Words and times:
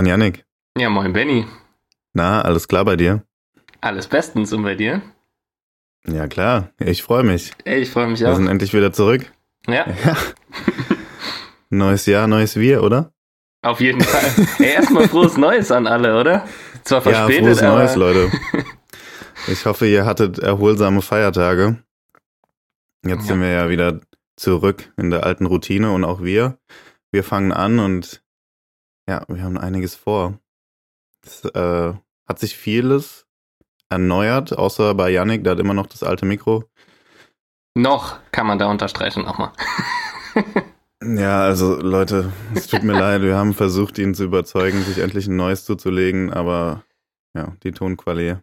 Moin 0.00 0.06
Yannick. 0.08 0.46
Ja, 0.78 0.88
moin 0.88 1.12
Benny. 1.12 1.44
Na, 2.14 2.40
alles 2.40 2.66
klar 2.66 2.86
bei 2.86 2.96
dir? 2.96 3.22
Alles 3.82 4.08
bestens 4.08 4.50
und 4.54 4.62
bei 4.62 4.74
dir? 4.74 5.02
Ja 6.06 6.26
klar, 6.26 6.70
ich 6.78 7.02
freue 7.02 7.22
mich. 7.22 7.52
Ich 7.66 7.90
freue 7.90 8.06
mich 8.06 8.20
Wir 8.20 8.30
auch. 8.30 8.36
sind 8.36 8.46
endlich 8.46 8.72
wieder 8.72 8.94
zurück. 8.94 9.30
Ja, 9.66 9.84
Ja. 10.02 10.16
neues 11.68 12.06
Jahr, 12.06 12.26
neues 12.28 12.56
Wir, 12.56 12.82
oder? 12.82 13.12
auf 13.60 13.82
jeden 13.82 14.00
Fall. 14.00 14.46
Ey, 14.58 14.72
erstmal 14.72 15.06
frohes 15.06 15.36
Neues 15.36 15.70
an 15.70 15.86
alle, 15.86 16.18
oder? 16.18 16.48
Zwar 16.84 17.04
ja, 17.04 17.26
verspätet, 17.26 17.44
frohes 17.44 17.62
aber 17.62 17.76
Neues, 17.80 17.96
Leute. 17.96 18.30
Ich 19.48 19.66
hoffe, 19.66 19.86
ihr 19.86 20.06
hattet 20.06 20.38
erholsame 20.38 21.02
Feiertage. 21.02 21.76
Jetzt 23.04 23.20
Ja. 23.28 23.34
sind 23.34 23.42
wir 23.42 23.50
ja 23.50 23.68
wieder 23.68 24.00
zurück 24.36 24.90
in 24.96 25.10
der 25.10 25.24
alten 25.26 25.44
Routine 25.44 25.92
und 25.92 26.04
auch 26.04 26.22
wir. 26.22 26.56
Wir 27.12 27.22
fangen 27.22 27.52
an 27.52 27.78
und 27.80 28.22
ja, 29.10 29.24
wir 29.26 29.42
haben 29.42 29.58
einiges 29.58 29.96
vor. 29.96 30.38
Es 31.26 31.44
äh, 31.44 31.92
hat 32.28 32.38
sich 32.38 32.56
vieles 32.56 33.26
erneuert, 33.88 34.56
außer 34.56 34.94
bei 34.94 35.10
Yannick, 35.10 35.42
der 35.42 35.52
hat 35.52 35.58
immer 35.58 35.74
noch 35.74 35.88
das 35.88 36.04
alte 36.04 36.26
Mikro. 36.26 36.64
noch 37.74 38.18
kann 38.30 38.46
man 38.46 38.58
da 38.58 38.70
unterstreichen 38.70 39.24
nochmal. 39.24 39.52
Ja, 41.02 41.40
also 41.40 41.80
Leute, 41.80 42.30
es 42.54 42.66
tut 42.66 42.82
mir 42.82 42.92
leid, 42.92 43.22
wir 43.22 43.34
haben 43.34 43.54
versucht, 43.54 43.96
ihn 43.96 44.14
zu 44.14 44.24
überzeugen, 44.24 44.82
sich 44.82 44.98
endlich 44.98 45.28
ein 45.28 45.36
neues 45.36 45.64
zuzulegen, 45.64 46.30
aber 46.30 46.84
ja, 47.34 47.56
die 47.62 47.72
Tonqualität, 47.72 48.42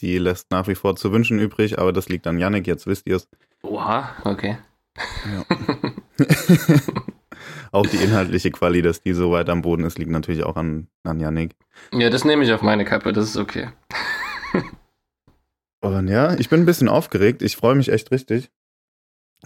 die 0.00 0.18
lässt 0.18 0.50
nach 0.50 0.66
wie 0.66 0.74
vor 0.74 0.96
zu 0.96 1.12
wünschen 1.12 1.38
übrig, 1.38 1.78
aber 1.78 1.92
das 1.92 2.08
liegt 2.08 2.26
an 2.26 2.40
Yannick, 2.40 2.66
jetzt 2.66 2.88
wisst 2.88 3.06
ihr 3.06 3.14
es. 3.14 3.28
Oha, 3.62 4.16
okay. 4.24 4.58
auch 7.72 7.86
die 7.86 7.96
inhaltliche 7.96 8.50
Quali, 8.50 8.82
dass 8.82 9.02
die 9.02 9.12
so 9.12 9.30
weit 9.30 9.48
am 9.48 9.62
Boden 9.62 9.84
ist, 9.84 9.98
liegt 9.98 10.10
natürlich 10.10 10.44
auch 10.44 10.56
an, 10.56 10.88
an 11.04 11.20
Yannick. 11.20 11.56
Ja, 11.92 12.10
das 12.10 12.24
nehme 12.24 12.44
ich 12.44 12.52
auf 12.52 12.62
meine 12.62 12.84
Kappe, 12.84 13.12
das 13.12 13.26
ist 13.30 13.36
okay. 13.36 13.70
Und 15.80 16.08
ja, 16.08 16.34
ich 16.34 16.48
bin 16.48 16.60
ein 16.60 16.66
bisschen 16.66 16.88
aufgeregt, 16.88 17.42
ich 17.42 17.56
freue 17.56 17.74
mich 17.74 17.90
echt 17.90 18.10
richtig. 18.10 18.50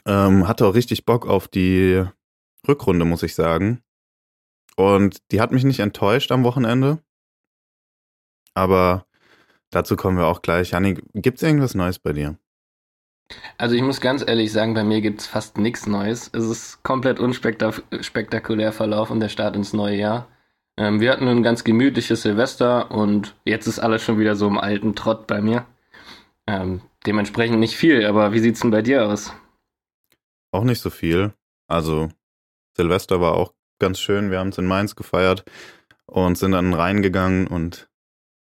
Ähm, 0.06 0.48
hatte 0.48 0.66
auch 0.66 0.74
richtig 0.74 1.04
Bock 1.04 1.26
auf 1.26 1.46
die 1.48 2.04
Rückrunde, 2.66 3.04
muss 3.04 3.22
ich 3.22 3.34
sagen. 3.34 3.82
Und 4.76 5.18
die 5.30 5.40
hat 5.40 5.52
mich 5.52 5.64
nicht 5.64 5.80
enttäuscht 5.80 6.32
am 6.32 6.42
Wochenende. 6.42 6.98
Aber 8.54 9.06
dazu 9.70 9.96
kommen 9.96 10.16
wir 10.16 10.26
auch 10.26 10.42
gleich. 10.42 10.70
Janik, 10.70 11.02
gibt's 11.14 11.42
irgendwas 11.42 11.74
Neues 11.74 11.98
bei 11.98 12.12
dir? 12.12 12.38
Also 13.58 13.74
ich 13.74 13.82
muss 13.82 14.00
ganz 14.00 14.24
ehrlich 14.26 14.52
sagen, 14.52 14.74
bei 14.74 14.84
mir 14.84 15.00
gibt 15.00 15.20
es 15.20 15.26
fast 15.26 15.58
nichts 15.58 15.86
Neues. 15.86 16.30
Es 16.32 16.44
ist 16.44 16.82
komplett 16.82 17.20
unspektakulär 17.20 18.72
verlaufen, 18.72 19.20
der 19.20 19.28
Start 19.28 19.56
ins 19.56 19.72
neue 19.72 19.96
Jahr. 19.96 20.28
Ähm, 20.76 21.00
wir 21.00 21.12
hatten 21.12 21.28
ein 21.28 21.42
ganz 21.42 21.64
gemütliches 21.64 22.22
Silvester 22.22 22.90
und 22.90 23.34
jetzt 23.44 23.66
ist 23.66 23.78
alles 23.78 24.02
schon 24.02 24.18
wieder 24.18 24.34
so 24.34 24.46
im 24.48 24.58
alten 24.58 24.94
Trott 24.94 25.26
bei 25.26 25.40
mir. 25.40 25.66
Ähm, 26.46 26.80
dementsprechend 27.06 27.60
nicht 27.60 27.76
viel, 27.76 28.04
aber 28.06 28.32
wie 28.32 28.40
sieht's 28.40 28.60
denn 28.60 28.70
bei 28.70 28.82
dir 28.82 29.06
aus? 29.06 29.32
Auch 30.50 30.64
nicht 30.64 30.80
so 30.80 30.90
viel. 30.90 31.32
Also 31.68 32.10
Silvester 32.76 33.20
war 33.20 33.34
auch 33.34 33.54
ganz 33.78 34.00
schön. 34.00 34.30
Wir 34.30 34.38
haben 34.38 34.48
es 34.48 34.58
in 34.58 34.66
Mainz 34.66 34.96
gefeiert 34.96 35.44
und 36.06 36.36
sind 36.36 36.52
dann 36.52 36.74
reingegangen 36.74 37.46
und 37.46 37.88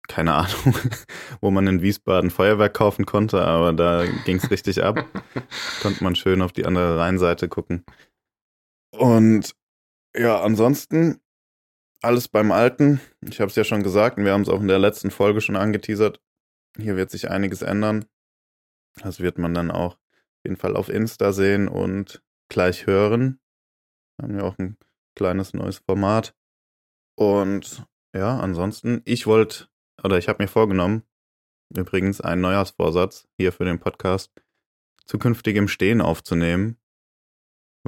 keine 0.07 0.33
Ahnung, 0.33 0.75
wo 1.41 1.51
man 1.51 1.67
in 1.67 1.81
Wiesbaden 1.81 2.29
Feuerwerk 2.29 2.73
kaufen 2.73 3.05
konnte, 3.05 3.41
aber 3.41 3.73
da 3.73 4.05
ging's 4.25 4.49
richtig 4.51 4.83
ab. 4.83 5.05
Konnte 5.81 6.03
man 6.03 6.15
schön 6.15 6.41
auf 6.41 6.51
die 6.51 6.65
andere 6.65 6.97
Rheinseite 6.97 7.47
gucken. 7.47 7.83
Und 8.91 9.55
ja, 10.15 10.41
ansonsten 10.41 11.19
alles 12.01 12.27
beim 12.27 12.51
Alten. 12.51 13.01
Ich 13.21 13.39
habe 13.39 13.49
es 13.49 13.55
ja 13.55 13.63
schon 13.63 13.83
gesagt 13.83 14.17
und 14.17 14.25
wir 14.25 14.33
haben 14.33 14.43
es 14.43 14.49
auch 14.49 14.61
in 14.61 14.67
der 14.67 14.79
letzten 14.79 15.11
Folge 15.11 15.41
schon 15.41 15.55
angeteasert. 15.55 16.21
Hier 16.77 16.95
wird 16.95 17.09
sich 17.09 17.29
einiges 17.29 17.61
ändern. 17.61 18.05
Das 19.01 19.19
wird 19.19 19.37
man 19.37 19.53
dann 19.53 19.71
auch 19.71 19.93
auf 19.93 20.43
jeden 20.45 20.57
Fall 20.57 20.75
auf 20.75 20.89
Insta 20.89 21.33
sehen 21.33 21.67
und 21.67 22.23
gleich 22.49 22.85
hören. 22.85 23.39
Wir 24.17 24.27
haben 24.27 24.37
ja 24.37 24.43
auch 24.43 24.57
ein 24.57 24.77
kleines 25.15 25.53
neues 25.53 25.79
Format. 25.79 26.35
Und 27.17 27.85
ja, 28.15 28.39
ansonsten, 28.39 29.01
ich 29.05 29.27
wollte, 29.27 29.67
oder 30.03 30.17
ich 30.17 30.27
habe 30.27 30.43
mir 30.43 30.47
vorgenommen, 30.47 31.03
übrigens 31.75 32.21
einen 32.21 32.41
Neujahrsvorsatz 32.41 33.27
hier 33.37 33.51
für 33.51 33.65
den 33.65 33.79
Podcast, 33.79 34.31
zukünftig 35.05 35.55
im 35.55 35.67
Stehen 35.67 36.01
aufzunehmen. 36.01 36.77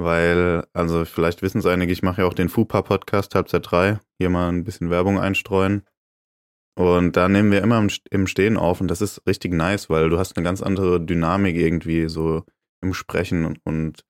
Weil, 0.00 0.64
also 0.72 1.04
vielleicht 1.04 1.42
wissen 1.42 1.58
es 1.58 1.66
einige, 1.66 1.92
ich 1.92 2.04
mache 2.04 2.22
ja 2.22 2.28
auch 2.28 2.34
den 2.34 2.48
FUPA-Podcast 2.48 3.34
Halbzeit 3.34 3.68
3. 3.68 3.98
Hier 4.18 4.30
mal 4.30 4.48
ein 4.48 4.62
bisschen 4.62 4.90
Werbung 4.90 5.18
einstreuen. 5.18 5.84
Und 6.78 7.16
da 7.16 7.28
nehmen 7.28 7.50
wir 7.50 7.62
immer 7.62 7.78
im 7.78 7.88
St- 7.88 8.06
im 8.10 8.28
Stehen 8.28 8.56
auf 8.56 8.80
und 8.80 8.86
das 8.86 9.00
ist 9.00 9.26
richtig 9.26 9.52
nice, 9.52 9.90
weil 9.90 10.10
du 10.10 10.18
hast 10.18 10.36
eine 10.36 10.44
ganz 10.44 10.62
andere 10.62 11.04
Dynamik 11.04 11.56
irgendwie 11.56 12.08
so 12.08 12.44
im 12.80 12.94
Sprechen 12.94 13.44
und, 13.44 13.58
und 13.64 14.04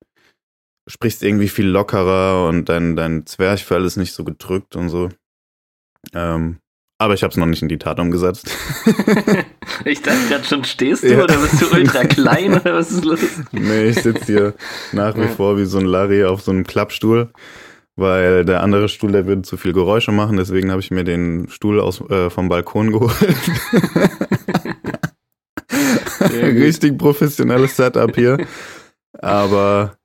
sprichst 0.86 1.22
irgendwie 1.22 1.48
viel 1.48 1.66
lockerer 1.66 2.46
und 2.46 2.68
dein, 2.68 2.94
dein 2.94 3.24
Zwerchfell 3.24 3.86
ist 3.86 3.96
nicht 3.96 4.12
so 4.12 4.22
gedrückt 4.22 4.76
und 4.76 4.90
so. 4.90 5.08
Ähm, 6.12 6.58
aber 6.98 7.14
ich 7.14 7.22
habe 7.22 7.30
es 7.30 7.36
noch 7.36 7.46
nicht 7.46 7.62
in 7.62 7.68
die 7.68 7.78
Tat 7.78 8.00
umgesetzt. 8.00 8.50
ich 9.84 10.02
dachte 10.02 10.28
gerade 10.28 10.44
schon, 10.44 10.64
stehst 10.64 11.04
du 11.04 11.12
Ja. 11.12 11.24
oder 11.24 11.36
bist 11.38 11.62
du 11.62 11.66
ultra 11.74 12.04
klein 12.04 12.54
oder 12.54 12.74
was 12.74 12.90
ist 12.90 13.04
los? 13.04 13.20
nee, 13.52 13.84
ich 13.88 14.00
sitze 14.02 14.24
hier 14.24 14.54
nach 14.92 15.16
wie 15.16 15.28
vor 15.28 15.56
wie 15.58 15.64
so 15.64 15.78
ein 15.78 15.84
Larry 15.86 16.24
auf 16.24 16.42
so 16.42 16.50
einem 16.50 16.64
Klappstuhl, 16.64 17.30
weil 17.96 18.44
der 18.44 18.62
andere 18.62 18.88
Stuhl, 18.88 19.12
der 19.12 19.26
würde 19.26 19.42
zu 19.42 19.56
viel 19.56 19.72
Geräusche 19.72 20.12
machen, 20.12 20.36
deswegen 20.36 20.70
habe 20.70 20.80
ich 20.80 20.90
mir 20.90 21.04
den 21.04 21.48
Stuhl 21.48 21.80
aus, 21.80 22.00
äh, 22.10 22.30
vom 22.30 22.48
Balkon 22.48 22.90
geholt. 22.92 23.14
Richtig 26.20 26.98
professionelles 26.98 27.76
Setup 27.76 28.14
hier. 28.14 28.38
Aber 29.18 29.96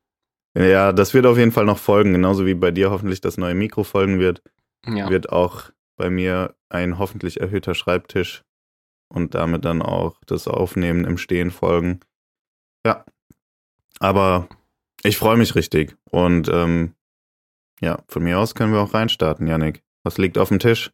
ja, 0.57 0.91
das 0.93 1.13
wird 1.13 1.25
auf 1.25 1.37
jeden 1.37 1.51
Fall 1.51 1.65
noch 1.65 1.77
folgen, 1.77 2.13
genauso 2.13 2.45
wie 2.45 2.53
bei 2.53 2.71
dir 2.71 2.91
hoffentlich 2.91 3.21
das 3.21 3.37
neue 3.37 3.55
Mikro 3.55 3.83
folgen 3.83 4.19
wird. 4.19 4.41
Ja. 4.85 5.09
Wird 5.09 5.29
auch 5.31 5.63
bei 5.97 6.09
mir 6.09 6.53
ein 6.73 6.97
hoffentlich 6.99 7.39
erhöhter 7.39 7.75
Schreibtisch 7.75 8.43
und 9.09 9.35
damit 9.35 9.65
dann 9.65 9.81
auch 9.81 10.19
das 10.25 10.47
Aufnehmen 10.47 11.05
im 11.05 11.17
Stehen 11.17 11.51
folgen. 11.51 11.99
Ja, 12.85 13.05
aber 13.99 14.47
ich 15.03 15.17
freue 15.17 15.37
mich 15.37 15.55
richtig 15.55 15.95
und 16.09 16.49
ähm, 16.49 16.93
ja, 17.79 17.99
von 18.07 18.23
mir 18.23 18.39
aus 18.39 18.55
können 18.55 18.73
wir 18.73 18.81
auch 18.81 18.93
reinstarten, 18.93 19.47
Yannick. 19.47 19.83
Was 20.03 20.17
liegt 20.17 20.37
auf 20.37 20.49
dem 20.49 20.59
Tisch? 20.59 20.91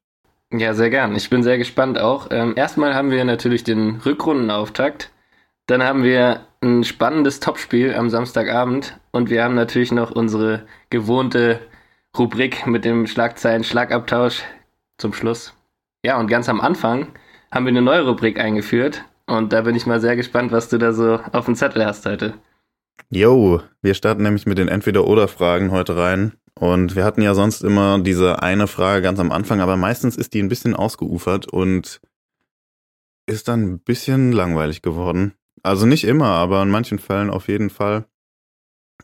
Ja, 0.51 0.73
sehr 0.73 0.89
gern. 0.89 1.16
Ich 1.16 1.29
bin 1.29 1.44
sehr 1.44 1.59
gespannt 1.59 2.00
auch. 2.00 2.28
Ähm, 2.31 2.53
erstmal 2.56 2.95
haben 2.95 3.12
wir 3.12 3.23
natürlich 3.23 3.63
den 3.63 3.97
Rückrundenauftakt. 3.97 5.12
Dann 5.68 5.84
haben 5.84 6.03
wir 6.03 6.47
ein 6.62 6.84
spannendes 6.84 7.39
Topspiel 7.39 7.94
am 7.94 8.09
Samstagabend. 8.09 9.00
Und 9.12 9.29
wir 9.29 9.44
haben 9.44 9.53
natürlich 9.53 9.91
noch 9.91 10.09
unsere 10.09 10.66
gewohnte 10.89 11.59
Rubrik 12.18 12.66
mit 12.66 12.85
dem 12.85 13.06
Schlagzeilen 13.06 13.63
Schlagabtausch 13.63 14.44
zum 14.97 15.13
Schluss. 15.13 15.53
Ja, 16.06 16.18
und 16.18 16.28
ganz 16.28 16.48
am 16.48 16.62
Anfang 16.62 17.08
haben 17.52 17.66
wir 17.66 17.72
eine 17.72 17.82
neue 17.82 18.08
Rubrik 18.08 18.40
eingeführt. 18.40 19.04
Und 19.26 19.52
da 19.54 19.62
bin 19.62 19.76
ich 19.76 19.86
mal 19.86 20.00
sehr 20.00 20.16
gespannt, 20.16 20.52
was 20.52 20.70
du 20.70 20.78
da 20.78 20.94
so 20.94 21.20
auf 21.34 21.46
dem 21.46 21.56
Zettel 21.56 21.86
hast 21.86 22.06
heute. 22.06 22.34
Yo, 23.10 23.62
wir 23.82 23.94
starten 23.94 24.24
nämlich 24.24 24.46
mit 24.46 24.58
den 24.58 24.70
Entweder-Oder-Fragen 24.70 25.72
heute 25.72 25.98
rein. 25.98 26.34
Und 26.56 26.96
wir 26.96 27.04
hatten 27.04 27.22
ja 27.22 27.34
sonst 27.34 27.64
immer 27.64 28.00
diese 28.00 28.42
eine 28.42 28.68
Frage 28.68 29.02
ganz 29.02 29.20
am 29.20 29.32
Anfang, 29.32 29.62
aber 29.62 29.78
meistens 29.78 30.18
ist 30.18 30.34
die 30.34 30.42
ein 30.42 30.50
bisschen 30.50 30.76
ausgeufert 30.76 31.48
und 31.48 32.02
ist 33.25 33.48
dann 33.48 33.63
ein 33.63 33.80
bisschen 33.80 34.31
langweilig 34.31 34.81
geworden. 34.81 35.34
Also 35.63 35.86
nicht 35.86 36.06
immer, 36.06 36.28
aber 36.28 36.62
in 36.62 36.69
manchen 36.69 37.00
Fällen 37.00 37.30
auf 37.30 37.48
jeden 37.48 37.69
Fall. 37.69 38.06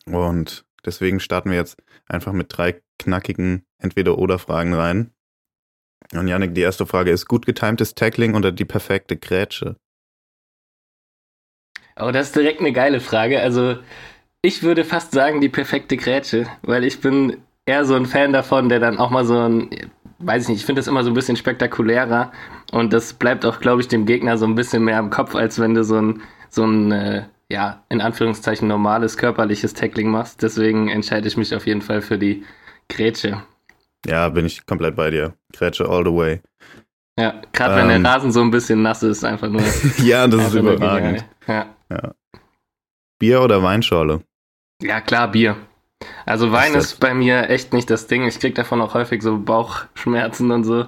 Und 0.06 0.66
deswegen 0.86 1.20
starten 1.20 1.50
wir 1.50 1.58
jetzt 1.58 1.78
einfach 2.08 2.34
mit 2.34 2.48
drei 2.50 2.82
knackigen 3.00 3.66
Entweder-Oder-Fragen 3.80 4.74
rein. 4.74 5.12
Und 6.14 6.28
Janik, 6.28 6.54
die 6.54 6.62
erste 6.62 6.86
Frage 6.86 7.12
ist, 7.12 7.28
gut 7.28 7.46
getimtes 7.46 7.96
Tackling 7.96 8.36
oder 8.36 8.52
die 8.52 8.66
perfekte 8.66 9.18
Grätsche? 9.18 9.76
Oh, 11.98 12.12
das 12.12 12.28
ist 12.28 12.36
direkt 12.36 12.60
eine 12.60 12.74
geile 12.74 13.00
Frage. 13.00 13.42
Also, 13.42 13.78
ich 14.42 14.64
würde 14.64 14.84
fast 14.84 15.12
sagen, 15.12 15.42
die 15.42 15.50
perfekte 15.50 15.98
Grätsche, 15.98 16.48
weil 16.62 16.84
ich 16.84 17.00
bin 17.02 17.38
eher 17.66 17.86
so 17.86 17.96
ein 17.96 18.06
Fan 18.06 18.34
davon, 18.34 18.70
der 18.70 18.80
dann 18.80 19.00
auch 19.00 19.10
mal 19.10 19.26
so 19.26 19.38
ein, 19.40 19.70
weiß 20.20 20.44
ich 20.44 20.50
nicht, 20.50 20.60
ich 20.60 20.66
finde 20.66 20.80
das 20.80 20.88
immer 20.88 21.04
so 21.04 21.10
ein 21.10 21.16
bisschen 21.16 21.38
spektakulärer 21.38 22.32
und 22.72 22.94
das 22.94 23.14
bleibt 23.14 23.46
auch, 23.46 23.60
glaube 23.60 23.82
ich, 23.82 23.88
dem 23.88 24.06
Gegner 24.06 24.38
so 24.38 24.46
ein 24.46 24.56
bisschen 24.56 24.84
mehr 24.84 25.00
im 25.00 25.10
Kopf, 25.10 25.36
als 25.36 25.60
wenn 25.60 25.74
du 25.74 25.84
so 25.84 26.00
ein, 26.02 26.22
so 26.50 26.66
ein, 26.66 26.92
äh, 26.92 27.24
ja, 27.50 27.84
in 27.90 28.02
Anführungszeichen 28.02 28.68
normales 28.68 29.18
körperliches 29.18 29.74
Tackling 29.74 30.10
machst. 30.10 30.42
Deswegen 30.42 30.90
entscheide 30.90 31.28
ich 31.28 31.38
mich 31.38 31.56
auf 31.56 31.66
jeden 31.68 31.82
Fall 31.82 32.02
für 32.02 32.18
die 32.18 32.44
Grätsche. 32.90 33.44
Ja, 34.06 34.30
bin 34.30 34.46
ich 34.46 34.66
komplett 34.66 34.96
bei 34.96 35.10
dir. 35.10 35.34
Grätsche 35.54 35.88
all 35.88 36.04
the 36.06 36.12
way. 36.14 36.42
Ja, 37.20 37.42
gerade 37.54 37.76
wenn 37.78 37.90
Ähm. 37.90 38.04
der 38.04 38.12
Rasen 38.12 38.32
so 38.32 38.42
ein 38.42 38.52
bisschen 38.52 38.82
nass 38.82 39.02
ist, 39.04 39.24
einfach 39.24 39.50
nur. 39.50 39.62
ja, 40.04 40.28
das 40.28 40.48
ist 40.48 40.54
überragend. 40.56 41.26
genial. 41.46 41.68
Ja. 41.90 42.14
Bier 43.20 43.42
oder 43.42 43.64
Weinschorle? 43.64 44.22
ja, 44.82 45.00
klar, 45.02 45.32
Bier. 45.32 45.56
Also 46.26 46.52
Wein 46.52 46.74
ist, 46.76 46.94
ist 46.94 47.00
bei 47.00 47.14
mir 47.14 47.50
echt 47.50 47.72
nicht 47.74 47.90
das 47.90 48.08
Ding. 48.08 48.26
Ich 48.28 48.40
kriege 48.40 48.54
davon 48.54 48.82
auch 48.82 48.94
häufig 48.94 49.22
so 49.22 49.38
Bauchschmerzen 49.40 50.52
und 50.52 50.66
so. 50.66 50.88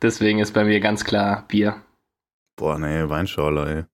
Deswegen 0.00 0.38
ist 0.38 0.52
bei 0.54 0.64
mir 0.64 0.80
ganz 0.80 1.04
klar 1.04 1.44
Bier. 1.48 1.82
Boah, 2.58 2.78
nee, 2.78 3.06
Weinschorle, 3.08 3.76
ey. 3.76 3.84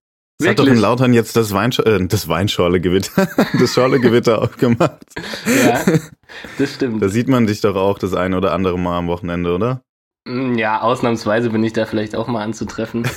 Das 0.43 0.51
hat 0.51 0.59
doch 0.59 0.67
in 0.67 0.79
Lautern 0.79 1.13
jetzt 1.13 1.37
das, 1.37 1.53
Weinsch 1.53 1.79
äh, 1.79 2.07
das 2.07 2.29
Weinschorle-Gewitter, 2.29 3.29
das 3.59 3.75
Schorle-Gewitter 3.75 4.43
aufgemacht. 4.43 5.05
Ja, 5.47 5.85
das 6.59 6.75
stimmt. 6.75 7.03
Da 7.03 7.09
sieht 7.09 7.29
man 7.29 7.47
dich 7.47 7.61
doch 7.61 7.77
auch 7.77 7.99
das 7.99 8.15
eine 8.15 8.37
oder 8.37 8.53
andere 8.53 8.79
Mal 8.79 8.99
am 8.99 9.09
Wochenende, 9.09 9.55
oder? 9.55 9.83
Mm, 10.27 10.55
ja, 10.55 10.81
ausnahmsweise 10.81 11.51
bin 11.51 11.63
ich 11.65 11.73
da 11.73 11.87
vielleicht 11.87 12.17
auch 12.17 12.29
mal 12.29 12.43
anzutreffen. 12.43 13.09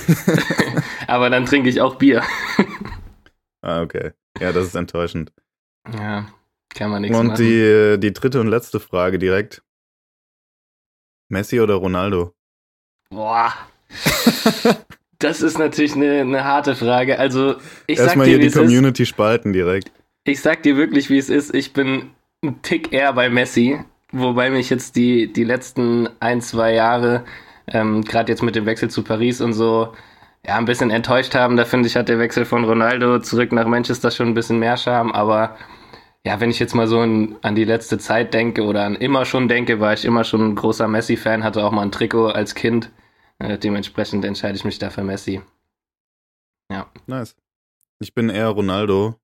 Aber 1.06 1.30
dann 1.30 1.46
trinke 1.46 1.68
ich 1.68 1.80
auch 1.80 1.96
Bier. 1.96 2.22
ah, 3.62 3.82
okay. 3.82 4.12
Ja, 4.40 4.52
das 4.52 4.66
ist 4.66 4.74
enttäuschend. 4.74 5.32
Ja, 5.92 6.26
kann 6.74 6.90
man 6.90 7.02
nichts 7.02 7.16
und 7.16 7.28
machen. 7.28 7.36
Und 7.36 7.46
die, 7.46 7.96
die 7.98 8.12
dritte 8.12 8.40
und 8.40 8.48
letzte 8.48 8.80
Frage 8.80 9.18
direkt. 9.18 9.62
Messi 11.28 11.60
oder 11.60 11.74
Ronaldo? 11.74 12.34
Boah. 13.10 13.52
Das 15.18 15.42
ist 15.42 15.58
natürlich 15.58 15.94
eine, 15.94 16.20
eine 16.20 16.44
harte 16.44 16.74
Frage. 16.74 17.18
Also, 17.18 17.56
ich 17.86 17.98
Erstmal 17.98 18.26
sag 18.26 18.32
dir, 18.32 18.38
hier 18.38 18.50
die 18.50 18.50
Community 18.50 19.02
ist. 19.04 19.08
spalten 19.08 19.52
direkt. 19.52 19.90
Ich 20.24 20.40
sag 20.40 20.62
dir 20.62 20.76
wirklich, 20.76 21.08
wie 21.10 21.18
es 21.18 21.30
ist. 21.30 21.54
Ich 21.54 21.72
bin 21.72 22.10
ein 22.42 22.60
Tick 22.62 22.92
eher 22.92 23.12
bei 23.12 23.30
Messi. 23.30 23.78
Wobei 24.12 24.50
mich 24.50 24.70
jetzt 24.70 24.96
die, 24.96 25.32
die 25.32 25.44
letzten 25.44 26.08
ein, 26.20 26.40
zwei 26.40 26.72
Jahre, 26.74 27.24
ähm, 27.66 28.02
gerade 28.02 28.30
jetzt 28.32 28.42
mit 28.42 28.54
dem 28.54 28.66
Wechsel 28.66 28.88
zu 28.88 29.02
Paris 29.02 29.40
und 29.40 29.52
so, 29.52 29.94
ja, 30.46 30.56
ein 30.56 30.64
bisschen 30.64 30.90
enttäuscht 30.90 31.34
haben. 31.34 31.56
Da 31.56 31.64
finde 31.64 31.88
ich, 31.88 31.96
hat 31.96 32.08
der 32.08 32.18
Wechsel 32.18 32.44
von 32.44 32.64
Ronaldo 32.64 33.18
zurück 33.20 33.52
nach 33.52 33.66
Manchester 33.66 34.10
schon 34.10 34.28
ein 34.28 34.34
bisschen 34.34 34.58
mehr 34.58 34.76
Charme. 34.76 35.12
Aber 35.12 35.56
ja, 36.24 36.40
wenn 36.40 36.50
ich 36.50 36.58
jetzt 36.58 36.74
mal 36.74 36.86
so 36.86 37.02
in, 37.02 37.36
an 37.42 37.54
die 37.54 37.64
letzte 37.64 37.98
Zeit 37.98 38.34
denke 38.34 38.62
oder 38.64 38.84
an 38.84 38.96
immer 38.96 39.24
schon 39.24 39.48
denke, 39.48 39.80
war 39.80 39.92
ich 39.92 40.04
immer 40.04 40.24
schon 40.24 40.42
ein 40.50 40.54
großer 40.54 40.88
Messi-Fan, 40.88 41.42
hatte 41.44 41.64
auch 41.64 41.72
mal 41.72 41.82
ein 41.82 41.92
Trikot 41.92 42.28
als 42.28 42.54
Kind. 42.54 42.90
Äh, 43.38 43.58
dementsprechend 43.58 44.24
entscheide 44.24 44.56
ich 44.56 44.64
mich 44.64 44.78
da 44.78 44.90
für 44.90 45.04
Messi. 45.04 45.42
Ja. 46.70 46.90
Nice. 47.06 47.36
Ich 48.00 48.14
bin 48.14 48.28
eher 48.28 48.48
Ronaldo. 48.48 49.20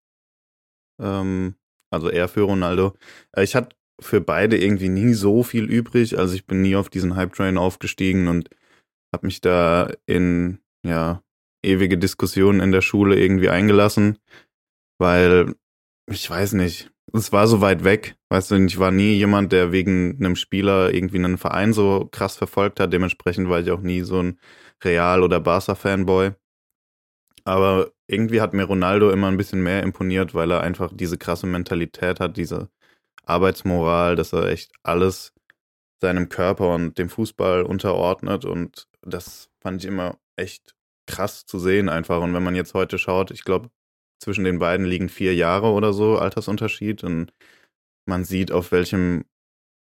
Ähm, 1.01 1.57
also 1.91 2.09
eher 2.09 2.29
für 2.29 2.43
Ronaldo. 2.43 2.95
Äh, 3.37 3.45
ich 3.45 3.55
hatte 3.55 3.77
für 4.01 4.21
beide 4.21 4.57
irgendwie 4.59 4.89
nie 4.89 5.15
so 5.15 5.43
viel 5.43 5.71
übrig. 5.71 6.19
Also 6.19 6.35
ich 6.35 6.47
bin 6.47 6.63
nie 6.63 6.77
auf 6.77 6.89
diesen 6.89 7.17
Hype-Train 7.17 7.59
aufgestiegen 7.59 8.29
und 8.29 8.51
habe 9.15 9.27
mich 9.27 9.41
da 9.41 9.93
in 10.07 10.59
ja 10.85 11.23
ewige 11.65 11.99
Diskussionen 11.99 12.61
in 12.61 12.73
der 12.73 12.81
Schule 12.81 13.19
irgendwie 13.19 13.49
eingelassen, 13.49 14.19
weil 14.99 15.55
ich 16.11 16.29
weiß 16.29 16.55
nicht, 16.55 16.92
es 17.13 17.33
war 17.33 17.47
so 17.47 17.61
weit 17.61 17.85
weg. 17.85 18.17
Weißt 18.31 18.51
du, 18.51 18.57
ich 18.57 18.79
war 18.79 18.91
nie 18.91 19.15
jemand, 19.15 19.53
der 19.53 19.73
wegen 19.73 20.17
einem 20.19 20.37
Spieler 20.37 20.93
irgendwie 20.95 21.19
einen 21.19 21.39
Verein 21.39 21.73
so 21.73 22.09
krass 22.11 22.37
verfolgt 22.37 22.81
hat. 22.81 22.93
Dementsprechend 22.93 23.49
war 23.49 23.61
ich 23.61 23.71
auch 23.71 23.81
nie 23.81 24.03
so 24.03 24.23
ein 24.23 24.39
Real- 24.83 25.23
oder 25.23 25.41
Barca-Fanboy. 25.41 26.33
Aber 27.45 27.91
irgendwie 28.07 28.41
hat 28.41 28.55
mir 28.55 28.65
Ronaldo 28.65 29.11
immer 29.11 29.29
ein 29.29 29.37
bisschen 29.37 29.63
mehr 29.63 29.83
imponiert, 29.83 30.35
weil 30.35 30.51
er 30.53 30.61
einfach 30.63 30.93
diese 30.95 31.19
krasse 31.19 31.47
Mentalität 31.47 32.21
hat, 32.21 32.37
diese 32.37 32.71
Arbeitsmoral, 33.25 34.17
dass 34.17 34.33
er 34.33 34.49
echt 34.49 34.73
alles 34.83 35.33
seinem 36.01 36.29
Körper 36.29 36.75
und 36.75 36.99
dem 36.99 37.09
Fußball 37.09 37.63
unterordnet. 37.65 38.45
Und 38.45 38.89
das 39.03 39.51
fand 39.61 39.83
ich 39.83 39.89
immer 39.89 40.19
echt 40.37 40.75
krass 41.07 41.47
zu 41.47 41.59
sehen 41.59 41.89
einfach. 41.89 42.23
Und 42.23 42.35
wenn 42.35 42.43
man 42.45 42.55
jetzt 42.55 42.75
heute 42.75 42.99
schaut, 42.99 43.31
ich 43.31 43.45
glaube, 43.45 43.71
zwischen 44.23 44.45
den 44.45 44.59
beiden 44.59 44.87
liegen 44.87 45.09
vier 45.09 45.35
Jahre 45.35 45.69
oder 45.69 45.93
so 45.93 46.17
Altersunterschied. 46.17 47.05
Und 47.05 47.33
man 48.07 48.25
sieht, 48.25 48.53
auf 48.53 48.73
welchem 48.73 49.25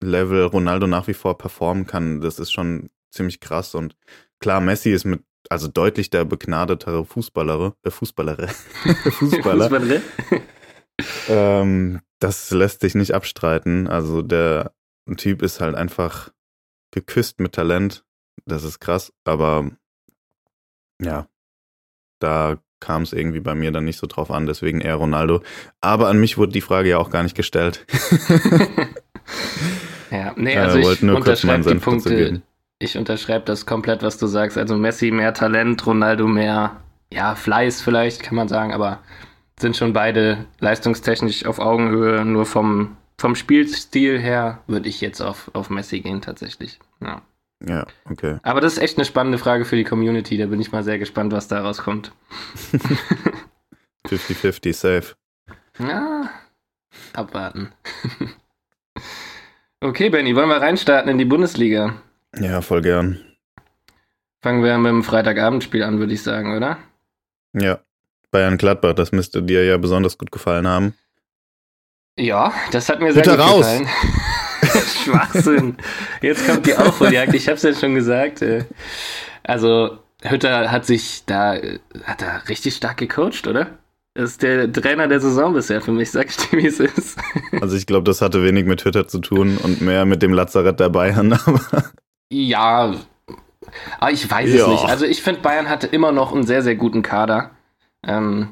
Level 0.03 0.43
Ronaldo 0.45 0.87
nach 0.87 1.07
wie 1.07 1.13
vor 1.13 1.37
performen 1.37 1.85
kann. 1.85 2.21
Das 2.21 2.39
ist 2.39 2.51
schon 2.51 2.89
ziemlich 3.11 3.39
krass. 3.39 3.75
Und 3.75 3.95
klar, 4.39 4.59
Messi 4.59 4.91
ist 4.91 5.05
mit 5.05 5.23
also 5.49 5.67
deutlich 5.67 6.09
der 6.09 6.25
begnadetere 6.25 7.05
Fußballer, 7.05 7.75
äh, 7.83 7.91
Fußballere, 7.91 8.47
Fußballer. 9.11 9.69
Fußballer. 9.69 10.01
ähm, 11.27 12.01
das 12.19 12.51
lässt 12.51 12.81
sich 12.81 12.95
nicht 12.95 13.13
abstreiten. 13.13 13.87
Also 13.87 14.21
der 14.21 14.73
Typ 15.17 15.41
ist 15.41 15.59
halt 15.59 15.75
einfach 15.75 16.31
geküsst 16.91 17.39
mit 17.39 17.53
Talent. 17.53 18.05
Das 18.45 18.63
ist 18.63 18.79
krass, 18.79 19.11
aber 19.23 19.71
ja, 21.01 21.27
da 22.19 22.61
kam 22.81 23.03
es 23.03 23.13
irgendwie 23.13 23.39
bei 23.39 23.55
mir 23.55 23.71
dann 23.71 23.85
nicht 23.85 23.97
so 23.97 24.07
drauf 24.07 24.31
an, 24.31 24.45
deswegen 24.45 24.81
eher 24.81 24.95
Ronaldo. 24.95 25.41
Aber 25.79 26.09
an 26.09 26.19
mich 26.19 26.37
wurde 26.37 26.51
die 26.51 26.61
Frage 26.61 26.89
ja 26.89 26.97
auch 26.97 27.09
gar 27.09 27.23
nicht 27.23 27.35
gestellt. 27.35 27.85
ja, 30.11 30.33
nee, 30.35 30.57
also 30.57 30.79
äh, 30.79 30.81
ich 30.81 31.03
unterschreibe 31.03 31.73
die 31.73 31.79
Punkte. 31.79 32.41
Ich 32.79 32.97
unterschreibe 32.97 33.45
das 33.45 33.65
komplett, 33.65 34.01
was 34.01 34.17
du 34.17 34.25
sagst. 34.25 34.57
Also 34.57 34.75
Messi 34.75 35.11
mehr 35.11 35.33
Talent, 35.33 35.85
Ronaldo 35.85 36.27
mehr, 36.27 36.77
ja, 37.13 37.35
Fleiß 37.35 37.81
vielleicht, 37.81 38.23
kann 38.23 38.35
man 38.35 38.47
sagen, 38.47 38.73
aber 38.73 38.99
sind 39.59 39.77
schon 39.77 39.93
beide 39.93 40.45
leistungstechnisch 40.59 41.45
auf 41.45 41.59
Augenhöhe. 41.59 42.25
Nur 42.25 42.47
vom, 42.47 42.97
vom 43.19 43.35
Spielstil 43.35 44.19
her 44.19 44.59
würde 44.65 44.89
ich 44.89 44.99
jetzt 44.99 45.21
auf, 45.21 45.51
auf 45.53 45.69
Messi 45.69 46.01
gehen, 46.01 46.21
tatsächlich. 46.21 46.79
Ja. 46.99 47.21
Ja, 47.67 47.85
okay. 48.09 48.37
Aber 48.43 48.61
das 48.61 48.73
ist 48.73 48.79
echt 48.79 48.97
eine 48.97 49.05
spannende 49.05 49.37
Frage 49.37 49.65
für 49.65 49.75
die 49.75 49.83
Community. 49.83 50.37
Da 50.37 50.47
bin 50.47 50.59
ich 50.59 50.71
mal 50.71 50.83
sehr 50.83 50.97
gespannt, 50.99 51.31
was 51.31 51.47
da 51.47 51.61
rauskommt. 51.61 52.11
50-50 54.07 54.73
safe. 54.73 55.15
Ja, 55.79 56.29
abwarten. 57.13 57.71
okay, 59.81 60.09
Benny, 60.09 60.35
wollen 60.35 60.49
wir 60.49 60.61
reinstarten 60.61 61.11
in 61.11 61.17
die 61.17 61.25
Bundesliga? 61.25 62.01
Ja, 62.39 62.61
voll 62.61 62.81
gern. 62.81 63.19
Fangen 64.41 64.63
wir 64.63 64.77
mit 64.77 64.89
dem 64.89 65.03
Freitagabendspiel 65.03 65.83
an, 65.83 65.99
würde 65.99 66.13
ich 66.13 66.23
sagen, 66.23 66.55
oder? 66.57 66.77
Ja. 67.53 67.79
Bayern 68.31 68.57
Gladbach, 68.57 68.93
das 68.93 69.11
müsste 69.11 69.43
dir 69.43 69.65
ja 69.65 69.77
besonders 69.77 70.17
gut 70.17 70.31
gefallen 70.31 70.65
haben. 70.65 70.95
Ja, 72.17 72.53
das 72.71 72.89
hat 72.89 73.01
mir 73.01 73.13
sehr 73.13 73.23
Bitte 73.23 73.37
gut 73.37 73.45
raus. 73.45 73.65
gefallen. 73.67 73.87
Schwachsinn. 75.03 75.75
Jetzt 76.21 76.47
kommt 76.47 76.65
die 76.65 76.75
Aufholjagd. 76.75 77.33
Ich 77.33 77.47
hab's 77.47 77.63
ja 77.63 77.73
schon 77.73 77.95
gesagt. 77.95 78.41
Äh. 78.41 78.65
Also, 79.43 79.97
Hütter 80.23 80.71
hat 80.71 80.85
sich 80.85 81.23
da, 81.25 81.55
hat 82.03 82.21
da 82.21 82.37
richtig 82.47 82.75
stark 82.75 82.97
gecoacht, 82.97 83.47
oder? 83.47 83.67
Das 84.13 84.31
ist 84.31 84.43
der 84.43 84.71
Trainer 84.71 85.07
der 85.07 85.21
Saison 85.21 85.53
bisher 85.53 85.81
für 85.81 85.93
mich, 85.93 86.11
sag 86.11 86.29
ich 86.29 86.37
dir, 86.37 86.57
wie 86.57 86.67
es 86.67 86.79
ist. 86.79 87.17
Also 87.61 87.75
ich 87.75 87.85
glaube, 87.85 88.05
das 88.05 88.21
hatte 88.21 88.43
wenig 88.43 88.65
mit 88.65 88.83
Hütter 88.83 89.07
zu 89.07 89.19
tun 89.19 89.57
und 89.57 89.81
mehr 89.81 90.05
mit 90.05 90.23
dem 90.23 90.33
Lazarett 90.33 90.79
der 90.79 90.89
Bayern. 90.89 91.33
Aber 91.45 91.61
ja, 92.31 92.95
aber 93.99 94.11
ich 94.11 94.29
weiß 94.29 94.53
ja. 94.53 94.63
es 94.63 94.67
nicht. 94.67 94.85
Also 94.85 95.05
ich 95.05 95.21
finde, 95.21 95.41
Bayern 95.41 95.69
hatte 95.69 95.87
immer 95.87 96.11
noch 96.11 96.33
einen 96.33 96.45
sehr, 96.45 96.61
sehr 96.61 96.75
guten 96.75 97.01
Kader. 97.01 97.51
Ähm, 98.03 98.23
hm, 98.23 98.47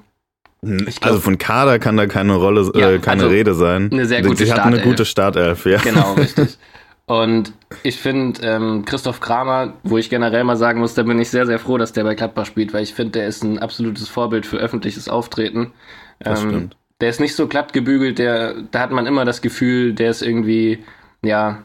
glaub, 0.62 1.06
also 1.06 1.20
von 1.20 1.38
Kader 1.38 1.80
kann 1.80 1.98
da 1.98 2.08
keine 2.08 2.36
Rolle, 2.36 2.72
ja, 2.76 2.92
äh, 2.92 3.00
keine 3.00 3.24
also 3.24 3.34
Rede 3.34 3.54
sein. 3.54 3.90
Eine 3.92 4.06
sehr 4.06 4.22
gute 4.22 4.46
Sie 4.46 4.52
hatten 4.52 4.74
eine 4.74 4.82
gute 4.82 5.06
Startelf, 5.06 5.66
ja. 5.66 5.78
Genau, 5.80 6.14
richtig. 6.18 6.58
Und 7.06 7.54
ich 7.82 7.98
finde, 7.98 8.40
ähm, 8.44 8.86
Christoph 8.86 9.20
Kramer, 9.20 9.74
wo 9.82 9.98
ich 9.98 10.12
generell 10.12 10.44
mal 10.44 10.58
sagen 10.58 10.80
muss, 10.80 10.94
da 10.94 11.02
bin 11.02 11.20
ich 11.20 11.32
sehr, 11.32 11.48
sehr 11.48 11.58
froh, 11.58 11.80
dass 11.80 11.92
der 11.92 12.04
bei 12.04 12.14
Gladbach 12.14 12.46
spielt, 12.46 12.72
weil 12.72 12.84
ich 12.84 12.94
finde, 12.94 13.14
der 13.14 13.28
ist 13.28 13.44
ein 13.44 13.58
absolutes 13.58 14.08
Vorbild 14.08 14.46
für 14.46 14.58
öffentliches 14.58 15.10
Auftreten. 15.10 15.72
Das 16.20 16.44
ähm, 16.44 16.50
stimmt. 16.50 16.78
Der 17.02 17.10
ist 17.10 17.20
nicht 17.20 17.36
so 17.36 17.48
glatt 17.48 17.74
gebügelt, 17.74 18.20
der, 18.20 18.62
da 18.70 18.82
hat 18.82 18.92
man 18.92 19.08
immer 19.08 19.26
das 19.26 19.42
Gefühl, 19.42 19.94
der 19.94 20.12
ist 20.12 20.22
irgendwie, 20.22 20.84
ja, 21.24 21.64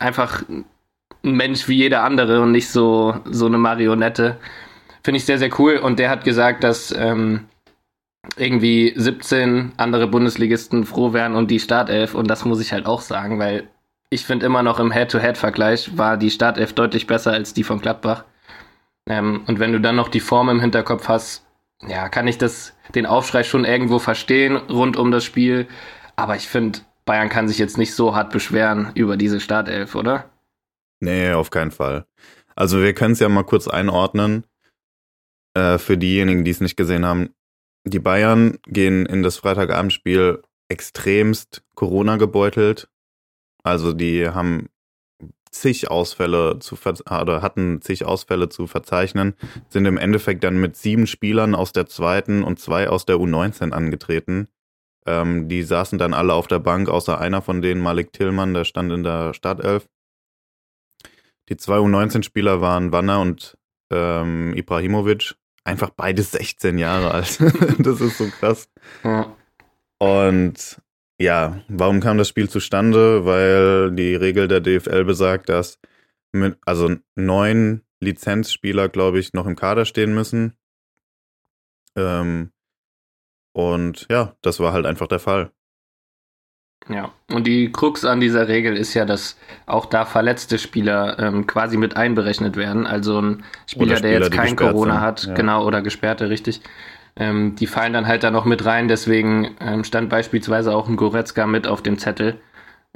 einfach 0.00 0.42
ein 0.48 0.64
Mensch 1.22 1.68
wie 1.68 1.76
jeder 1.76 2.02
andere 2.02 2.40
und 2.40 2.50
nicht 2.50 2.68
so, 2.68 3.14
so 3.30 3.46
eine 3.46 3.58
Marionette. 3.58 4.38
Finde 5.04 5.18
ich 5.18 5.24
sehr, 5.24 5.38
sehr 5.38 5.50
cool. 5.60 5.76
Und 5.76 5.98
der 5.98 6.10
hat 6.10 6.24
gesagt, 6.24 6.64
dass 6.64 6.90
ähm, 6.90 7.44
irgendwie 8.36 8.92
17 8.96 9.72
andere 9.76 10.06
Bundesligisten 10.06 10.84
froh 10.84 11.12
wären 11.12 11.34
und 11.34 11.50
die 11.50 11.60
Startelf. 11.60 12.14
Und 12.14 12.28
das 12.28 12.44
muss 12.44 12.60
ich 12.60 12.72
halt 12.72 12.86
auch 12.86 13.00
sagen, 13.00 13.38
weil 13.38 13.68
ich 14.10 14.24
finde 14.24 14.46
immer 14.46 14.62
noch 14.62 14.80
im 14.80 14.90
Head-to-Head-Vergleich 14.90 15.96
war 15.96 16.16
die 16.16 16.30
Startelf 16.30 16.72
deutlich 16.72 17.06
besser 17.06 17.32
als 17.32 17.54
die 17.54 17.64
von 17.64 17.80
Gladbach. 17.80 18.24
Ähm, 19.08 19.42
und 19.46 19.58
wenn 19.58 19.72
du 19.72 19.80
dann 19.80 19.96
noch 19.96 20.08
die 20.08 20.20
Form 20.20 20.48
im 20.48 20.60
Hinterkopf 20.60 21.08
hast, 21.08 21.46
ja, 21.86 22.08
kann 22.08 22.26
ich 22.26 22.38
das, 22.38 22.74
den 22.94 23.06
Aufschrei 23.06 23.44
schon 23.44 23.64
irgendwo 23.64 23.98
verstehen 23.98 24.56
rund 24.56 24.96
um 24.96 25.10
das 25.10 25.24
Spiel. 25.24 25.68
Aber 26.16 26.36
ich 26.36 26.48
finde, 26.48 26.80
Bayern 27.04 27.28
kann 27.28 27.48
sich 27.48 27.58
jetzt 27.58 27.78
nicht 27.78 27.94
so 27.94 28.14
hart 28.14 28.32
beschweren 28.32 28.90
über 28.94 29.16
diese 29.16 29.40
Startelf, 29.40 29.94
oder? 29.94 30.30
Nee, 31.00 31.32
auf 31.32 31.50
keinen 31.50 31.70
Fall. 31.70 32.06
Also 32.56 32.82
wir 32.82 32.92
können 32.92 33.12
es 33.12 33.20
ja 33.20 33.28
mal 33.28 33.44
kurz 33.44 33.68
einordnen. 33.68 34.44
Äh, 35.54 35.78
für 35.78 35.96
diejenigen, 35.96 36.44
die 36.44 36.50
es 36.50 36.60
nicht 36.60 36.76
gesehen 36.76 37.04
haben. 37.06 37.30
Die 37.84 38.00
Bayern 38.00 38.58
gehen 38.66 39.06
in 39.06 39.22
das 39.22 39.36
Freitagabendspiel 39.38 40.42
extremst 40.68 41.62
Corona 41.74 42.16
gebeutelt. 42.16 42.88
Also 43.62 43.92
die 43.92 44.28
haben 44.28 44.68
zig 45.50 45.90
Ausfälle 45.90 46.58
zu 46.58 46.76
oder 47.10 47.42
hatten 47.42 47.80
zig 47.80 48.04
Ausfälle 48.04 48.48
zu 48.48 48.66
verzeichnen, 48.66 49.34
sind 49.68 49.86
im 49.86 49.96
Endeffekt 49.96 50.44
dann 50.44 50.58
mit 50.58 50.76
sieben 50.76 51.06
Spielern 51.06 51.54
aus 51.54 51.72
der 51.72 51.86
zweiten 51.86 52.42
und 52.42 52.58
zwei 52.60 52.88
aus 52.88 53.06
der 53.06 53.16
U19 53.16 53.72
angetreten. 53.72 54.48
Ähm, 55.06 55.48
die 55.48 55.62
saßen 55.62 55.98
dann 55.98 56.14
alle 56.14 56.34
auf 56.34 56.46
der 56.48 56.58
Bank, 56.58 56.88
außer 56.88 57.18
einer 57.18 57.40
von 57.40 57.62
denen, 57.62 57.80
Malik 57.80 58.12
Tillmann, 58.12 58.54
der 58.54 58.64
stand 58.64 58.92
in 58.92 59.02
der 59.02 59.32
Startelf. 59.32 59.88
Die 61.48 61.56
zwei 61.56 61.78
U19-Spieler 61.78 62.60
waren 62.60 62.92
Wanner 62.92 63.20
und 63.20 63.56
ähm, 63.90 64.52
Ibrahimovic. 64.54 65.34
Einfach 65.68 65.90
beide 65.90 66.22
16 66.22 66.78
Jahre 66.78 67.10
alt. 67.10 67.38
das 67.78 68.00
ist 68.00 68.16
so 68.16 68.26
krass. 68.30 68.70
Ja. 69.04 69.36
Und 69.98 70.80
ja, 71.20 71.60
warum 71.68 72.00
kam 72.00 72.16
das 72.16 72.28
Spiel 72.28 72.48
zustande? 72.48 73.26
Weil 73.26 73.90
die 73.90 74.14
Regel 74.14 74.48
der 74.48 74.62
DFL 74.62 75.04
besagt, 75.04 75.50
dass 75.50 75.78
mit, 76.32 76.56
also 76.64 76.96
neun 77.16 77.82
Lizenzspieler, 78.00 78.88
glaube 78.88 79.18
ich, 79.18 79.34
noch 79.34 79.46
im 79.46 79.56
Kader 79.56 79.84
stehen 79.84 80.14
müssen. 80.14 80.56
Ähm, 81.96 82.50
und 83.52 84.06
ja, 84.10 84.36
das 84.40 84.60
war 84.60 84.72
halt 84.72 84.86
einfach 84.86 85.06
der 85.06 85.20
Fall. 85.20 85.52
Ja, 86.88 87.12
und 87.30 87.46
die 87.46 87.70
Krux 87.70 88.04
an 88.04 88.20
dieser 88.20 88.48
Regel 88.48 88.76
ist 88.76 88.94
ja, 88.94 89.04
dass 89.04 89.36
auch 89.66 89.86
da 89.86 90.06
verletzte 90.06 90.58
Spieler 90.58 91.18
ähm, 91.18 91.46
quasi 91.46 91.76
mit 91.76 91.96
einberechnet 91.96 92.56
werden. 92.56 92.86
Also 92.86 93.20
ein 93.20 93.44
Spieler, 93.66 93.96
Spieler 93.96 94.00
der 94.00 94.20
jetzt 94.20 94.32
kein 94.32 94.56
Corona 94.56 94.94
sind, 94.94 95.00
hat, 95.02 95.26
ja. 95.26 95.34
genau, 95.34 95.66
oder 95.66 95.82
Gesperrte, 95.82 96.30
richtig. 96.30 96.62
Ähm, 97.16 97.56
die 97.56 97.66
fallen 97.66 97.92
dann 97.92 98.06
halt 98.06 98.22
da 98.22 98.30
noch 98.30 98.46
mit 98.46 98.64
rein. 98.64 98.88
Deswegen 98.88 99.56
ähm, 99.60 99.84
stand 99.84 100.08
beispielsweise 100.08 100.74
auch 100.74 100.88
ein 100.88 100.96
Goretzka 100.96 101.46
mit 101.46 101.66
auf 101.66 101.82
dem 101.82 101.98
Zettel. 101.98 102.40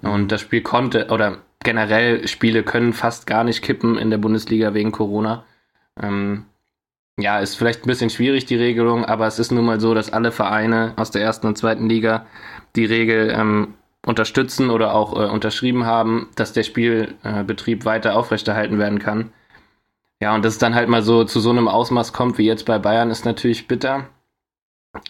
Und 0.00 0.32
das 0.32 0.40
Spiel 0.40 0.62
konnte, 0.62 1.08
oder 1.08 1.38
generell 1.62 2.26
Spiele 2.28 2.62
können 2.62 2.92
fast 2.92 3.26
gar 3.26 3.44
nicht 3.44 3.62
kippen 3.62 3.98
in 3.98 4.10
der 4.10 4.18
Bundesliga 4.18 4.74
wegen 4.74 4.92
Corona. 4.92 5.44
Ähm, 6.00 6.46
ja, 7.18 7.40
ist 7.40 7.56
vielleicht 7.56 7.84
ein 7.84 7.88
bisschen 7.88 8.10
schwierig, 8.10 8.46
die 8.46 8.56
Regelung, 8.56 9.04
aber 9.04 9.26
es 9.26 9.38
ist 9.38 9.52
nun 9.52 9.66
mal 9.66 9.80
so, 9.80 9.92
dass 9.92 10.12
alle 10.12 10.32
Vereine 10.32 10.94
aus 10.96 11.10
der 11.10 11.22
ersten 11.22 11.46
und 11.46 11.58
zweiten 11.58 11.88
Liga 11.88 12.26
die 12.76 12.84
Regel 12.84 13.30
ähm, 13.30 13.74
unterstützen 14.04 14.70
oder 14.70 14.94
auch 14.94 15.12
äh, 15.12 15.30
unterschrieben 15.30 15.84
haben, 15.86 16.28
dass 16.34 16.52
der 16.52 16.62
Spielbetrieb 16.62 17.84
weiter 17.84 18.16
aufrechterhalten 18.16 18.78
werden 18.78 18.98
kann. 18.98 19.32
Ja, 20.20 20.34
und 20.34 20.44
dass 20.44 20.54
es 20.54 20.58
dann 20.58 20.74
halt 20.74 20.88
mal 20.88 21.02
so 21.02 21.24
zu 21.24 21.40
so 21.40 21.50
einem 21.50 21.68
Ausmaß 21.68 22.12
kommt 22.12 22.38
wie 22.38 22.46
jetzt 22.46 22.64
bei 22.64 22.78
Bayern, 22.78 23.10
ist 23.10 23.24
natürlich 23.24 23.66
bitter. 23.66 24.08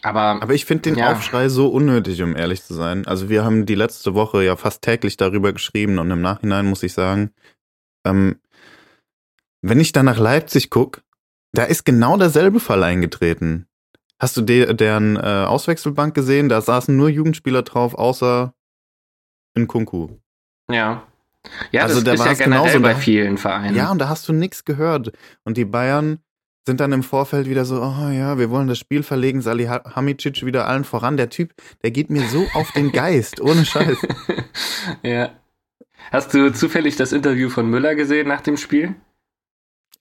Aber, 0.02 0.40
Aber 0.40 0.54
ich 0.54 0.64
finde 0.64 0.82
den 0.82 0.96
Ja. 0.96 1.12
Aufschrei 1.12 1.48
so 1.48 1.68
unnötig, 1.68 2.22
um 2.22 2.36
ehrlich 2.36 2.62
zu 2.62 2.72
sein. 2.74 3.06
Also 3.06 3.28
wir 3.28 3.44
haben 3.44 3.66
die 3.66 3.74
letzte 3.74 4.14
Woche 4.14 4.44
ja 4.44 4.56
fast 4.56 4.82
täglich 4.82 5.16
darüber 5.16 5.52
geschrieben 5.52 5.98
und 5.98 6.10
im 6.10 6.20
Nachhinein 6.20 6.66
muss 6.66 6.82
ich 6.82 6.92
sagen, 6.92 7.30
ähm, 8.06 8.38
wenn 9.60 9.80
ich 9.80 9.92
da 9.92 10.02
nach 10.02 10.18
Leipzig 10.18 10.70
gucke, 10.70 11.02
da 11.52 11.64
ist 11.64 11.84
genau 11.84 12.16
derselbe 12.16 12.60
Fall 12.60 12.82
eingetreten. 12.82 13.66
Hast 14.22 14.36
du 14.36 14.42
de 14.42 14.72
deren 14.74 15.16
äh, 15.16 15.20
Auswechselbank 15.20 16.14
gesehen? 16.14 16.48
Da 16.48 16.60
saßen 16.60 16.96
nur 16.96 17.08
Jugendspieler 17.08 17.62
drauf, 17.62 17.94
außer 17.94 18.54
in 19.56 19.66
Kunku. 19.66 20.10
ja. 20.70 21.02
Ja, 21.72 21.82
Also 21.82 22.00
das 22.00 22.04
da 22.04 22.12
ist 22.30 22.38
ja 22.38 22.44
generell 22.44 22.62
genauso, 22.66 22.80
bei 22.82 22.94
vielen 22.94 23.36
Vereinen. 23.36 23.74
Ja, 23.74 23.90
und 23.90 23.98
da 23.98 24.08
hast 24.08 24.28
du 24.28 24.32
nichts 24.32 24.64
gehört. 24.64 25.10
Und 25.42 25.56
die 25.56 25.64
Bayern 25.64 26.20
sind 26.68 26.78
dann 26.78 26.92
im 26.92 27.02
Vorfeld 27.02 27.48
wieder 27.48 27.64
so, 27.64 27.82
oh 27.82 28.10
ja, 28.10 28.38
wir 28.38 28.48
wollen 28.50 28.68
das 28.68 28.78
Spiel 28.78 29.02
verlegen, 29.02 29.40
Salihamidzic 29.42 30.46
wieder 30.46 30.68
allen 30.68 30.84
voran. 30.84 31.16
Der 31.16 31.30
Typ, 31.30 31.52
der 31.82 31.90
geht 31.90 32.10
mir 32.10 32.22
so 32.28 32.46
auf 32.54 32.70
den 32.70 32.92
Geist, 32.92 33.40
ohne 33.40 33.64
Scheiß. 33.64 33.98
ja. 35.02 35.30
Hast 36.12 36.32
du 36.32 36.52
zufällig 36.52 36.94
das 36.94 37.10
Interview 37.12 37.48
von 37.48 37.68
Müller 37.68 37.96
gesehen 37.96 38.28
nach 38.28 38.40
dem 38.42 38.56
Spiel? 38.56 38.94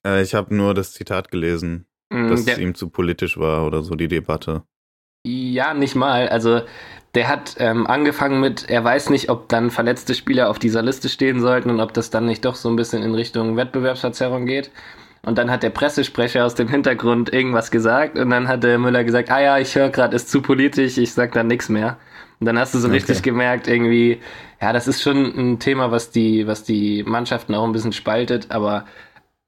Äh, 0.05 0.21
ich 0.21 0.35
habe 0.35 0.53
nur 0.55 0.75
das 0.75 0.93
Zitat 0.93 1.31
gelesen, 1.31 1.87
dass 2.11 2.45
der- 2.45 2.55
es 2.55 2.59
ihm 2.59 2.75
zu 2.75 2.89
politisch 2.89 3.37
war 3.37 3.65
oder 3.65 3.81
so, 3.83 3.95
die 3.95 4.07
Debatte. 4.07 4.63
Ja, 5.25 5.73
nicht 5.73 5.95
mal. 5.95 6.29
Also 6.29 6.61
der 7.13 7.27
hat 7.27 7.55
ähm, 7.59 7.85
angefangen 7.87 8.39
mit, 8.39 8.69
er 8.69 8.83
weiß 8.83 9.09
nicht, 9.09 9.29
ob 9.29 9.49
dann 9.49 9.69
verletzte 9.69 10.15
Spieler 10.15 10.49
auf 10.49 10.59
dieser 10.59 10.81
Liste 10.81 11.09
stehen 11.09 11.39
sollten 11.41 11.69
und 11.69 11.79
ob 11.79 11.93
das 11.93 12.09
dann 12.09 12.25
nicht 12.25 12.45
doch 12.45 12.55
so 12.55 12.69
ein 12.69 12.75
bisschen 12.75 13.03
in 13.03 13.13
Richtung 13.13 13.55
Wettbewerbsverzerrung 13.57 14.45
geht. 14.45 14.71
Und 15.23 15.37
dann 15.37 15.51
hat 15.51 15.61
der 15.61 15.69
Pressesprecher 15.69 16.43
aus 16.45 16.55
dem 16.55 16.67
Hintergrund 16.67 17.31
irgendwas 17.31 17.69
gesagt 17.69 18.17
und 18.17 18.31
dann 18.31 18.47
hat 18.47 18.63
der 18.63 18.79
Müller 18.79 19.03
gesagt, 19.03 19.29
ah 19.29 19.39
ja, 19.39 19.59
ich 19.59 19.75
höre 19.75 19.89
gerade, 19.89 20.15
ist 20.15 20.31
zu 20.31 20.41
politisch, 20.41 20.97
ich 20.97 21.13
sag 21.13 21.33
dann 21.33 21.45
nichts 21.47 21.69
mehr. 21.69 21.97
Und 22.39 22.47
dann 22.47 22.57
hast 22.57 22.73
du 22.73 22.79
so 22.79 22.87
Okay. 22.87 22.95
richtig 22.95 23.21
gemerkt, 23.21 23.67
irgendwie, 23.67 24.19
ja, 24.59 24.73
das 24.73 24.87
ist 24.87 25.03
schon 25.03 25.25
ein 25.37 25.59
Thema, 25.59 25.91
was 25.91 26.09
die, 26.09 26.47
was 26.47 26.63
die 26.63 27.03
Mannschaften 27.03 27.53
auch 27.53 27.65
ein 27.65 27.71
bisschen 27.71 27.93
spaltet, 27.93 28.49
aber 28.49 28.85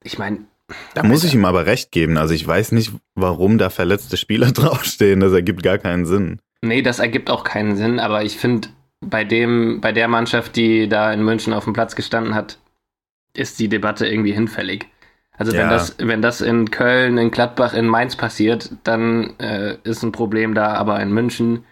ich 0.03 0.19
meine, 0.19 0.45
Da 0.93 1.03
muss 1.03 1.23
ich 1.23 1.33
ihm 1.33 1.45
aber 1.45 1.65
recht 1.65 1.91
geben. 1.91 2.17
Also 2.17 2.33
ich 2.33 2.45
weiß 2.45 2.71
nicht, 2.71 2.91
warum 3.15 3.57
da 3.57 3.69
verletzte 3.69 4.17
Spieler 4.17 4.51
draufstehen. 4.51 5.19
Das 5.19 5.33
ergibt 5.33 5.63
gar 5.63 5.77
keinen 5.77 6.05
Sinn. 6.05 6.39
Nee, 6.61 6.81
das 6.81 6.99
ergibt 6.99 7.29
auch 7.29 7.43
keinen 7.43 7.75
Sinn, 7.75 7.99
aber 7.99 8.23
ich 8.23 8.37
finde, 8.37 8.69
bei 9.01 9.23
dem, 9.25 9.81
bei 9.81 9.91
der 9.91 10.07
Mannschaft, 10.07 10.55
die 10.55 10.87
da 10.87 11.11
in 11.11 11.23
München 11.23 11.53
auf 11.53 11.65
dem 11.65 11.73
Platz 11.73 11.95
gestanden 11.95 12.35
hat, 12.35 12.57
ist 13.35 13.59
die 13.59 13.67
Debatte 13.67 14.07
irgendwie 14.07 14.31
hinfällig. 14.31 14.85
Also 15.35 15.51
wenn 15.53 15.61
Ja. 15.61 15.69
das, 15.69 15.95
wenn 15.99 16.21
das 16.21 16.41
in 16.41 16.69
Köln, 16.71 17.17
in 17.17 17.31
Gladbach, 17.31 17.73
in 17.73 17.87
Mainz 17.87 18.15
passiert, 18.15 18.71
dann 18.83 19.37
äh, 19.39 19.77
ist 19.83 20.03
ein 20.03 20.11
Problem 20.11 20.53
da, 20.53 20.73
aber 20.75 20.99
in 21.01 21.11
München, 21.11 21.65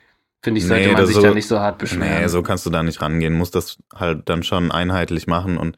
finde 0.44 0.60
ich, 0.60 0.68
sollte 0.68 0.88
Nee, 0.88 0.94
man 0.94 1.06
sich 1.06 1.16
so- 1.16 1.22
da 1.22 1.34
nicht 1.34 1.48
so 1.48 1.60
hart 1.60 1.78
beschweren. 1.78 2.22
Nee, 2.22 2.28
so 2.28 2.42
kannst 2.42 2.66
du 2.66 2.70
da 2.70 2.82
nicht 2.84 3.02
rangehen. 3.02 3.34
Muss 3.34 3.52
das 3.52 3.78
halt 3.94 4.28
dann 4.30 4.44
schon 4.44 4.72
einheitlich 4.72 5.28
machen. 5.28 5.58
Und 5.58 5.78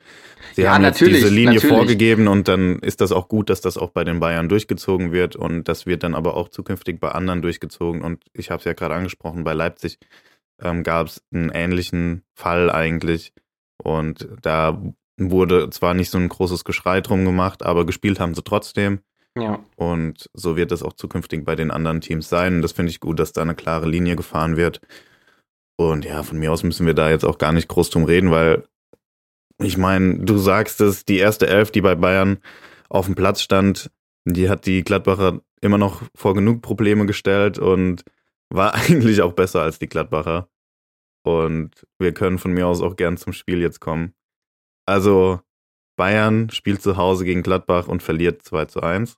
sie 0.54 0.62
Ja, 0.64 0.74
haben 0.74 0.84
jetzt 0.84 0.96
natürlich, 1.02 1.22
diese 1.24 1.30
Linie 1.34 1.56
natürlich. 1.56 1.76
vorgegeben 1.76 2.28
und 2.28 2.48
dann 2.48 2.80
ist 2.80 3.02
das 3.02 3.12
auch 3.12 3.28
gut, 3.28 3.50
dass 3.50 3.62
das 3.62 3.78
auch 3.78 3.90
bei 3.92 4.04
den 4.04 4.20
Bayern 4.20 4.50
durchgezogen 4.50 5.12
wird. 5.12 5.36
Und 5.36 5.68
das 5.68 5.86
wird 5.86 6.04
dann 6.04 6.16
aber 6.16 6.36
auch 6.36 6.50
zukünftig 6.50 7.00
bei 7.00 7.12
anderen 7.12 7.42
durchgezogen. 7.42 8.02
Und 8.02 8.24
ich 8.34 8.52
habe 8.52 8.60
es 8.60 8.66
ja 8.66 8.74
gerade 8.74 8.96
angesprochen, 8.96 9.44
bei 9.44 9.54
Leipzig 9.54 9.98
ähm, 10.62 10.84
gab 10.84 11.08
es 11.08 11.22
einen 11.34 11.50
ähnlichen 11.50 12.24
Fall 12.34 12.70
eigentlich. 12.72 13.34
Und 13.84 14.28
da 14.42 14.82
wurde 15.18 15.70
zwar 15.72 15.94
nicht 15.94 16.10
so 16.10 16.18
ein 16.18 16.30
großes 16.30 16.64
Geschrei 16.64 17.02
drum 17.02 17.26
gemacht, 17.26 17.64
aber 17.64 17.86
gespielt 17.86 18.20
haben 18.20 18.34
sie 18.34 18.44
trotzdem. 18.44 19.00
Ja. 19.38 19.64
Und 19.76 20.30
so 20.34 20.56
wird 20.56 20.72
es 20.72 20.84
auch 20.84 20.94
zukünftig 20.94 21.44
bei 21.44 21.56
den 21.56 21.72
anderen 21.72 22.02
Teams 22.02 22.30
sein. 22.30 22.56
Und 22.56 22.62
das 22.62 22.74
finde 22.74 22.92
ich 22.92 23.00
gut, 23.00 23.20
dass 23.20 23.34
da 23.34 23.42
eine 23.42 23.56
klare 23.56 23.88
Linie 23.88 24.16
gefahren 24.16 24.58
wird. 24.58 24.82
Und 25.76 26.06
ja, 26.06 26.22
von 26.24 26.38
mir 26.38 26.52
aus 26.52 26.64
müssen 26.64 26.86
wir 26.86 26.94
da 26.94 27.10
jetzt 27.10 27.26
auch 27.26 27.40
gar 27.40 27.52
nicht 27.52 27.68
groß 27.68 27.90
drum 27.90 28.04
reden, 28.04 28.30
weil 28.30 28.68
ich 29.60 29.78
meine, 29.78 30.20
du 30.20 30.38
sagst 30.38 30.82
es, 30.82 31.06
die 31.06 31.18
erste 31.18 31.48
Elf, 31.48 31.72
die 31.72 31.82
bei 31.82 31.96
Bayern 31.96 32.40
auf 32.90 33.06
dem 33.06 33.16
Platz 33.16 33.42
stand, 33.42 33.92
die 34.26 34.50
hat 34.50 34.66
die 34.66 34.84
Gladbacher 34.84 35.42
immer 35.62 35.78
noch 35.78 36.04
vor 36.16 36.34
genug 36.36 36.62
Probleme 36.62 37.06
gestellt 37.06 37.58
und 37.58 38.04
war 38.50 38.74
eigentlich 38.76 39.22
auch 39.22 39.34
besser 39.34 39.62
als 39.62 39.80
die 39.80 39.88
Gladbacher. 39.88 40.48
Und 41.26 41.88
wir 42.00 42.14
können 42.14 42.38
von 42.38 42.52
mir 42.52 42.68
aus 42.68 42.82
auch 42.82 42.96
gern 42.96 43.18
zum 43.18 43.34
Spiel 43.34 43.62
jetzt 43.62 43.80
kommen. 43.80 44.14
Also, 44.86 45.40
Bayern 45.96 46.50
spielt 46.50 46.82
zu 46.82 46.98
Hause 46.98 47.26
gegen 47.26 47.44
Gladbach 47.44 47.88
und 47.88 48.04
verliert 48.04 48.42
2 48.44 48.66
zu 48.66 48.82
1. 48.82 49.18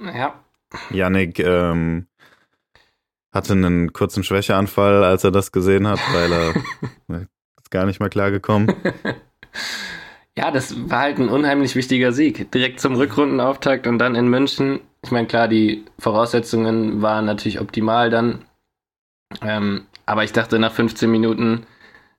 Ja. 0.00 0.40
Yannick 0.90 1.38
ähm, 1.38 2.06
hatte 3.32 3.52
einen 3.52 3.92
kurzen 3.92 4.24
Schwächeanfall, 4.24 5.04
als 5.04 5.24
er 5.24 5.30
das 5.30 5.52
gesehen 5.52 5.86
hat, 5.86 6.00
weil 6.12 6.32
er 6.32 7.18
ist 7.58 7.70
gar 7.70 7.86
nicht 7.86 8.00
mehr 8.00 8.10
klargekommen. 8.10 8.74
Ja, 10.36 10.50
das 10.50 10.88
war 10.88 11.00
halt 11.00 11.18
ein 11.18 11.28
unheimlich 11.28 11.76
wichtiger 11.76 12.12
Sieg. 12.12 12.50
Direkt 12.52 12.80
zum 12.80 12.94
Rückrundenauftakt 12.96 13.86
und 13.86 13.98
dann 13.98 14.14
in 14.14 14.28
München. 14.28 14.80
Ich 15.04 15.10
meine, 15.10 15.26
klar, 15.26 15.46
die 15.46 15.84
Voraussetzungen 15.98 17.02
waren 17.02 17.26
natürlich 17.26 17.60
optimal 17.60 18.08
dann. 18.08 18.46
Ähm, 19.42 19.86
aber 20.06 20.24
ich 20.24 20.32
dachte 20.32 20.58
nach 20.58 20.72
15 20.72 21.10
Minuten, 21.10 21.66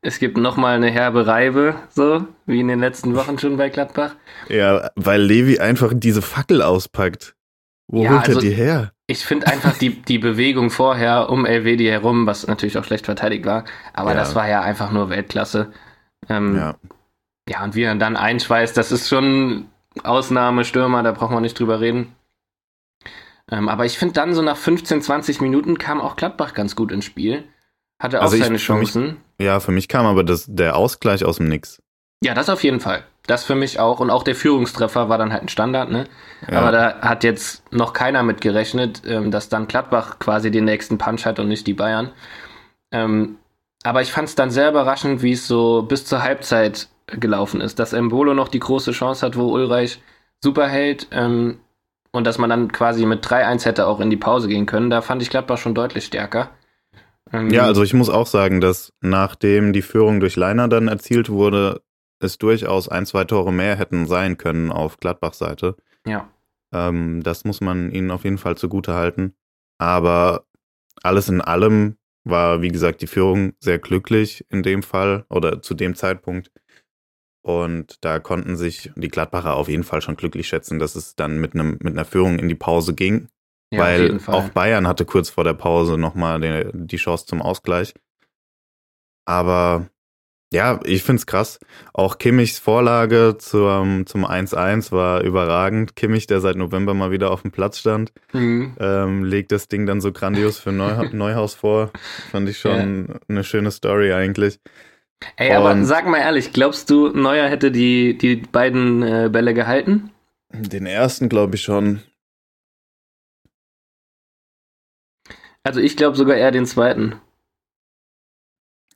es 0.03 0.19
gibt 0.19 0.37
nochmal 0.37 0.75
eine 0.75 0.89
herbe 0.91 1.25
Reibe, 1.27 1.75
so 1.89 2.27
wie 2.45 2.59
in 2.59 2.67
den 2.67 2.79
letzten 2.79 3.15
Wochen 3.15 3.39
schon 3.39 3.57
bei 3.57 3.69
Gladbach. 3.69 4.15
Ja, 4.49 4.89
weil 4.95 5.21
Levi 5.21 5.59
einfach 5.59 5.91
diese 5.95 6.21
Fackel 6.21 6.61
auspackt. 6.61 7.35
Wo 7.87 8.03
Ja, 8.03 8.11
holt 8.11 8.21
er 8.23 8.27
also- 8.27 8.39
die 8.41 8.51
her? 8.51 8.91
Ich 9.07 9.25
finde 9.25 9.47
einfach 9.47 9.77
die, 9.77 9.89
die 10.01 10.17
Bewegung 10.17 10.69
vorher 10.69 11.29
um 11.29 11.45
Elvedi 11.45 11.85
herum, 11.85 12.25
was 12.25 12.47
natürlich 12.47 12.77
auch 12.77 12.85
schlecht 12.85 13.05
verteidigt 13.05 13.45
war, 13.45 13.65
aber 13.93 14.11
Ja. 14.11 14.15
das 14.17 14.33
war 14.35 14.47
ja 14.47 14.61
einfach 14.61 14.91
nur 14.91 15.09
Weltklasse. 15.09 15.71
Ähm, 16.29 16.55
Ja. 16.55 16.75
Ja, 17.49 17.63
und 17.65 17.75
wie 17.75 17.83
er 17.83 17.93
dann 17.95 18.15
einschweißt, 18.15 18.77
das 18.77 18.93
ist 18.93 19.09
schon 19.09 19.65
Ausnahmestürmer, 20.03 21.03
da 21.03 21.11
brauchen 21.11 21.35
wir 21.35 21.41
nicht 21.41 21.59
drüber 21.59 21.81
reden. 21.81 22.15
Ähm, 23.51 23.67
aber 23.67 23.85
ich 23.85 23.97
finde 23.97 24.13
dann 24.13 24.33
so 24.33 24.41
nach 24.41 24.55
15, 24.55 25.01
20 25.01 25.41
Minuten 25.41 25.77
kam 25.77 25.99
auch 25.99 26.15
Gladbach 26.15 26.53
ganz 26.53 26.75
gut 26.77 26.91
ins 26.93 27.03
Spiel. 27.05 27.43
Hatte 27.99 28.19
auch 28.19 28.23
Also 28.23 28.37
ich- 28.37 28.43
seine 28.43 28.53
mich- 28.53 28.63
Chancen. 28.63 29.17
Ja, 29.43 29.59
für 29.59 29.71
mich 29.71 29.87
kam 29.87 30.05
aber 30.05 30.23
das, 30.23 30.45
der 30.47 30.75
Ausgleich 30.75 31.23
aus 31.25 31.37
dem 31.37 31.47
Nix. 31.47 31.81
Ja, 32.23 32.33
das 32.33 32.49
auf 32.49 32.63
jeden 32.63 32.79
Fall. 32.79 33.03
Das 33.27 33.43
für 33.43 33.55
mich 33.55 33.79
auch. 33.79 33.99
Und 33.99 34.09
auch 34.09 34.23
der 34.23 34.35
Führungstreffer 34.35 35.09
war 35.09 35.17
dann 35.17 35.31
halt 35.31 35.43
ein 35.43 35.49
Standard, 35.49 35.89
ne? 35.89 36.05
Ja. 36.49 36.59
Aber 36.59 36.71
da 36.71 37.01
hat 37.01 37.23
jetzt 37.23 37.63
noch 37.71 37.93
keiner 37.93 38.23
mit 38.23 38.41
gerechnet, 38.41 39.01
ähm, 39.05 39.31
dass 39.31 39.49
dann 39.49 39.67
Gladbach 39.67 40.19
quasi 40.19 40.51
den 40.51 40.65
nächsten 40.65 40.97
Punch 40.97 41.25
hat 41.25 41.39
und 41.39 41.47
nicht 41.47 41.67
die 41.67 41.73
Bayern. 41.73 42.11
Ähm, 42.91 43.37
aber 43.83 44.01
ich 44.01 44.11
fand 44.11 44.29
es 44.29 44.35
dann 44.35 44.51
sehr 44.51 44.69
überraschend, 44.69 45.21
wie 45.21 45.33
es 45.33 45.47
so 45.47 45.83
bis 45.83 46.05
zur 46.05 46.23
Halbzeit 46.23 46.87
gelaufen 47.07 47.61
ist. 47.61 47.79
Dass 47.79 47.93
Embolo 47.93 48.33
noch 48.33 48.47
die 48.47 48.59
große 48.59 48.91
Chance 48.91 49.25
hat, 49.25 49.37
wo 49.37 49.51
Ulreich 49.51 50.01
super 50.41 50.67
hält 50.67 51.07
ähm, 51.11 51.59
und 52.11 52.25
dass 52.25 52.37
man 52.37 52.49
dann 52.49 52.71
quasi 52.71 53.05
mit 53.05 53.25
3-1 53.25 53.65
hätte 53.65 53.87
auch 53.87 53.99
in 53.99 54.09
die 54.09 54.17
Pause 54.17 54.47
gehen 54.47 54.65
können. 54.65 54.89
Da 54.89 55.01
fand 55.01 55.21
ich 55.21 55.29
Gladbach 55.29 55.57
schon 55.57 55.75
deutlich 55.75 56.05
stärker. 56.05 56.51
Ähm, 57.33 57.49
Ja, 57.49 57.65
also 57.65 57.83
ich 57.83 57.93
muss 57.93 58.09
auch 58.09 58.27
sagen, 58.27 58.61
dass 58.61 58.93
nachdem 59.01 59.73
die 59.73 59.81
Führung 59.81 60.19
durch 60.19 60.35
Leiner 60.35 60.67
dann 60.67 60.87
erzielt 60.87 61.29
wurde, 61.29 61.81
es 62.19 62.37
durchaus 62.37 62.87
ein, 62.87 63.05
zwei 63.05 63.25
Tore 63.25 63.51
mehr 63.51 63.75
hätten 63.75 64.05
sein 64.05 64.37
können 64.37 64.71
auf 64.71 64.97
Gladbachs 64.97 65.39
Seite. 65.39 65.75
Ja. 66.05 66.29
Ähm, 66.71 67.21
das 67.23 67.43
muss 67.43 67.59
man 67.59 67.91
ihnen 67.91 68.11
auf 68.11 68.23
jeden 68.23 68.37
Fall 68.37 68.55
zugute 68.55 68.93
halten. 68.93 69.33
Aber 69.77 70.45
alles 71.01 71.27
in 71.27 71.41
allem 71.41 71.97
war, 72.23 72.61
wie 72.61 72.69
gesagt, 72.69 73.01
die 73.01 73.07
Führung 73.07 73.53
sehr 73.59 73.79
glücklich 73.79 74.45
in 74.49 74.63
dem 74.63 74.83
Fall 74.83 75.25
oder 75.29 75.61
zu 75.61 75.73
dem 75.73 75.95
Zeitpunkt. 75.95 76.51
Und 77.41 77.97
da 78.05 78.19
konnten 78.19 78.55
sich 78.55 78.91
die 78.95 79.09
Gladbacher 79.09 79.55
auf 79.55 79.67
jeden 79.67 79.83
Fall 79.83 80.01
schon 80.01 80.15
glücklich 80.15 80.47
schätzen, 80.47 80.79
dass 80.79 80.95
es 80.95 81.15
dann 81.15 81.41
mit, 81.41 81.53
einem, 81.53 81.77
mit 81.81 81.93
einer 81.93 82.05
Führung 82.05 82.39
in 82.39 82.47
die 82.47 82.55
Pause 82.55 82.93
ging. 82.93 83.27
Ja 83.73 83.79
weil 83.81 84.19
auch 84.27 84.49
Bayern 84.49 84.87
hatte 84.87 85.05
kurz 85.05 85.29
vor 85.29 85.43
der 85.43 85.53
Pause 85.53 85.97
nochmal 85.97 86.39
die, 86.41 86.69
die 86.73 86.97
Chance 86.97 87.25
zum 87.25 87.41
Ausgleich. 87.41 87.93
Aber 89.25 89.87
ja, 90.53 90.79
ich 90.85 91.01
find's 91.03 91.25
krass. 91.25 91.59
Auch 91.93 92.17
Kimmichs 92.19 92.59
Vorlage 92.59 93.35
zum, 93.39 94.05
zum 94.05 94.25
1-1 94.25 94.91
war 94.91 95.21
überragend. 95.23 95.95
Kimmich, 95.95 96.27
der 96.27 96.41
seit 96.41 96.57
November 96.57 96.93
mal 96.93 97.09
wieder 97.11 97.31
auf 97.31 97.41
dem 97.41 97.51
Platz 97.51 97.79
stand, 97.79 98.11
Mhm. 98.33 98.75
ähm, 98.79 99.23
legt 99.23 99.51
das 99.51 99.67
Ding 99.67 99.85
dann 99.87 99.99
so 100.01 100.11
grandios 100.11 100.59
für 100.59 100.71
Neuha 100.71 101.05
Neuhaus 101.11 101.55
vor. 101.55 101.91
Fand 102.31 102.47
ich 102.49 102.59
schon 102.59 103.19
eine 103.27 103.43
schöne 103.43 103.71
Story 103.71 104.13
eigentlich. 104.13 104.59
Ey, 105.37 105.53
aber 105.53 105.71
Und- 105.71 105.85
sag 105.85 106.05
mal 106.05 106.19
ehrlich, 106.19 106.51
glaubst 106.53 106.89
du, 106.89 107.07
Neuer 107.09 107.47
hätte 107.47 107.71
die, 107.71 108.17
die 108.17 108.35
beiden 108.35 109.01
äh, 109.01 109.29
Bälle 109.31 109.53
gehalten? 109.53 110.11
Den 110.49 110.85
ersten 110.85 111.29
glaube 111.29 111.55
ich 111.55 111.63
schon. 111.63 112.01
Also 115.63 115.79
ich 115.79 115.95
glaube 115.97 116.17
sogar 116.17 116.35
eher 116.35 116.51
den 116.51 116.65
zweiten. 116.65 117.15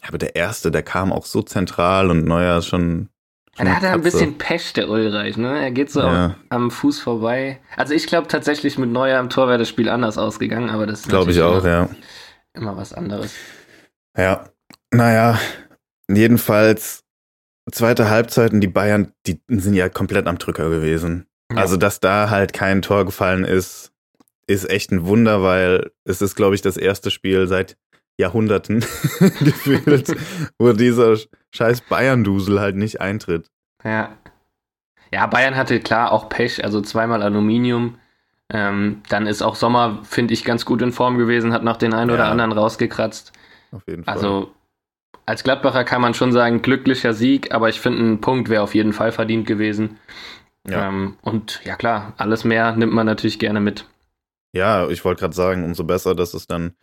Aber 0.08 0.18
der 0.18 0.36
erste, 0.36 0.72
der 0.72 0.84
kam 0.84 1.12
auch 1.12 1.26
so 1.26 1.42
zentral 1.42 2.10
und 2.12 2.26
Neuer 2.26 2.60
ist 2.60 2.68
schon. 2.68 3.10
schon 3.56 3.66
Da 3.66 3.76
hat 3.76 3.84
er 3.84 3.94
ein 3.94 4.02
bisschen 4.02 4.38
Pech, 4.38 4.74
der 4.74 4.90
Ulreich, 4.90 5.38
ne? 5.38 5.60
Er 5.62 5.72
geht 5.72 5.92
so 5.92 6.02
Ja. 6.02 6.36
am 6.50 6.70
Fuß 6.72 7.00
vorbei. 7.00 7.60
Also 7.76 7.94
ich 7.94 8.08
glaube 8.08 8.28
tatsächlich 8.28 8.78
mit 8.78 8.90
Neuer 8.90 9.20
am 9.20 9.30
Tor 9.30 9.48
wäre 9.48 9.58
das 9.58 9.70
Spiel 9.70 9.90
anders 9.90 10.18
ausgegangen, 10.18 10.70
aber 10.70 10.86
das 10.86 11.02
ist 11.02 11.10
Glaube 11.10 11.32
ich 11.32 11.42
auch, 11.42 11.66
ja. 11.66 11.84
immer, 11.86 11.96
immer 12.54 12.78
was 12.78 12.94
anderes. 12.94 13.34
Ja, 14.18 14.50
naja, 14.92 15.40
jedenfalls 16.10 17.04
zweite 17.72 18.10
Halbzeit 18.10 18.54
und 18.54 18.62
die 18.62 18.68
Bayern, 18.68 19.12
die 19.26 19.42
sind 19.48 19.74
ja 19.74 19.90
komplett 19.90 20.28
am 20.28 20.38
Drücker 20.38 20.70
gewesen. 20.70 21.28
Ja. 21.52 21.58
Also, 21.58 21.78
dass 21.78 22.00
da 22.00 22.30
halt 22.30 22.54
kein 22.54 22.82
Tor 22.82 23.06
gefallen 23.06 23.44
ist, 23.46 23.92
ist 24.48 24.70
echt 24.70 24.92
ein 24.92 25.06
Wunder, 25.06 25.44
weil 25.44 25.92
es 26.06 26.22
ist, 26.22 26.36
glaube 26.36 26.56
ich, 26.56 26.62
das 26.62 26.78
erste 26.78 27.12
Spiel 27.12 27.48
seit 27.48 27.78
Jahrhunderten 28.18 28.80
gefühlt, 29.40 30.16
wo 30.60 30.74
dieser 30.74 31.18
scheiß 31.54 31.82
Bayern-Dusel 31.82 32.60
halt 32.60 32.76
nicht 32.76 33.00
eintritt. 33.02 33.50
Ja. 33.84 34.18
Ja, 35.14 35.28
Bayern 35.28 35.56
hatte 35.56 35.80
klar 35.80 36.12
auch 36.12 36.28
Pech, 36.30 36.64
also 36.64 36.82
zweimal 36.82 37.22
Aluminium. 37.22 37.98
Ähm, 38.50 39.02
dann 39.10 39.28
ist 39.28 39.42
auch 39.42 39.56
Sommer, 39.56 40.00
finde 40.04 40.34
ich, 40.34 40.44
ganz 40.44 40.66
gut 40.66 40.82
in 40.82 40.92
Form 40.92 41.18
gewesen, 41.18 41.54
hat 41.54 41.64
noch 41.64 41.78
den 41.78 41.94
einen 41.94 42.12
oder 42.12 42.26
Ja. 42.26 42.32
anderen 42.32 42.52
rausgekratzt. 42.54 43.34
Auf 43.72 43.84
jeden 43.88 44.04
Fall. 44.06 44.14
Also 44.14 44.52
als 45.26 45.44
Gladbacher 45.44 45.84
kann 45.84 46.02
man 46.02 46.14
schon 46.14 46.32
sagen, 46.32 46.62
glücklicher 46.62 47.14
Sieg, 47.14 47.54
aber 47.54 47.68
ich 47.70 47.80
finde, 47.82 48.02
ein 48.02 48.22
Punkt 48.22 48.48
wäre 48.50 48.64
auf 48.64 48.74
jeden 48.76 48.94
Fall 48.94 49.12
verdient 49.12 49.46
gewesen. 49.46 49.98
ja. 50.68 50.88
Ähm, 50.88 51.18
und 51.22 51.62
ja 51.66 51.76
klar, 51.76 52.14
alles 52.18 52.44
mehr 52.46 52.76
nimmt 52.76 52.94
man 52.94 53.06
natürlich 53.06 53.38
gerne 53.40 53.60
mit. 53.60 53.86
Ja, 54.54 54.88
ich 54.90 55.04
wollte 55.06 55.22
gerade 55.22 55.36
sagen, 55.36 55.64
umso 55.64 55.84
besser, 55.84 56.16
dass 56.16 56.34
es 56.34 56.48
dann 56.48 56.76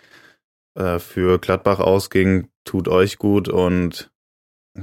äh, 0.76 0.98
für 0.98 1.38
Gladbach 1.38 1.80
ausging, 1.80 2.50
tut 2.64 2.88
euch 2.88 3.18
gut 3.18 3.48
und 3.48 4.12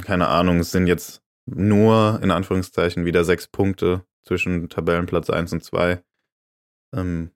keine 0.04 0.28
Ahnung, 0.30 0.60
es 0.60 0.72
sind 0.72 0.88
jetzt 0.88 1.22
nur 1.46 2.20
in 2.24 2.32
Anführungszeichen 2.32 3.06
wieder 3.06 3.24
sechs 3.24 3.48
Punkte 3.48 4.06
zwischen 4.26 4.70
Tabellenplatz 4.70 5.30
1 5.30 5.54
und 5.54 5.64
2. 5.64 6.02
Ähm, 6.96 7.32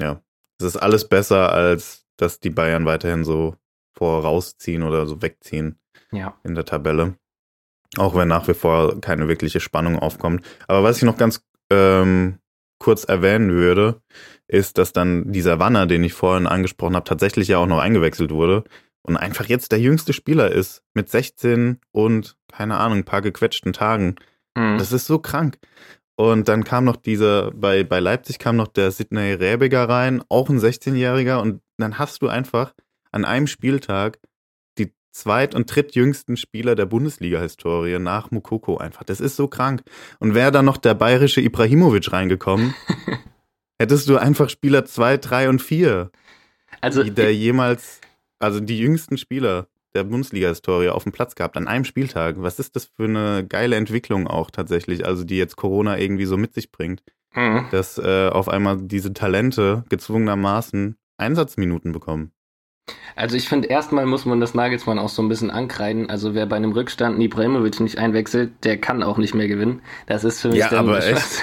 ja, 0.00 0.22
es 0.58 0.66
ist 0.66 0.76
alles 0.76 1.08
besser, 1.08 1.52
als 1.52 2.06
dass 2.16 2.40
die 2.40 2.50
Bayern 2.50 2.86
weiterhin 2.86 3.24
so 3.24 3.56
vorausziehen 3.96 4.82
oder 4.82 5.06
so 5.06 5.22
wegziehen 5.22 5.78
Ja. 6.12 6.38
in 6.44 6.54
der 6.54 6.64
Tabelle. 6.64 7.16
Auch 7.96 8.14
wenn 8.14 8.28
nach 8.28 8.46
wie 8.48 8.54
vor 8.54 9.00
keine 9.00 9.28
wirkliche 9.28 9.60
Spannung 9.60 9.98
aufkommt. 9.98 10.46
Aber 10.68 10.82
was 10.82 10.98
ich 10.98 11.02
noch 11.02 11.16
ganz 11.16 11.44
ähm, 11.70 12.38
kurz 12.78 13.04
erwähnen 13.04 13.50
würde, 13.50 14.00
ist, 14.46 14.78
dass 14.78 14.92
dann 14.92 15.32
dieser 15.32 15.58
Wanner, 15.58 15.86
den 15.86 16.04
ich 16.04 16.14
vorhin 16.14 16.46
angesprochen 16.46 16.96
habe, 16.96 17.04
tatsächlich 17.04 17.48
ja 17.48 17.58
auch 17.58 17.66
noch 17.66 17.78
eingewechselt 17.78 18.30
wurde 18.30 18.64
und 19.02 19.16
einfach 19.16 19.46
jetzt 19.46 19.72
der 19.72 19.80
jüngste 19.80 20.12
Spieler 20.12 20.50
ist 20.50 20.82
mit 20.94 21.08
16 21.08 21.80
und 21.92 22.36
keine 22.52 22.78
Ahnung, 22.78 22.98
ein 22.98 23.04
paar 23.04 23.22
gequetschten 23.22 23.72
Tagen. 23.72 24.16
Mhm. 24.54 24.78
Das 24.78 24.92
ist 24.92 25.06
so 25.06 25.18
krank. 25.18 25.58
Und 26.16 26.48
dann 26.48 26.64
kam 26.64 26.84
noch 26.84 26.96
dieser, 26.96 27.52
bei, 27.52 27.84
bei 27.84 28.00
Leipzig 28.00 28.38
kam 28.38 28.56
noch 28.56 28.68
der 28.68 28.90
Sidney 28.90 29.32
Räbiger 29.34 29.88
rein, 29.88 30.22
auch 30.28 30.50
ein 30.50 30.58
16-Jähriger. 30.58 31.40
Und 31.40 31.62
dann 31.76 31.98
hast 31.98 32.22
du 32.22 32.28
einfach 32.28 32.74
an 33.12 33.24
einem 33.24 33.46
Spieltag 33.46 34.18
zweit- 35.18 35.54
und 35.54 35.74
drittjüngsten 35.74 36.36
Spieler 36.36 36.74
der 36.74 36.86
Bundesliga-Historie 36.86 37.98
nach 37.98 38.30
Mukoko 38.30 38.76
einfach. 38.78 39.04
Das 39.04 39.20
ist 39.20 39.36
so 39.36 39.48
krank. 39.48 39.82
Und 40.18 40.34
wäre 40.34 40.52
dann 40.52 40.64
noch 40.64 40.76
der 40.76 40.94
bayerische 40.94 41.40
Ibrahimovic 41.40 42.12
reingekommen, 42.12 42.74
hättest 43.78 44.08
du 44.08 44.16
einfach 44.16 44.48
Spieler 44.48 44.84
2, 44.84 45.16
3 45.18 45.48
und 45.48 45.62
4, 45.62 46.10
also 46.80 47.02
die 47.02 47.10
der 47.10 47.34
jemals, 47.34 48.00
also 48.38 48.60
die 48.60 48.78
jüngsten 48.78 49.18
Spieler 49.18 49.66
der 49.94 50.04
Bundesliga-Historie 50.04 50.90
auf 50.90 51.02
dem 51.02 51.12
Platz 51.12 51.34
gehabt 51.34 51.56
an 51.56 51.66
einem 51.66 51.84
Spieltag. 51.84 52.36
Was 52.38 52.58
ist 52.58 52.76
das 52.76 52.84
für 52.84 53.04
eine 53.04 53.44
geile 53.46 53.76
Entwicklung 53.76 54.26
auch 54.26 54.50
tatsächlich, 54.50 55.04
also 55.06 55.24
die 55.24 55.38
jetzt 55.38 55.56
Corona 55.56 55.98
irgendwie 55.98 56.26
so 56.26 56.36
mit 56.36 56.54
sich 56.54 56.70
bringt, 56.70 57.02
Mhm. 57.34 57.66
dass 57.70 57.98
äh, 57.98 58.28
auf 58.32 58.48
einmal 58.48 58.78
diese 58.80 59.12
Talente 59.12 59.84
gezwungenermaßen 59.90 60.96
Einsatzminuten 61.18 61.92
bekommen. 61.92 62.32
Also 63.16 63.36
ich 63.36 63.48
finde, 63.48 63.68
erstmal 63.68 64.06
muss 64.06 64.24
man 64.26 64.40
das 64.40 64.54
Nagelsmann 64.54 64.98
auch 64.98 65.08
so 65.08 65.22
ein 65.22 65.28
bisschen 65.28 65.50
ankreiden. 65.50 66.08
Also 66.08 66.34
wer 66.34 66.46
bei 66.46 66.56
einem 66.56 66.72
Rückstand 66.72 67.20
Ibrahimovic 67.20 67.80
nicht 67.80 67.98
einwechselt, 67.98 68.52
der 68.64 68.78
kann 68.78 69.02
auch 69.02 69.18
nicht 69.18 69.34
mehr 69.34 69.48
gewinnen. 69.48 69.82
Das 70.06 70.24
ist 70.24 70.40
für 70.40 70.52
mich 70.52 70.68
Ja, 70.68 70.68
dann 70.68 70.80
aber 70.80 71.04
echt? 71.04 71.42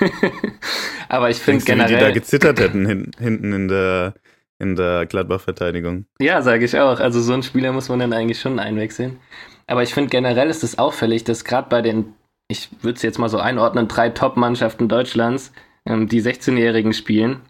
Aber 1.08 1.30
ich 1.30 1.38
finde 1.38 1.64
Denkst 1.64 1.66
du, 1.66 1.78
wie 1.78 1.86
die 1.86 1.96
da 1.96 2.10
generell, 2.10 2.12
gezittert 2.12 2.58
hätten 2.60 2.86
hin, 2.86 3.10
hinten 3.18 3.52
in 3.52 3.68
der, 3.68 4.14
in 4.58 4.76
der 4.76 5.06
Gladbach-Verteidigung? 5.06 6.06
ja, 6.20 6.42
sage 6.42 6.64
ich 6.64 6.78
auch. 6.78 7.00
Also 7.00 7.20
so 7.20 7.32
einen 7.32 7.42
Spieler 7.42 7.72
muss 7.72 7.88
man 7.88 8.00
dann 8.00 8.12
eigentlich 8.12 8.40
schon 8.40 8.58
einwechseln. 8.58 9.18
Aber 9.66 9.82
ich 9.82 9.94
finde 9.94 10.10
generell 10.10 10.50
ist 10.50 10.64
es 10.64 10.78
auffällig, 10.78 11.24
dass 11.24 11.44
gerade 11.44 11.68
bei 11.68 11.82
den, 11.82 12.14
ich 12.48 12.70
würde 12.82 12.96
es 12.96 13.02
jetzt 13.02 13.18
mal 13.18 13.28
so 13.28 13.38
einordnen, 13.38 13.88
drei 13.88 14.10
Top-Mannschaften 14.10 14.88
Deutschlands, 14.88 15.52
ähm, 15.86 16.08
die 16.08 16.22
16-Jährigen 16.22 16.92
spielen 16.92 17.40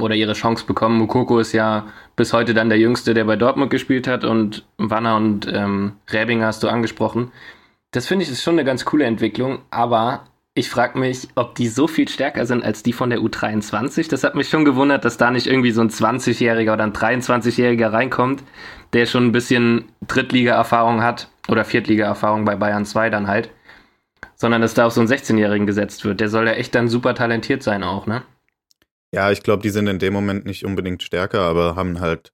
oder 0.00 0.14
ihre 0.14 0.32
Chance 0.32 0.66
bekommen. 0.66 0.98
Mukoko 0.98 1.38
ist 1.38 1.52
ja 1.52 1.86
bis 2.16 2.32
heute 2.32 2.54
dann 2.54 2.68
der 2.68 2.78
Jüngste, 2.78 3.14
der 3.14 3.24
bei 3.24 3.36
Dortmund 3.36 3.70
gespielt 3.70 4.06
hat 4.06 4.24
und 4.24 4.64
Wanner 4.78 5.16
und 5.16 5.46
ähm, 5.52 5.92
Räbinger 6.10 6.46
hast 6.46 6.62
du 6.62 6.68
angesprochen. 6.68 7.32
Das 7.90 8.06
finde 8.06 8.24
ich 8.24 8.30
ist 8.30 8.42
schon 8.42 8.54
eine 8.54 8.64
ganz 8.64 8.84
coole 8.84 9.04
Entwicklung, 9.04 9.60
aber 9.70 10.24
ich 10.56 10.70
frage 10.70 10.98
mich, 10.98 11.28
ob 11.34 11.56
die 11.56 11.66
so 11.66 11.88
viel 11.88 12.08
stärker 12.08 12.46
sind 12.46 12.64
als 12.64 12.84
die 12.84 12.92
von 12.92 13.10
der 13.10 13.18
U23. 13.18 14.08
Das 14.08 14.22
hat 14.22 14.36
mich 14.36 14.48
schon 14.48 14.64
gewundert, 14.64 15.04
dass 15.04 15.16
da 15.16 15.30
nicht 15.30 15.48
irgendwie 15.48 15.72
so 15.72 15.80
ein 15.80 15.90
20-Jähriger 15.90 16.74
oder 16.74 16.84
ein 16.84 16.92
23-Jähriger 16.92 17.92
reinkommt, 17.92 18.44
der 18.92 19.06
schon 19.06 19.26
ein 19.26 19.32
bisschen 19.32 19.86
Drittliga-Erfahrung 20.06 21.02
hat 21.02 21.28
oder 21.48 21.64
Viertliga-Erfahrung 21.64 22.44
bei 22.44 22.54
Bayern 22.54 22.84
2 22.84 23.10
dann 23.10 23.26
halt, 23.26 23.50
sondern 24.36 24.62
dass 24.62 24.74
da 24.74 24.86
auf 24.86 24.92
so 24.92 25.00
einen 25.00 25.10
16-Jährigen 25.10 25.66
gesetzt 25.66 26.04
wird. 26.04 26.20
Der 26.20 26.28
soll 26.28 26.46
ja 26.46 26.52
echt 26.52 26.74
dann 26.74 26.88
super 26.88 27.16
talentiert 27.16 27.64
sein 27.64 27.82
auch, 27.82 28.06
ne? 28.06 28.22
Ja, 29.14 29.30
ich 29.30 29.42
glaube, 29.42 29.62
die 29.62 29.70
sind 29.70 29.86
in 29.86 29.98
dem 29.98 30.12
Moment 30.12 30.44
nicht 30.44 30.64
unbedingt 30.64 31.02
stärker, 31.02 31.42
aber 31.42 31.76
haben 31.76 32.00
halt 32.00 32.32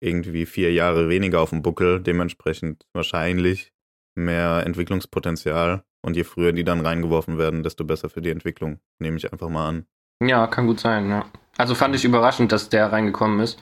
irgendwie 0.00 0.46
vier 0.46 0.72
Jahre 0.72 1.08
weniger 1.08 1.40
auf 1.40 1.50
dem 1.50 1.62
Buckel, 1.62 2.00
dementsprechend 2.00 2.86
wahrscheinlich 2.92 3.72
mehr 4.14 4.62
Entwicklungspotenzial. 4.66 5.82
Und 6.00 6.16
je 6.16 6.22
früher 6.24 6.52
die 6.52 6.62
dann 6.64 6.80
reingeworfen 6.86 7.38
werden, 7.38 7.64
desto 7.64 7.84
besser 7.84 8.08
für 8.08 8.22
die 8.22 8.30
Entwicklung, 8.30 8.78
nehme 9.00 9.16
ich 9.16 9.32
einfach 9.32 9.48
mal 9.48 9.68
an. 9.68 9.86
Ja, 10.22 10.46
kann 10.46 10.66
gut 10.68 10.78
sein, 10.78 11.10
ja. 11.10 11.26
Also 11.56 11.74
fand 11.74 11.94
ich 11.96 12.04
überraschend, 12.04 12.52
dass 12.52 12.68
der 12.68 12.92
reingekommen 12.92 13.40
ist. 13.40 13.60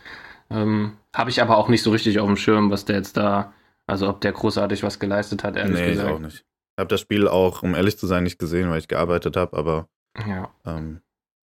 Ähm, 0.50 0.98
Habe 1.14 1.30
ich 1.30 1.40
aber 1.40 1.56
auch 1.56 1.68
nicht 1.68 1.82
so 1.82 1.90
richtig 1.90 2.18
auf 2.20 2.26
dem 2.26 2.36
Schirm, 2.36 2.70
was 2.70 2.84
der 2.84 2.96
jetzt 2.96 3.16
da, 3.16 3.54
also 3.86 4.08
ob 4.08 4.20
der 4.20 4.32
großartig 4.32 4.82
was 4.82 4.98
geleistet 5.00 5.44
hat, 5.44 5.56
ehrlich 5.56 5.78
nee, 5.78 5.84
ich 5.86 5.90
gesagt. 5.92 6.10
auch 6.12 6.18
nicht. 6.18 6.44
Ich 6.76 6.80
habe 6.80 6.88
das 6.88 7.00
Spiel 7.00 7.26
auch, 7.26 7.62
um 7.62 7.74
ehrlich 7.74 7.96
zu 7.96 8.06
sein, 8.06 8.22
nicht 8.24 8.38
gesehen, 8.38 8.68
weil 8.70 8.78
ich 8.78 8.88
gearbeitet 8.88 9.36
habe, 9.36 9.56
aber 9.56 9.88
Ja. 10.26 10.54
ähm, 10.66 11.00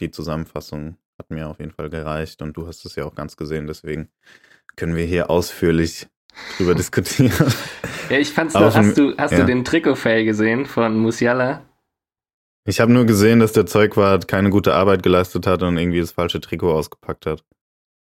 die 0.00 0.12
Zusammenfassung 0.12 0.98
hat 1.18 1.30
mir 1.30 1.48
auf 1.48 1.58
jeden 1.58 1.72
Fall 1.72 1.90
gereicht 1.90 2.42
und 2.42 2.56
du 2.56 2.66
hast 2.66 2.84
es 2.84 2.96
ja 2.96 3.04
auch 3.04 3.14
ganz 3.14 3.36
gesehen, 3.36 3.66
deswegen 3.66 4.08
können 4.76 4.96
wir 4.96 5.04
hier 5.04 5.30
ausführlich 5.30 6.06
drüber 6.58 6.74
diskutieren. 6.76 7.32
ja, 8.10 8.18
ich 8.18 8.30
fand's 8.32 8.54
noch, 8.54 8.74
hast 8.74 8.96
du, 8.98 9.16
hast 9.16 9.32
ja. 9.32 9.38
du 9.38 9.46
den 9.46 9.64
Trikot-Fail 9.64 10.24
gesehen 10.24 10.66
von 10.66 10.96
Musiala? 10.98 11.62
Ich 12.68 12.80
habe 12.80 12.92
nur 12.92 13.06
gesehen, 13.06 13.38
dass 13.38 13.52
der 13.52 13.66
Zeugwart 13.66 14.26
keine 14.26 14.50
gute 14.50 14.74
Arbeit 14.74 15.02
geleistet 15.02 15.46
hat 15.46 15.62
und 15.62 15.78
irgendwie 15.78 16.00
das 16.00 16.10
falsche 16.10 16.40
Trikot 16.40 16.72
ausgepackt 16.72 17.26
hat. 17.26 17.44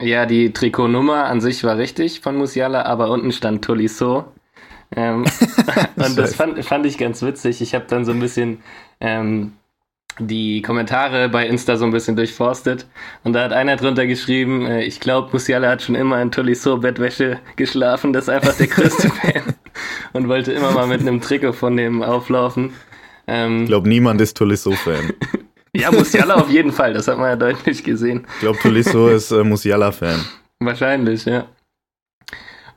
Ja, 0.02 0.26
die 0.26 0.54
Trikotnummer 0.54 1.26
an 1.26 1.42
sich 1.42 1.64
war 1.64 1.78
richtig 1.78 2.22
von 2.22 2.36
Musiala, 2.38 2.84
aber 2.84 3.10
unten 3.10 3.32
stand 3.32 3.64
Tolisso. 3.64 4.26
Ähm, 4.96 5.26
und 5.96 6.18
das 6.18 6.36
fand, 6.36 6.64
fand 6.64 6.86
ich 6.86 6.98
ganz 6.98 7.22
witzig. 7.22 7.62
Ich 7.62 7.76
habe 7.76 7.86
dann 7.88 8.06
so 8.06 8.12
ein 8.12 8.20
bisschen 8.20 8.64
ähm, 9.00 9.54
die 10.20 10.62
Kommentare 10.62 11.30
bei 11.30 11.48
Insta 11.48 11.76
so 11.76 11.86
ein 11.86 11.92
bisschen 11.92 12.16
durchforstet 12.16 12.86
und 13.24 13.34
da 13.34 13.44
hat 13.44 13.54
einer 13.54 13.76
drunter 13.76 14.06
geschrieben, 14.06 14.66
äh, 14.66 14.84
ich 14.84 15.00
glaube, 15.00 15.30
Musiala 15.32 15.70
hat 15.70 15.82
schon 15.82 15.96
immer 15.96 16.22
in 16.22 16.32
Tolisso-Bettwäsche 16.32 17.40
geschlafen, 17.56 18.14
das 18.14 18.26
ist 18.26 18.30
einfach 18.30 18.56
der 18.56 18.68
größte 18.68 19.10
Fan 19.22 19.56
und 20.14 20.28
wollte 20.28 20.52
immer 20.52 20.72
mal 20.72 20.88
mit 20.88 21.02
einem 21.02 21.22
Trikot 21.22 21.54
von 21.54 21.78
dem 21.78 22.04
auflaufen. 22.04 22.74
Ähm, 23.28 23.62
ich 23.62 23.68
glaube, 23.68 23.90
niemand 23.90 24.22
ist 24.22 24.38
Tolisso-Fan. 24.38 25.14
ja, 25.76 25.92
Musiala 25.92 26.36
auf 26.36 26.50
jeden 26.50 26.72
Fall, 26.72 26.94
das 26.94 27.08
hat 27.08 27.18
man 27.18 27.30
ja 27.30 27.36
deutlich 27.36 27.84
gesehen. 27.84 28.26
Ich 28.36 28.40
glaube, 28.42 28.60
Tolisso 28.60 29.10
ist 29.10 29.32
äh, 29.32 29.44
Musiala-Fan. 29.44 30.24
Wahrscheinlich, 30.60 31.26
ja. 31.26 31.46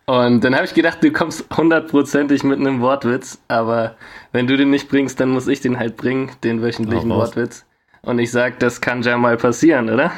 Und 0.09 0.45
dann 0.45 0.55
habe 0.55 0.65
ich 0.65 0.73
gedacht, 0.73 1.03
du 1.03 1.11
kommst 1.11 1.45
hundertprozentig 1.57 2.45
mit 2.45 2.61
einem 2.61 2.81
Wortwitz, 2.81 3.41
aber 3.49 3.97
wenn 4.31 4.47
du 4.47 4.57
den 4.57 4.71
nicht 4.71 4.89
bringst, 4.89 5.19
dann 5.19 5.31
muss 5.31 5.49
ich 5.49 5.61
den 5.61 5.81
halt 5.81 5.97
bringen, 5.97 6.31
den 6.45 6.63
wöchentlichen 6.63 7.11
oh, 7.11 7.17
Wortwitz. 7.17 7.67
Und 8.03 8.21
ich 8.21 8.31
sag, 8.31 8.61
das 8.61 8.81
kann 8.81 9.03
ja 9.03 9.19
mal 9.19 9.37
passieren, 9.37 9.91
oder? 9.91 10.13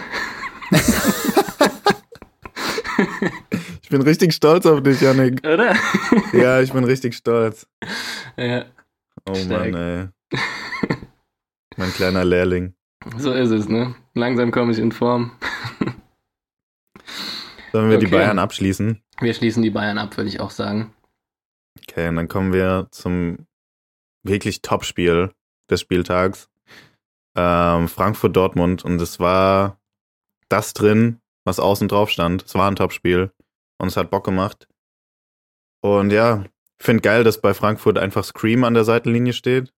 ich 3.83 3.89
bin 3.89 4.03
richtig 4.03 4.35
stolz 4.35 4.67
auf 4.67 4.83
dich, 4.83 5.01
Janik. 5.01 5.41
Oder? 5.43 5.75
ja, 6.35 6.61
ich 6.61 6.71
bin 6.71 6.85
richtig 6.85 7.15
stolz. 7.15 7.67
Ja. 8.37 8.67
Oh 9.27 9.35
Stark. 9.35 9.73
Mann, 9.73 9.75
ey. 9.75 10.39
Mein 11.79 11.95
kleiner 11.95 12.27
Lehrling. 12.27 12.75
So 13.17 13.33
ist 13.33 13.53
es, 13.53 13.71
ne? 13.71 13.95
Langsam 14.13 14.51
komme 14.51 14.73
ich 14.73 14.79
in 14.79 14.93
Form. 14.93 15.31
Sollen 17.73 17.89
wir 17.89 17.97
okay. 17.97 18.05
die 18.05 18.13
Bayern 18.13 18.39
abschließen? 18.39 19.03
Wir 19.21 19.35
schließen 19.35 19.63
die 19.63 19.71
Bayern 19.71 19.99
ab, 19.99 20.17
würde 20.17 20.29
ich 20.29 20.41
auch 20.41 20.51
sagen. 20.51 20.95
Okay, 21.81 22.09
und 22.09 22.17
dann 22.17 22.29
kommen 22.29 22.53
wir 22.53 22.89
zum 22.91 23.47
wirklich 24.23 24.63
Top-Spiel 24.63 25.33
des 25.71 25.81
Spieltags. 25.81 26.49
Ähm, 27.37 27.89
Frankfurt-Dortmund. 27.89 28.85
Und 28.85 29.01
es 29.01 29.19
war 29.19 29.81
das 30.49 30.73
drin, 30.73 31.21
was 31.45 31.61
außen 31.61 31.89
drauf 31.89 32.11
stand. 32.11 32.45
Es 32.45 32.55
war 32.55 32.71
ein 32.71 32.77
Top-Spiel. 32.77 33.33
Und 33.79 33.89
es 33.89 33.97
hat 33.97 34.11
Bock 34.11 34.25
gemacht. 34.25 34.69
Und 35.81 36.11
ja, 36.11 36.45
ich 36.79 36.87
finde 36.87 37.03
geil, 37.03 37.25
dass 37.25 37.41
bei 37.41 37.55
Frankfurt 37.55 37.99
einfach 37.99 38.25
Scream 38.25 38.65
an 38.65 38.75
der 38.75 38.85
Seitenlinie 38.85 39.33
steht. 39.33 39.73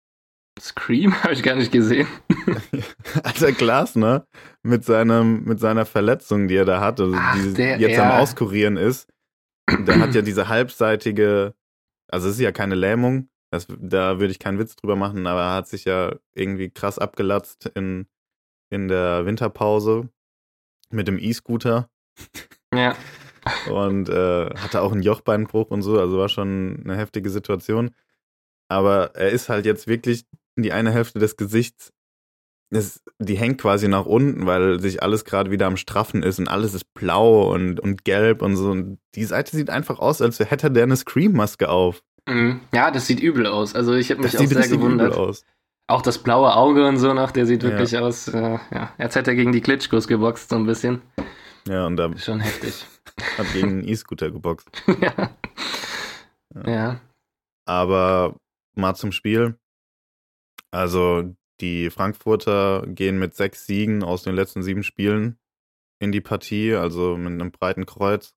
Scream 0.59 1.13
habe 1.23 1.33
ich 1.33 1.43
gar 1.43 1.55
nicht 1.55 1.71
gesehen. 1.71 2.07
Alter 3.23 3.51
Glas, 3.51 3.95
ne? 3.95 4.25
Mit 4.63 4.85
seinem, 4.85 5.43
mit 5.43 5.59
seiner 5.59 5.85
Verletzung, 5.85 6.47
die 6.47 6.55
er 6.55 6.65
da 6.65 6.81
hat, 6.81 6.99
also 6.99 7.15
die 7.35 7.53
der, 7.53 7.79
jetzt 7.79 7.97
ja. 7.97 8.03
am 8.03 8.21
Auskurieren 8.21 8.77
ist. 8.77 9.07
Der 9.69 9.99
hat 9.99 10.13
ja 10.13 10.21
diese 10.21 10.47
halbseitige, 10.47 11.53
also 12.07 12.27
es 12.27 12.35
ist 12.35 12.41
ja 12.41 12.51
keine 12.51 12.75
Lähmung, 12.75 13.29
das, 13.51 13.67
da 13.79 14.19
würde 14.19 14.31
ich 14.31 14.39
keinen 14.39 14.59
Witz 14.59 14.75
drüber 14.75 14.95
machen, 14.95 15.27
aber 15.27 15.41
er 15.41 15.53
hat 15.55 15.67
sich 15.67 15.85
ja 15.85 16.15
irgendwie 16.33 16.69
krass 16.69 16.99
abgelatzt 16.99 17.69
in, 17.75 18.07
in 18.69 18.87
der 18.87 19.25
Winterpause 19.25 20.09
mit 20.89 21.07
dem 21.07 21.19
E-Scooter. 21.19 21.89
Ja. 22.73 22.95
Und 23.69 24.07
äh, 24.07 24.49
hatte 24.55 24.81
auch 24.81 24.91
einen 24.91 25.01
Jochbeinbruch 25.01 25.71
und 25.71 25.81
so, 25.81 25.99
also 25.99 26.17
war 26.17 26.29
schon 26.29 26.81
eine 26.83 26.95
heftige 26.95 27.29
Situation. 27.29 27.91
Aber 28.69 29.15
er 29.15 29.29
ist 29.29 29.49
halt 29.49 29.65
jetzt 29.65 29.87
wirklich 29.87 30.25
die 30.55 30.71
eine 30.71 30.91
Hälfte 30.91 31.19
des 31.19 31.35
Gesichts, 31.35 31.91
ist, 32.71 33.03
die 33.19 33.35
hängt 33.35 33.59
quasi 33.59 33.87
nach 33.87 34.05
unten, 34.05 34.45
weil 34.45 34.79
sich 34.79 35.03
alles 35.03 35.25
gerade 35.25 35.51
wieder 35.51 35.67
am 35.67 35.77
Straffen 35.77 36.23
ist 36.23 36.39
und 36.39 36.47
alles 36.47 36.73
ist 36.73 36.93
blau 36.93 37.53
und, 37.53 37.79
und 37.79 38.03
gelb 38.05 38.41
und 38.41 38.55
so. 38.55 38.71
Und 38.71 38.99
die 39.15 39.25
Seite 39.25 39.55
sieht 39.55 39.69
einfach 39.69 39.99
aus, 39.99 40.21
als 40.21 40.39
hätte 40.39 40.71
der 40.71 40.83
eine 40.83 40.95
Scream-Maske 40.95 41.69
auf. 41.69 42.01
Mhm. 42.27 42.61
Ja, 42.73 42.91
das 42.91 43.07
sieht 43.07 43.19
übel 43.19 43.45
aus. 43.45 43.75
Also 43.75 43.93
ich 43.93 44.09
habe 44.09 44.21
mich 44.21 44.31
das 44.31 44.41
auch 44.41 44.47
sehr 44.47 44.67
gewundert. 44.69 45.15
Aus. 45.15 45.43
Auch 45.87 46.01
das 46.01 46.19
blaue 46.19 46.55
Auge 46.55 46.87
und 46.87 46.97
so 46.97 47.13
noch, 47.13 47.31
der 47.31 47.45
sieht 47.45 47.63
wirklich 47.63 47.91
ja. 47.91 47.99
aus, 47.99 48.29
äh, 48.29 48.57
ja, 48.71 48.93
als 48.97 49.15
hätte 49.15 49.31
er 49.31 49.35
gegen 49.35 49.51
die 49.51 49.59
Klitschkos 49.59 50.07
geboxt, 50.07 50.49
so 50.49 50.55
ein 50.55 50.65
bisschen. 50.65 51.01
Ja, 51.67 51.85
und 51.85 51.97
da. 51.97 52.15
Schon 52.17 52.39
heftig. 52.39 52.85
Hat 53.37 53.51
gegen 53.53 53.69
einen 53.69 53.87
E-Scooter 53.87 54.31
geboxt. 54.31 54.69
ja. 55.01 55.31
ja. 56.55 56.71
ja. 56.71 57.01
Aber 57.65 58.35
mal 58.75 58.95
zum 58.95 59.11
Spiel. 59.11 59.57
Also, 60.71 61.35
die 61.61 61.89
Frankfurter 61.89 62.85
gehen 62.87 63.19
mit 63.19 63.35
sechs 63.35 63.65
Siegen 63.65 64.03
aus 64.03 64.23
den 64.23 64.35
letzten 64.35 64.63
sieben 64.63 64.83
Spielen 64.83 65.39
in 65.99 66.11
die 66.11 66.21
Partie, 66.21 66.73
also 66.73 67.15
mit 67.15 67.31
einem 67.31 67.51
breiten 67.51 67.85
Kreuz. 67.85 68.35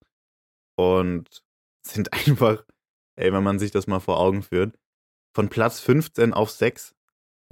Und 0.77 1.43
sind 1.87 2.13
einfach 2.29 2.65
ey, 3.17 3.33
wenn 3.33 3.43
man 3.43 3.59
sich 3.59 3.71
das 3.71 3.87
mal 3.87 4.01
vor 4.01 4.19
Augen 4.19 4.43
führt, 4.43 4.79
von 5.35 5.49
Platz 5.49 5.81
15 5.81 6.33
auf 6.33 6.51
6 6.51 6.95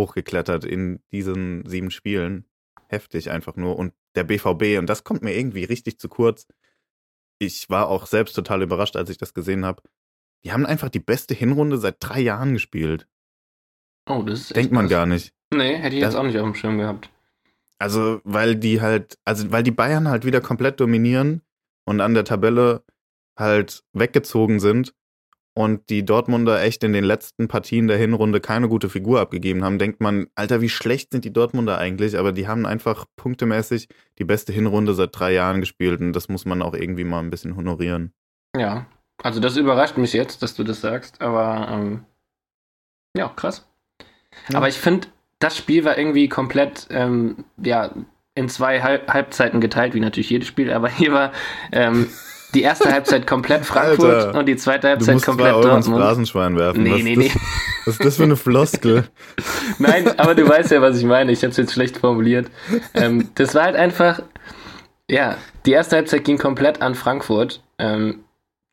hochgeklettert 0.00 0.64
in 0.64 1.00
diesen 1.12 1.66
sieben 1.66 1.90
Spielen. 1.90 2.46
Heftig 2.88 3.30
einfach 3.30 3.56
nur. 3.56 3.76
Und 3.76 3.94
der 4.14 4.24
BVB, 4.24 4.78
und 4.78 4.86
das 4.86 5.04
kommt 5.04 5.22
mir 5.22 5.34
irgendwie 5.34 5.64
richtig 5.64 5.98
zu 5.98 6.08
kurz. 6.08 6.46
Ich 7.38 7.70
war 7.70 7.88
auch 7.88 8.06
selbst 8.06 8.34
total 8.34 8.62
überrascht, 8.62 8.96
als 8.96 9.10
ich 9.10 9.18
das 9.18 9.34
gesehen 9.34 9.64
habe. 9.64 9.82
Die 10.44 10.52
haben 10.52 10.66
einfach 10.66 10.88
die 10.88 11.00
beste 11.00 11.34
Hinrunde 11.34 11.78
seit 11.78 11.96
drei 12.00 12.20
Jahren 12.20 12.52
gespielt. 12.52 13.08
Oh, 14.08 14.22
das 14.22 14.40
ist 14.42 14.56
Denkt 14.56 14.72
man 14.72 14.86
was. 14.86 14.90
gar 14.90 15.06
nicht. 15.06 15.34
Nee, 15.52 15.76
hätte 15.76 15.96
ich 15.96 16.02
das, 16.02 16.14
jetzt 16.14 16.20
auch 16.20 16.24
nicht 16.24 16.38
auf 16.38 16.44
dem 16.44 16.54
Schirm 16.54 16.78
gehabt. 16.78 17.10
Also, 17.78 18.20
weil 18.24 18.56
die 18.56 18.80
halt, 18.80 19.18
also 19.24 19.50
weil 19.50 19.62
die 19.62 19.70
Bayern 19.70 20.08
halt 20.08 20.24
wieder 20.24 20.40
komplett 20.40 20.80
dominieren 20.80 21.42
und 21.84 22.00
an 22.00 22.14
der 22.14 22.24
Tabelle 22.24 22.82
halt 23.38 23.82
weggezogen 23.92 24.60
sind 24.60 24.94
und 25.54 25.90
die 25.90 26.04
Dortmunder 26.04 26.62
echt 26.62 26.82
in 26.84 26.92
den 26.92 27.04
letzten 27.04 27.48
Partien 27.48 27.88
der 27.88 27.98
Hinrunde 27.98 28.40
keine 28.40 28.68
gute 28.68 28.88
Figur 28.88 29.20
abgegeben 29.20 29.64
haben, 29.64 29.78
denkt 29.78 30.00
man, 30.00 30.28
Alter, 30.34 30.60
wie 30.60 30.68
schlecht 30.68 31.12
sind 31.12 31.24
die 31.24 31.32
Dortmunder 31.32 31.78
eigentlich? 31.78 32.18
Aber 32.18 32.32
die 32.32 32.48
haben 32.48 32.64
einfach 32.64 33.04
punktemäßig 33.16 33.88
die 34.18 34.24
beste 34.24 34.52
Hinrunde 34.52 34.94
seit 34.94 35.18
drei 35.18 35.32
Jahren 35.32 35.60
gespielt 35.60 36.00
und 36.00 36.14
das 36.14 36.28
muss 36.28 36.44
man 36.44 36.62
auch 36.62 36.74
irgendwie 36.74 37.04
mal 37.04 37.20
ein 37.20 37.30
bisschen 37.30 37.56
honorieren. 37.56 38.12
Ja, 38.56 38.86
also 39.22 39.40
das 39.40 39.56
überrascht 39.56 39.98
mich 39.98 40.12
jetzt, 40.12 40.42
dass 40.42 40.54
du 40.54 40.64
das 40.64 40.80
sagst, 40.80 41.20
aber 41.20 41.68
ähm, 41.70 42.04
ja, 43.16 43.28
krass. 43.28 43.68
Ja. 44.48 44.58
Aber 44.58 44.68
ich 44.68 44.78
finde, 44.78 45.08
das 45.42 45.56
Spiel 45.56 45.84
war 45.84 45.98
irgendwie 45.98 46.28
komplett, 46.28 46.86
ähm, 46.90 47.44
ja, 47.62 47.90
in 48.34 48.48
zwei 48.48 48.80
Halbzeiten 48.80 49.60
geteilt, 49.60 49.94
wie 49.94 50.00
natürlich 50.00 50.30
jedes 50.30 50.48
Spiel, 50.48 50.72
aber 50.72 50.88
hier 50.88 51.12
war 51.12 51.32
ähm, 51.72 52.08
die 52.54 52.62
erste 52.62 52.90
Halbzeit 52.90 53.26
komplett 53.26 53.64
Frankfurt 53.66 54.26
Alter, 54.26 54.38
und 54.38 54.46
die 54.46 54.56
zweite 54.56 54.88
Halbzeit 54.88 55.16
du 55.16 55.20
komplett 55.20 55.54
Euro 55.54 55.62
Dortmund. 55.62 55.86
Ins 55.86 55.96
Phrasenschwein 55.96 56.56
werfen. 56.56 56.82
Nee, 56.82 56.92
was 56.92 57.02
nee, 57.02 57.16
nee. 57.16 57.32
was 57.84 57.94
ist 57.94 58.04
das 58.04 58.16
für 58.16 58.22
eine 58.22 58.36
Floskel? 58.36 59.08
Nein, 59.78 60.18
aber 60.18 60.34
du 60.34 60.48
weißt 60.48 60.70
ja, 60.70 60.80
was 60.80 60.98
ich 60.98 61.04
meine. 61.04 61.32
Ich 61.32 61.42
habe 61.42 61.50
es 61.50 61.56
jetzt 61.56 61.72
schlecht 61.72 61.98
formuliert. 61.98 62.50
Ähm, 62.94 63.28
das 63.34 63.54
war 63.54 63.64
halt 63.64 63.76
einfach, 63.76 64.22
ja, 65.10 65.36
die 65.66 65.72
erste 65.72 65.96
Halbzeit 65.96 66.24
ging 66.24 66.38
komplett 66.38 66.82
an 66.82 66.94
Frankfurt. 66.94 67.62
Ähm, 67.78 68.24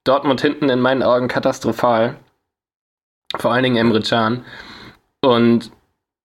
Dortmund 0.03 0.41
hinten 0.41 0.69
in 0.69 0.79
meinen 0.79 1.03
Augen 1.03 1.27
katastrophal. 1.27 2.15
Vor 3.37 3.51
allen 3.51 3.63
Dingen 3.63 3.77
Emre 3.77 4.01
Can. 4.01 4.45
Und 5.21 5.71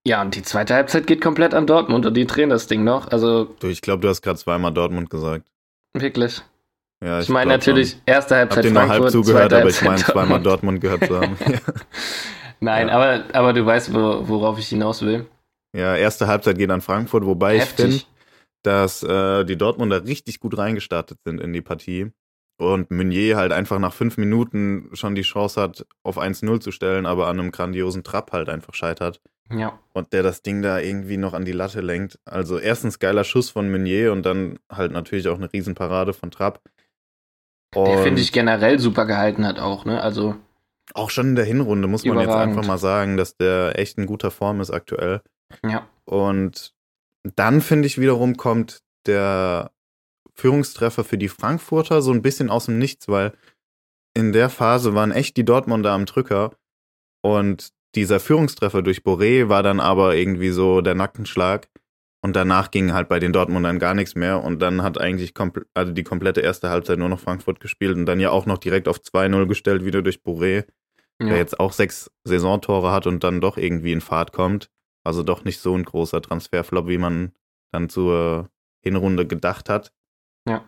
ja, 0.06 0.20
und 0.20 0.34
die 0.34 0.42
zweite 0.42 0.74
Halbzeit 0.74 1.06
geht 1.06 1.20
komplett 1.20 1.54
an 1.54 1.66
Dortmund 1.66 2.04
und 2.06 2.14
die 2.14 2.26
drehen 2.26 2.50
das 2.50 2.66
Ding 2.66 2.84
noch. 2.84 3.08
Also. 3.08 3.44
Du, 3.60 3.68
ich 3.68 3.80
glaube, 3.80 4.02
du 4.02 4.08
hast 4.08 4.22
gerade 4.22 4.38
zweimal 4.38 4.72
Dortmund 4.72 5.10
gesagt. 5.10 5.48
Wirklich. 5.94 6.42
Ja, 7.02 7.18
ich, 7.18 7.24
ich 7.24 7.28
meine 7.30 7.50
natürlich 7.50 7.92
schon. 7.92 8.00
erste 8.06 8.36
Halbzeit 8.36 8.64
Hab 8.66 8.72
Frankfurt, 8.72 9.00
halb 9.00 9.10
zugehört, 9.10 9.52
aber 9.52 9.68
ich 9.68 9.82
meine 9.82 10.02
zweimal 10.02 10.40
Dortmund 10.40 10.80
gehört 10.80 11.04
zu 11.06 11.20
haben. 11.20 11.36
Nein, 12.60 12.88
ja. 12.88 12.94
aber, 12.94 13.24
aber 13.32 13.52
du 13.52 13.64
weißt, 13.64 13.92
wo, 13.92 14.28
worauf 14.28 14.58
ich 14.58 14.68
hinaus 14.68 15.02
will. 15.02 15.26
Ja, 15.76 15.96
erste 15.96 16.26
Halbzeit 16.26 16.56
geht 16.56 16.70
an 16.70 16.80
Frankfurt, 16.80 17.26
wobei 17.26 17.58
Heftig. 17.58 17.86
ich 17.86 17.92
finde, 17.92 18.04
dass 18.62 19.02
äh, 19.02 19.44
die 19.44 19.56
Dortmunder 19.56 20.04
richtig 20.04 20.40
gut 20.40 20.56
reingestartet 20.56 21.18
sind 21.24 21.40
in 21.40 21.52
die 21.52 21.62
Partie. 21.62 22.12
Und 22.56 22.90
Meunier 22.90 23.36
halt 23.36 23.52
einfach 23.52 23.80
nach 23.80 23.92
fünf 23.92 24.16
Minuten 24.16 24.88
schon 24.92 25.16
die 25.16 25.22
Chance 25.22 25.60
hat, 25.60 25.86
auf 26.04 26.18
1-0 26.18 26.60
zu 26.60 26.70
stellen, 26.70 27.04
aber 27.04 27.26
an 27.26 27.40
einem 27.40 27.50
grandiosen 27.50 28.04
Trap 28.04 28.32
halt 28.32 28.48
einfach 28.48 28.74
scheitert. 28.74 29.20
Ja. 29.50 29.78
Und 29.92 30.12
der 30.12 30.22
das 30.22 30.42
Ding 30.42 30.62
da 30.62 30.78
irgendwie 30.78 31.16
noch 31.16 31.34
an 31.34 31.44
die 31.44 31.52
Latte 31.52 31.80
lenkt. 31.80 32.18
Also 32.24 32.58
erstens 32.58 32.98
geiler 32.98 33.24
Schuss 33.24 33.50
von 33.50 33.70
Meunier 33.70 34.12
und 34.12 34.24
dann 34.24 34.58
halt 34.70 34.92
natürlich 34.92 35.28
auch 35.28 35.36
eine 35.36 35.52
Riesenparade 35.52 36.12
von 36.12 36.30
Trapp. 36.30 36.62
Der 37.74 37.98
finde 37.98 38.20
ich 38.20 38.32
generell 38.32 38.78
super 38.78 39.04
gehalten 39.04 39.44
hat 39.46 39.58
auch, 39.58 39.84
ne? 39.84 40.00
Also. 40.00 40.36
Auch 40.94 41.10
schon 41.10 41.30
in 41.30 41.34
der 41.34 41.44
Hinrunde 41.44 41.88
muss 41.88 42.04
man 42.04 42.20
jetzt 42.20 42.30
einfach 42.30 42.64
mal 42.64 42.78
sagen, 42.78 43.16
dass 43.16 43.36
der 43.36 43.78
echt 43.78 43.98
in 43.98 44.06
guter 44.06 44.30
Form 44.30 44.60
ist 44.60 44.70
aktuell. 44.70 45.22
Ja. 45.64 45.86
Und 46.04 46.72
dann 47.22 47.60
finde 47.60 47.86
ich 47.86 47.98
wiederum 47.98 48.36
kommt 48.36 48.82
der 49.06 49.72
Führungstreffer 50.34 51.04
für 51.04 51.18
die 51.18 51.28
Frankfurter 51.28 52.02
so 52.02 52.12
ein 52.12 52.22
bisschen 52.22 52.50
aus 52.50 52.66
dem 52.66 52.78
Nichts, 52.78 53.08
weil 53.08 53.32
in 54.14 54.32
der 54.32 54.50
Phase 54.50 54.94
waren 54.94 55.10
echt 55.10 55.36
die 55.36 55.44
Dortmunder 55.44 55.92
am 55.92 56.06
Drücker 56.06 56.52
und 57.22 57.72
dieser 57.96 58.20
Führungstreffer 58.20 58.82
durch 58.82 58.98
Boré 58.98 59.48
war 59.48 59.62
dann 59.62 59.80
aber 59.80 60.16
irgendwie 60.16 60.50
so 60.50 60.80
der 60.80 60.94
Nackenschlag 60.94 61.68
Und 62.24 62.36
danach 62.36 62.70
ging 62.70 62.94
halt 62.94 63.10
bei 63.10 63.18
den 63.18 63.34
Dortmundern 63.34 63.78
gar 63.78 63.92
nichts 63.92 64.14
mehr. 64.14 64.42
Und 64.42 64.60
dann 64.62 64.82
hat 64.82 64.98
eigentlich 64.98 65.34
also 65.74 65.92
die 65.92 66.04
komplette 66.04 66.40
erste 66.40 66.70
Halbzeit 66.70 66.98
nur 66.98 67.10
noch 67.10 67.20
Frankfurt 67.20 67.60
gespielt 67.60 67.98
und 67.98 68.06
dann 68.06 68.18
ja 68.18 68.30
auch 68.30 68.46
noch 68.46 68.56
direkt 68.56 68.88
auf 68.88 68.96
2-0 68.96 69.46
gestellt, 69.46 69.84
wieder 69.84 70.00
durch 70.00 70.20
Boré, 70.24 70.64
ja. 71.20 71.28
der 71.28 71.36
jetzt 71.36 71.60
auch 71.60 71.72
sechs 71.72 72.10
Saisontore 72.24 72.92
hat 72.92 73.06
und 73.06 73.22
dann 73.24 73.42
doch 73.42 73.58
irgendwie 73.58 73.92
in 73.92 74.00
Fahrt 74.00 74.32
kommt. 74.32 74.70
Also 75.04 75.22
doch 75.22 75.44
nicht 75.44 75.60
so 75.60 75.74
ein 75.74 75.84
großer 75.84 76.22
Transferflop, 76.22 76.88
wie 76.88 76.96
man 76.96 77.32
dann 77.72 77.90
zur 77.90 78.48
Hinrunde 78.82 79.26
gedacht 79.26 79.68
hat. 79.68 79.92
Ja. 80.48 80.64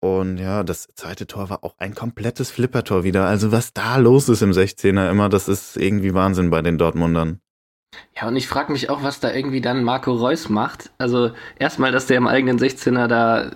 Und 0.00 0.38
ja, 0.38 0.62
das 0.62 0.88
zweite 0.94 1.26
Tor 1.26 1.50
war 1.50 1.64
auch 1.64 1.74
ein 1.78 1.94
komplettes 1.94 2.50
Flippertor 2.50 3.02
wieder. 3.02 3.26
Also 3.26 3.50
was 3.50 3.72
da 3.72 3.96
los 3.96 4.28
ist 4.28 4.42
im 4.42 4.52
16er 4.52 5.10
immer, 5.10 5.28
das 5.28 5.48
ist 5.48 5.76
irgendwie 5.76 6.14
Wahnsinn 6.14 6.50
bei 6.50 6.62
den 6.62 6.78
Dortmundern. 6.78 7.40
Ja, 8.14 8.28
und 8.28 8.36
ich 8.36 8.46
frage 8.46 8.72
mich 8.72 8.90
auch, 8.90 9.02
was 9.02 9.18
da 9.20 9.32
irgendwie 9.32 9.60
dann 9.60 9.82
Marco 9.82 10.12
Reus 10.12 10.48
macht. 10.48 10.90
Also 10.98 11.32
erstmal, 11.58 11.90
dass 11.90 12.06
der 12.06 12.18
im 12.18 12.28
eigenen 12.28 12.58
16er 12.58 13.08
da 13.08 13.50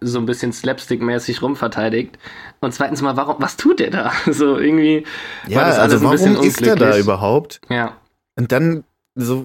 so 0.00 0.18
ein 0.18 0.26
bisschen 0.26 0.52
slapstick-mäßig 0.52 1.42
rumverteidigt. 1.42 2.18
Und 2.60 2.72
zweitens 2.72 3.02
mal, 3.02 3.16
warum, 3.16 3.36
was 3.38 3.56
tut 3.56 3.80
der 3.80 3.90
da? 3.90 4.12
So 4.26 4.58
irgendwie. 4.58 5.04
Ja, 5.46 5.62
also 5.62 6.02
warum 6.02 6.42
ist 6.42 6.64
der 6.64 6.76
da 6.76 6.96
überhaupt? 6.96 7.60
Ja. 7.68 7.96
Und 8.36 8.52
dann 8.52 8.84
so, 9.14 9.44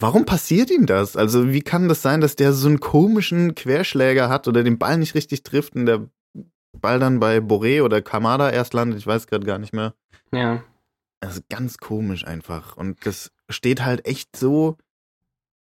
warum 0.00 0.24
passiert 0.24 0.70
ihm 0.70 0.86
das? 0.86 1.16
Also 1.16 1.50
wie 1.50 1.62
kann 1.62 1.88
das 1.88 2.02
sein, 2.02 2.20
dass 2.20 2.36
der 2.36 2.52
so 2.52 2.68
einen 2.68 2.80
komischen 2.80 3.54
Querschläger 3.54 4.28
hat 4.28 4.48
oder 4.48 4.62
den 4.62 4.78
Ball 4.78 4.98
nicht 4.98 5.14
richtig 5.14 5.42
trifft 5.42 5.74
und 5.74 5.86
der 5.86 6.08
Ball 6.72 6.98
dann 6.98 7.20
bei 7.20 7.38
Boré 7.38 7.82
oder 7.82 8.02
Kamada 8.02 8.50
erst 8.50 8.74
landet? 8.74 8.98
Ich 8.98 9.06
weiß 9.06 9.26
gerade 9.26 9.46
gar 9.46 9.58
nicht 9.58 9.72
mehr. 9.72 9.94
Ja. 10.32 10.62
Also 11.20 11.40
ganz 11.48 11.78
komisch 11.78 12.26
einfach. 12.26 12.76
Und 12.76 13.04
das 13.04 13.32
steht 13.48 13.84
halt 13.84 14.06
echt 14.06 14.36
so 14.36 14.76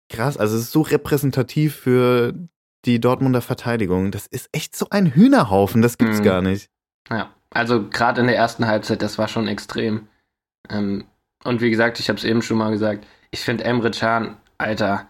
krass. 0.09 0.37
Also 0.37 0.57
es 0.57 0.63
ist 0.63 0.73
so 0.73 0.83
repräsentativ 0.83 1.75
für 1.77 2.35
die 2.85 3.01
Dortmunder 3.01 3.43
Verteidigung. 3.43 4.11
Das 4.11 4.27
ist 4.27 4.49
echt 4.53 4.77
so 4.77 4.87
ein 4.91 5.07
Hühnerhaufen. 5.15 5.83
Das 5.83 5.99
gibt's 5.99 6.21
mhm. 6.21 6.25
gar 6.25 6.43
nicht. 6.43 6.71
Ja, 7.11 7.31
also 7.51 7.89
gerade 7.89 8.21
in 8.21 8.27
der 8.27 8.37
ersten 8.37 8.67
Halbzeit, 8.67 9.03
das 9.03 9.19
war 9.19 9.29
schon 9.29 9.49
extrem. 9.49 10.09
Ähm, 10.71 11.05
und 11.45 11.61
wie 11.61 11.71
gesagt, 11.71 12.01
ich 12.01 12.09
habe 12.09 12.19
es 12.19 12.25
eben 12.25 12.43
schon 12.43 12.57
mal 12.57 12.71
gesagt, 12.71 13.07
ich 13.33 13.41
finde 13.41 13.65
Emre 13.65 13.91
Can, 13.91 14.37
Alter, 14.59 15.09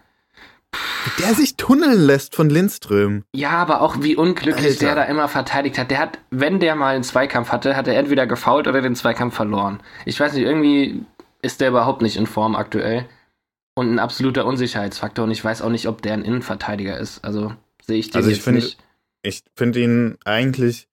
der 1.18 1.34
sich 1.34 1.56
tunneln 1.56 2.00
lässt 2.00 2.34
von 2.34 2.48
Lindström. 2.48 3.24
Ja, 3.34 3.50
aber 3.50 3.82
auch 3.82 3.96
wie 4.00 4.16
unglücklich 4.16 4.80
Alter. 4.80 4.86
der 4.86 4.94
da 4.94 5.02
immer 5.04 5.28
verteidigt 5.28 5.78
hat. 5.78 5.90
Der 5.90 5.98
hat, 5.98 6.18
wenn 6.30 6.60
der 6.60 6.74
mal 6.74 6.94
einen 6.94 7.04
Zweikampf 7.04 7.50
hatte, 7.50 7.76
hat 7.76 7.88
er 7.88 7.96
entweder 7.96 8.26
gefault 8.26 8.68
oder 8.68 8.80
den 8.80 8.94
Zweikampf 8.94 9.34
verloren. 9.34 9.80
Ich 10.06 10.18
weiß 10.18 10.32
nicht, 10.32 10.44
irgendwie 10.44 11.04
ist 11.42 11.60
der 11.60 11.68
überhaupt 11.68 12.02
nicht 12.02 12.16
in 12.16 12.26
Form 12.26 12.54
aktuell. 12.56 13.06
Und 13.74 13.92
ein 13.92 13.98
absoluter 13.98 14.46
Unsicherheitsfaktor. 14.46 15.24
Und 15.24 15.30
ich 15.30 15.44
weiß 15.44 15.62
auch 15.62 15.70
nicht, 15.70 15.88
ob 15.88 16.02
der 16.02 16.12
ein 16.14 16.24
Innenverteidiger 16.24 16.98
ist. 16.98 17.24
Also 17.24 17.52
sehe 17.82 17.98
ich 17.98 18.10
den 18.10 18.16
also 18.16 18.30
ich 18.30 18.36
jetzt 18.36 18.44
find, 18.44 18.56
nicht. 18.56 18.78
Ich 19.22 19.42
finde 19.56 19.80
ihn 19.80 20.18
eigentlich 20.24 20.88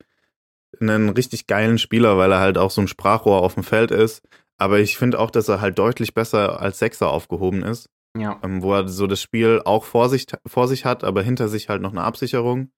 einen 0.79 1.09
richtig 1.09 1.47
geilen 1.47 1.77
Spieler, 1.77 2.17
weil 2.17 2.31
er 2.31 2.39
halt 2.39 2.57
auch 2.57 2.71
so 2.71 2.81
ein 2.81 2.87
Sprachrohr 2.87 3.41
auf 3.41 3.55
dem 3.55 3.63
Feld 3.63 3.91
ist. 3.91 4.21
Aber 4.59 4.79
ich 4.79 4.97
finde 4.97 5.19
auch, 5.19 5.31
dass 5.31 5.47
er 5.47 5.61
halt 5.61 5.79
deutlich 5.79 6.13
besser 6.13 6.61
als 6.61 6.79
Sechser 6.79 7.09
aufgehoben 7.09 7.63
ist. 7.63 7.89
Ja. 8.17 8.39
Ähm, 8.43 8.61
wo 8.61 8.73
er 8.73 8.87
so 8.87 9.07
das 9.07 9.21
Spiel 9.21 9.61
auch 9.65 9.85
vor 9.85 10.09
sich, 10.09 10.25
vor 10.45 10.67
sich 10.67 10.85
hat, 10.85 11.03
aber 11.03 11.21
hinter 11.21 11.47
sich 11.47 11.69
halt 11.69 11.81
noch 11.81 11.91
eine 11.91 12.03
Absicherung. 12.03 12.71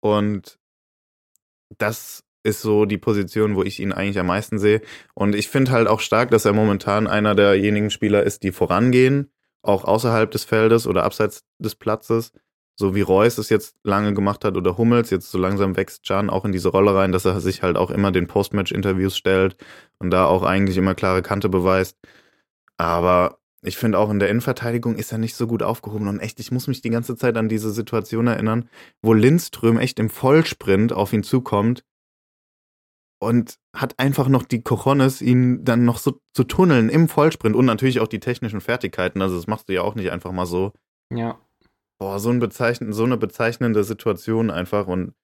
Und 0.00 0.58
das 1.78 2.24
ist 2.44 2.60
so 2.60 2.84
die 2.84 2.98
Position, 2.98 3.56
wo 3.56 3.62
ich 3.62 3.80
ihn 3.80 3.92
eigentlich 3.92 4.18
am 4.18 4.26
meisten 4.26 4.58
sehe. 4.58 4.82
Und 5.14 5.34
ich 5.34 5.48
finde 5.48 5.72
halt 5.72 5.88
auch 5.88 6.00
stark, 6.00 6.30
dass 6.30 6.44
er 6.44 6.52
momentan 6.52 7.06
einer 7.06 7.34
derjenigen 7.34 7.90
Spieler 7.90 8.22
ist, 8.22 8.42
die 8.42 8.52
vorangehen, 8.52 9.32
auch 9.62 9.84
außerhalb 9.84 10.30
des 10.30 10.44
Feldes 10.44 10.86
oder 10.86 11.04
abseits 11.04 11.44
des 11.58 11.74
Platzes. 11.74 12.32
So 12.76 12.94
wie 12.94 13.02
Reus 13.02 13.38
es 13.38 13.50
jetzt 13.50 13.76
lange 13.84 14.14
gemacht 14.14 14.44
hat 14.44 14.56
oder 14.56 14.76
Hummels, 14.76 15.10
jetzt 15.10 15.30
so 15.30 15.38
langsam 15.38 15.76
wächst 15.76 16.04
Can 16.06 16.28
auch 16.28 16.44
in 16.44 16.52
diese 16.52 16.70
Rolle 16.70 16.94
rein, 16.94 17.12
dass 17.12 17.24
er 17.24 17.40
sich 17.40 17.62
halt 17.62 17.76
auch 17.76 17.90
immer 17.90 18.10
den 18.10 18.26
Postmatch-Interviews 18.26 19.16
stellt 19.16 19.56
und 19.98 20.10
da 20.10 20.26
auch 20.26 20.42
eigentlich 20.42 20.76
immer 20.76 20.94
klare 20.94 21.22
Kante 21.22 21.48
beweist. 21.48 21.96
Aber 22.76 23.38
ich 23.62 23.76
finde 23.76 23.98
auch 23.98 24.10
in 24.10 24.18
der 24.18 24.28
Innenverteidigung 24.28 24.96
ist 24.96 25.12
er 25.12 25.18
nicht 25.18 25.36
so 25.36 25.46
gut 25.46 25.62
aufgehoben. 25.62 26.08
Und 26.08 26.20
echt, 26.20 26.38
ich 26.40 26.52
muss 26.52 26.66
mich 26.66 26.82
die 26.82 26.90
ganze 26.90 27.16
Zeit 27.16 27.36
an 27.36 27.48
diese 27.48 27.70
Situation 27.70 28.26
erinnern, 28.26 28.68
wo 29.02 29.12
Lindström 29.12 29.78
echt 29.78 29.98
im 29.98 30.10
Vollsprint 30.10 30.92
auf 30.92 31.12
ihn 31.12 31.22
zukommt 31.22 31.84
und 33.20 33.58
hat 33.74 33.98
einfach 33.98 34.28
noch 34.28 34.42
die 34.42 34.62
Cojones, 34.62 35.22
ihn 35.22 35.64
dann 35.64 35.84
noch 35.84 35.98
so 35.98 36.20
zu 36.34 36.44
tunneln 36.44 36.90
im 36.90 37.08
Vollsprint 37.08 37.56
und 37.56 37.64
natürlich 37.64 38.00
auch 38.00 38.08
die 38.08 38.20
technischen 38.20 38.60
Fertigkeiten. 38.60 39.22
Also 39.22 39.36
das 39.36 39.46
machst 39.46 39.68
du 39.68 39.72
ja 39.72 39.82
auch 39.82 39.94
nicht 39.94 40.10
einfach 40.10 40.32
mal 40.32 40.46
so. 40.46 40.72
Ja. 41.10 41.38
Boah, 41.98 42.18
so, 42.18 42.30
ein 42.30 42.40
bezeichnen, 42.40 42.92
so 42.92 43.04
eine 43.04 43.16
bezeichnende 43.16 43.84
Situation 43.84 44.50
einfach 44.50 44.86
und 44.86 45.14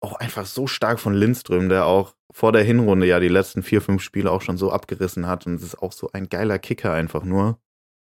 auch 0.00 0.14
einfach 0.14 0.46
so 0.46 0.66
stark 0.66 1.00
von 1.00 1.14
Lindström, 1.14 1.68
der 1.68 1.86
auch 1.86 2.14
vor 2.30 2.52
der 2.52 2.62
Hinrunde 2.62 3.06
ja 3.06 3.20
die 3.20 3.28
letzten 3.28 3.62
vier, 3.62 3.80
fünf 3.80 4.02
Spiele 4.02 4.30
auch 4.30 4.42
schon 4.42 4.56
so 4.56 4.70
abgerissen 4.70 5.26
hat. 5.26 5.46
Und 5.46 5.54
es 5.54 5.62
ist 5.62 5.82
auch 5.82 5.92
so 5.92 6.10
ein 6.12 6.28
geiler 6.28 6.58
Kicker 6.58 6.92
einfach 6.92 7.24
nur. 7.24 7.58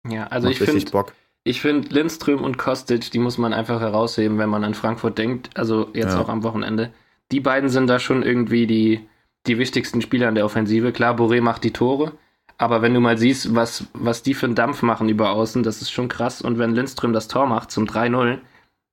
Ja, 0.08 0.28
also 0.28 0.48
Macht 0.48 0.62
ich 0.62 0.70
finde, 0.70 1.06
ich 1.44 1.62
finde 1.62 1.89
Lindström 1.89 2.44
und 2.44 2.58
Kostic, 2.58 3.12
die 3.12 3.20
muss 3.20 3.38
man 3.38 3.54
einfach 3.54 3.80
herausheben, 3.80 4.38
wenn 4.38 4.50
man 4.50 4.63
an 4.63 4.74
Frankfurt 4.74 5.18
denkt. 5.18 5.50
Also 5.56 5.89
jetzt 5.94 6.13
ja. 6.13 6.22
auch 6.22 6.30
am 6.30 6.44
Wochenende. 6.44 6.91
Die 7.32 7.39
beiden 7.39 7.70
sind 7.70 7.88
da 7.88 8.00
schon 8.00 8.24
irgendwie 8.24 8.68
die, 8.68 9.08
die 9.46 9.58
wichtigsten 9.58 10.02
Spieler 10.02 10.30
in 10.30 10.36
der 10.36 10.46
Offensive. 10.46 10.91
Klar, 10.91 11.15
Boré 11.15 11.41
macht 11.41 11.63
die 11.63 11.74
Tore. 11.74 12.13
Aber 12.58 12.82
wenn 12.82 12.94
du 12.94 13.00
mal 13.00 13.18
siehst, 13.18 13.54
was, 13.54 13.86
was 13.94 14.24
die 14.24 14.34
für 14.34 14.46
einen 14.46 14.56
Dampf 14.56 14.82
machen 14.82 15.10
über 15.10 15.32
außen, 15.32 15.63
das 15.63 15.82
ist 15.82 15.91
schon 15.91 16.08
krass. 16.08 16.41
Und 16.41 16.58
wenn 16.58 16.74
Lindström 16.74 17.13
das 17.13 17.28
Tor 17.28 17.48
macht 17.48 17.72
zum 17.72 17.86
3-0, 17.86 18.39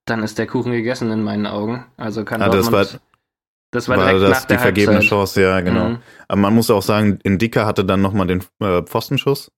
dann 0.05 0.23
ist 0.23 0.37
der 0.37 0.47
Kuchen 0.47 0.71
gegessen 0.71 1.11
in 1.11 1.23
meinen 1.23 1.47
Augen. 1.47 1.85
Also 1.95 2.25
kann 2.25 2.41
ah, 2.41 2.49
das 2.49 2.71
war, 2.71 2.85
das 3.71 3.87
war 3.87 3.97
direkt 3.97 4.21
das 4.21 4.29
nach 4.29 4.45
der 4.45 4.57
die 4.57 4.61
vergebene 4.61 4.97
Halbzeit. 4.97 5.09
Chance, 5.09 5.41
ja, 5.41 5.61
genau. 5.61 5.89
Mhm. 5.89 5.97
Aber 6.27 6.41
man 6.41 6.53
muss 6.53 6.69
auch 6.69 6.81
sagen, 6.81 7.19
Indika 7.23 7.65
hatte 7.65 7.85
dann 7.85 8.01
nochmal 8.01 8.27
den 8.27 8.43
äh, 8.59 8.81
Pfostenschuss. 8.83 9.49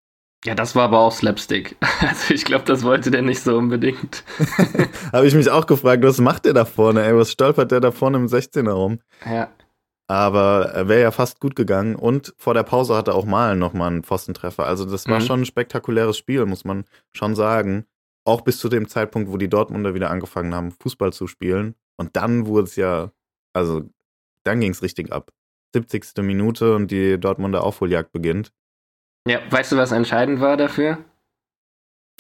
Ja, 0.46 0.54
das 0.54 0.76
war 0.76 0.84
aber 0.84 1.00
auch 1.00 1.12
Slapstick. 1.12 1.76
Also 2.02 2.34
ich 2.34 2.46
glaube, 2.46 2.65
das 2.65 2.84
wollte 2.84 3.10
der 3.10 3.24
nicht 3.24 3.41
so 3.41 3.58
unbedingt. 3.58 4.24
Habe 5.13 5.26
ich 5.26 5.34
mich 5.34 5.50
auch 5.50 5.65
gefragt, 5.65 6.04
was 6.04 6.20
macht 6.20 6.46
der 6.46 6.54
da 6.54 6.65
vorne? 6.65 7.04
Ey, 7.04 7.15
was 7.15 7.32
stolpert 7.32 7.72
der 7.72 7.80
da 7.80 7.91
vorne 7.91 8.18
im 8.18 8.28
16er 8.28 8.72
rum? 8.72 9.00
Ja. 9.26 9.50
Aber 10.08 10.72
er 10.74 10.88
wäre 10.88 11.02
ja 11.02 11.12
fast 11.12 11.39
gut 11.39 11.56
gegangen 11.56 11.96
und 11.96 12.36
vor 12.38 12.54
der 12.54 12.63
Pause 12.63 12.96
hatte 12.96 13.15
auch 13.15 13.26
Malen 13.26 13.58
nochmal 13.58 13.89
einen 13.89 14.04
Pfostentreffer. 14.04 14.65
Also 14.65 14.86
das 14.86 15.08
war 15.08 15.20
mhm. 15.20 15.26
schon 15.26 15.41
ein 15.41 15.46
spektakuläres 15.46 16.18
Spiel, 16.18 16.46
muss 16.46 16.63
man 16.63 16.86
schon 17.12 17.36
sagen. 17.36 17.86
Auch 18.24 18.41
bis 18.41 18.60
zu 18.60 18.70
dem 18.70 18.88
Zeitpunkt, 18.88 19.32
wo 19.32 19.38
die 19.38 19.50
Dortmunder 19.50 19.94
wieder 19.94 20.12
angefangen 20.12 20.54
haben, 20.54 20.72
Fußball 20.72 21.12
zu 21.12 21.28
spielen. 21.28 21.76
Und 21.98 22.15
dann 22.15 22.46
wurde 22.46 22.65
es 22.65 22.76
ja, 22.76 23.12
also 23.54 23.84
dann 24.44 24.60
ging 24.60 24.72
es 24.72 24.84
richtig 24.84 25.12
ab. 25.12 25.32
70. 25.74 26.24
Minute 26.24 26.76
und 26.76 26.91
die 26.91 27.20
Dortmunder 27.20 27.63
Aufholjagd 27.63 28.12
beginnt. 28.12 28.54
Ja, 29.28 29.39
weißt 29.50 29.72
du, 29.72 29.78
was 29.78 29.91
entscheidend 29.91 30.39
war 30.39 30.56
dafür? 30.56 31.00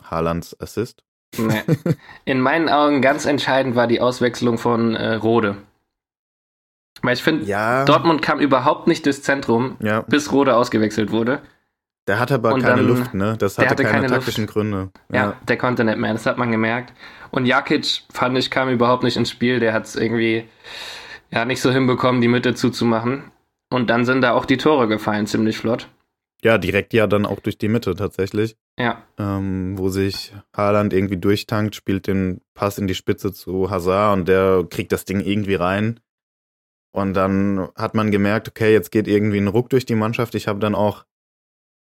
Haalands 0.03 0.59
Assist? 0.59 1.03
Nee. 1.37 1.61
In 2.25 2.41
meinen 2.41 2.69
Augen 2.69 3.01
ganz 3.01 3.25
entscheidend 3.25 3.75
war 3.75 3.87
die 3.87 4.01
Auswechslung 4.01 4.57
von 4.57 4.95
äh, 4.95 5.15
Rode. 5.15 5.57
Weil 7.05 7.13
ich 7.13 7.23
finde, 7.23 7.45
ja. 7.45 7.85
Dortmund 7.85 8.21
kam 8.21 8.39
überhaupt 8.39 8.87
nicht 8.87 9.05
durchs 9.05 9.21
Zentrum, 9.21 9.77
ja. 9.79 10.01
bis 10.01 10.31
Rode 10.31 10.55
ausgewechselt 10.55 11.11
wurde. 11.11 11.41
Der 12.07 12.19
hatte 12.19 12.35
aber 12.35 12.53
Und 12.53 12.61
keine 12.61 12.77
dann, 12.77 12.87
Luft, 12.87 13.13
ne? 13.13 13.35
Das 13.37 13.57
hatte, 13.57 13.69
hatte 13.69 13.83
keine, 13.83 14.01
keine, 14.01 14.07
taktischen 14.07 14.43
Luft. 14.43 14.53
Gründe. 14.53 14.89
Ja. 15.11 15.15
ja. 15.15 15.33
der 15.47 15.57
konnte 15.57 15.83
nicht 15.83 15.97
mehr, 15.97 16.13
das 16.13 16.25
hat 16.25 16.37
man 16.37 16.51
gemerkt. 16.51 16.93
Und 17.31 17.45
Jakic, 17.45 18.03
fand 18.13 18.37
ich, 18.37 18.51
kam 18.51 18.69
überhaupt 18.69 19.03
nicht 19.03 19.17
ins 19.17 19.29
Spiel. 19.29 19.59
Der 19.59 19.73
hat 19.73 19.85
es 19.85 19.95
irgendwie 19.95 20.47
ja, 21.31 21.45
nicht 21.45 21.61
so 21.61 21.71
hinbekommen, 21.71 22.21
die 22.21 22.27
Mitte 22.27 22.53
zuzumachen. 22.53 23.31
Und 23.71 23.89
dann 23.89 24.05
sind 24.05 24.21
da 24.21 24.33
auch 24.33 24.45
die 24.45 24.57
Tore 24.57 24.87
gefallen, 24.87 25.25
ziemlich 25.25 25.57
flott. 25.57 25.89
Ja, 26.43 26.59
direkt 26.59 26.93
ja 26.93 27.07
dann 27.07 27.25
auch 27.25 27.39
durch 27.39 27.57
die 27.57 27.67
Mitte 27.67 27.95
tatsächlich. 27.95 28.55
Ja. 28.77 29.01
Ähm, 29.17 29.77
wo 29.77 29.89
sich 29.89 30.33
Haaland 30.55 30.93
irgendwie 30.93 31.17
durchtankt, 31.17 31.75
spielt 31.75 32.07
den 32.07 32.41
Pass 32.53 32.77
in 32.77 32.87
die 32.87 32.93
Spitze 32.93 33.33
zu 33.33 33.71
Hazard 33.71 34.19
und 34.19 34.27
der 34.27 34.65
kriegt 34.69 34.91
das 34.91 35.05
Ding 35.05 35.21
irgendwie 35.21 35.55
rein. 35.55 35.99
Und 36.95 37.13
dann 37.13 37.67
hat 37.75 37.93
man 37.93 38.09
gemerkt, 38.09 38.47
okay, 38.47 38.71
jetzt 38.71 38.89
geht 38.89 39.09
irgendwie 39.09 39.37
ein 39.37 39.49
Ruck 39.49 39.69
durch 39.69 39.85
die 39.85 39.95
Mannschaft. 39.95 40.33
Ich 40.33 40.47
habe 40.47 40.59
dann 40.59 40.75
auch 40.75 41.03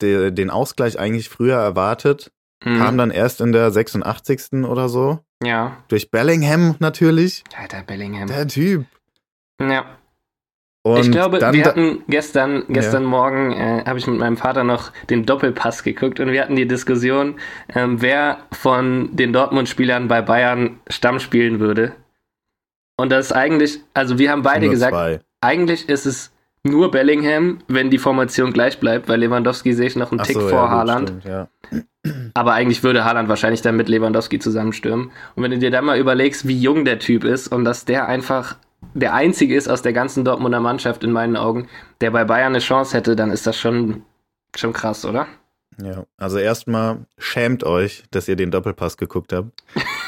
de, 0.02 0.32
den 0.32 0.50
Ausgleich 0.50 0.98
eigentlich 0.98 1.28
früher 1.28 1.54
erwartet. 1.54 2.32
Mhm. 2.64 2.78
Kam 2.78 2.98
dann 2.98 3.12
erst 3.12 3.40
in 3.40 3.52
der 3.52 3.70
86. 3.70 4.64
oder 4.64 4.88
so. 4.88 5.20
Ja. 5.40 5.76
Durch 5.86 6.10
Bellingham 6.10 6.74
natürlich. 6.80 7.44
Alter, 7.56 7.84
Bellingham. 7.84 8.26
Der 8.26 8.48
Typ. 8.48 8.86
Ja. 9.60 9.84
Und 10.82 10.98
ich 10.98 11.12
glaube, 11.12 11.40
wir 11.40 11.64
hatten 11.64 12.02
gestern, 12.08 12.64
gestern 12.68 13.04
ja. 13.04 13.08
Morgen, 13.08 13.52
äh, 13.52 13.84
habe 13.86 14.00
ich 14.00 14.06
mit 14.08 14.18
meinem 14.18 14.36
Vater 14.36 14.64
noch 14.64 14.90
den 15.10 15.24
Doppelpass 15.24 15.84
geguckt 15.84 16.18
und 16.18 16.32
wir 16.32 16.42
hatten 16.42 16.56
die 16.56 16.66
Diskussion, 16.66 17.36
ähm, 17.72 18.02
wer 18.02 18.38
von 18.50 19.14
den 19.14 19.32
Dortmund-Spielern 19.32 20.08
bei 20.08 20.22
Bayern 20.22 20.80
Stamm 20.88 21.20
spielen 21.20 21.60
würde. 21.60 21.94
Und 22.98 23.10
das 23.10 23.26
ist 23.26 23.32
eigentlich, 23.32 23.80
also 23.94 24.18
wir 24.18 24.30
haben 24.30 24.42
beide 24.42 24.68
gesagt, 24.68 24.92
zwei. 24.92 25.20
eigentlich 25.40 25.88
ist 25.88 26.04
es 26.04 26.32
nur 26.64 26.90
Bellingham, 26.90 27.58
wenn 27.68 27.90
die 27.90 27.98
Formation 27.98 28.52
gleich 28.52 28.80
bleibt, 28.80 29.08
weil 29.08 29.20
Lewandowski 29.20 29.72
sehe 29.72 29.86
ich 29.86 29.96
noch 29.96 30.10
einen 30.10 30.22
Tick 30.22 30.34
so, 30.34 30.40
vor 30.40 30.64
ja, 30.64 30.68
Haaland. 30.68 31.08
Stimmt, 31.08 31.24
ja. 31.24 31.48
Aber 32.34 32.54
eigentlich 32.54 32.82
würde 32.82 33.04
Haaland 33.04 33.28
wahrscheinlich 33.28 33.62
dann 33.62 33.76
mit 33.76 33.88
Lewandowski 33.88 34.40
zusammenstürmen. 34.40 35.12
Und 35.36 35.42
wenn 35.42 35.52
du 35.52 35.58
dir 35.58 35.70
dann 35.70 35.84
mal 35.84 35.96
überlegst, 35.96 36.48
wie 36.48 36.58
jung 36.58 36.84
der 36.84 36.98
Typ 36.98 37.22
ist 37.22 37.48
und 37.48 37.64
dass 37.64 37.84
der 37.84 38.08
einfach 38.08 38.56
der 38.94 39.14
einzige 39.14 39.54
ist 39.54 39.68
aus 39.68 39.82
der 39.82 39.92
ganzen 39.92 40.24
Dortmunder 40.24 40.60
Mannschaft 40.60 41.04
in 41.04 41.12
meinen 41.12 41.36
Augen, 41.36 41.68
der 42.00 42.10
bei 42.10 42.24
Bayern 42.24 42.52
eine 42.52 42.58
Chance 42.58 42.96
hätte, 42.96 43.14
dann 43.14 43.30
ist 43.30 43.46
das 43.46 43.56
schon, 43.56 44.02
schon 44.56 44.72
krass, 44.72 45.04
oder? 45.04 45.28
Ja, 45.80 46.04
also 46.16 46.38
erstmal 46.38 47.06
schämt 47.16 47.62
euch, 47.62 48.02
dass 48.10 48.26
ihr 48.26 48.34
den 48.34 48.50
Doppelpass 48.50 48.96
geguckt 48.96 49.32
habt. 49.32 49.52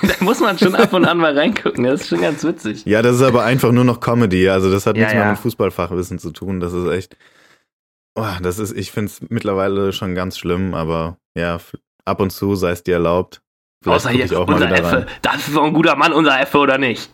da 0.18 0.24
muss 0.24 0.40
man 0.40 0.58
schon 0.58 0.74
ab 0.74 0.92
und 0.92 1.04
an 1.04 1.18
mal 1.18 1.36
reingucken, 1.36 1.84
das 1.84 2.02
ist 2.02 2.08
schon 2.08 2.20
ganz 2.20 2.44
witzig. 2.44 2.84
Ja, 2.84 3.02
das 3.02 3.16
ist 3.16 3.22
aber 3.22 3.44
einfach 3.44 3.72
nur 3.72 3.84
noch 3.84 4.00
Comedy, 4.00 4.48
also 4.48 4.70
das 4.70 4.86
hat 4.86 4.96
Ja, 4.96 5.02
nichts 5.02 5.14
mehr 5.14 5.24
ja. 5.24 5.30
mit 5.30 5.38
Fußballfachwissen 5.40 6.18
zu 6.18 6.30
tun, 6.30 6.60
das 6.60 6.72
ist 6.72 6.88
echt, 6.90 7.16
oh, 8.14 8.26
das 8.42 8.58
ist, 8.58 8.76
ich 8.76 8.90
finde 8.92 9.10
es 9.10 9.20
mittlerweile 9.28 9.92
schon 9.92 10.14
ganz 10.14 10.38
schlimm, 10.38 10.74
aber 10.74 11.16
ja, 11.36 11.58
ab 12.04 12.20
und 12.20 12.30
zu 12.30 12.54
sei 12.56 12.70
es 12.72 12.82
dir 12.82 12.94
erlaubt. 12.94 13.42
Vielleicht 13.82 14.06
Außer 14.06 14.10
hier, 14.10 14.38
auch 14.38 14.46
mal 14.46 14.54
unser 14.54 14.66
wieder 14.66 14.84
rein. 14.84 14.84
Effe. 14.84 15.06
Das 15.22 15.48
ist 15.48 15.56
doch 15.56 15.64
ein 15.64 15.72
guter 15.72 15.96
Mann, 15.96 16.12
unser 16.12 16.38
Effe, 16.38 16.58
oder 16.58 16.76
nicht? 16.76 17.10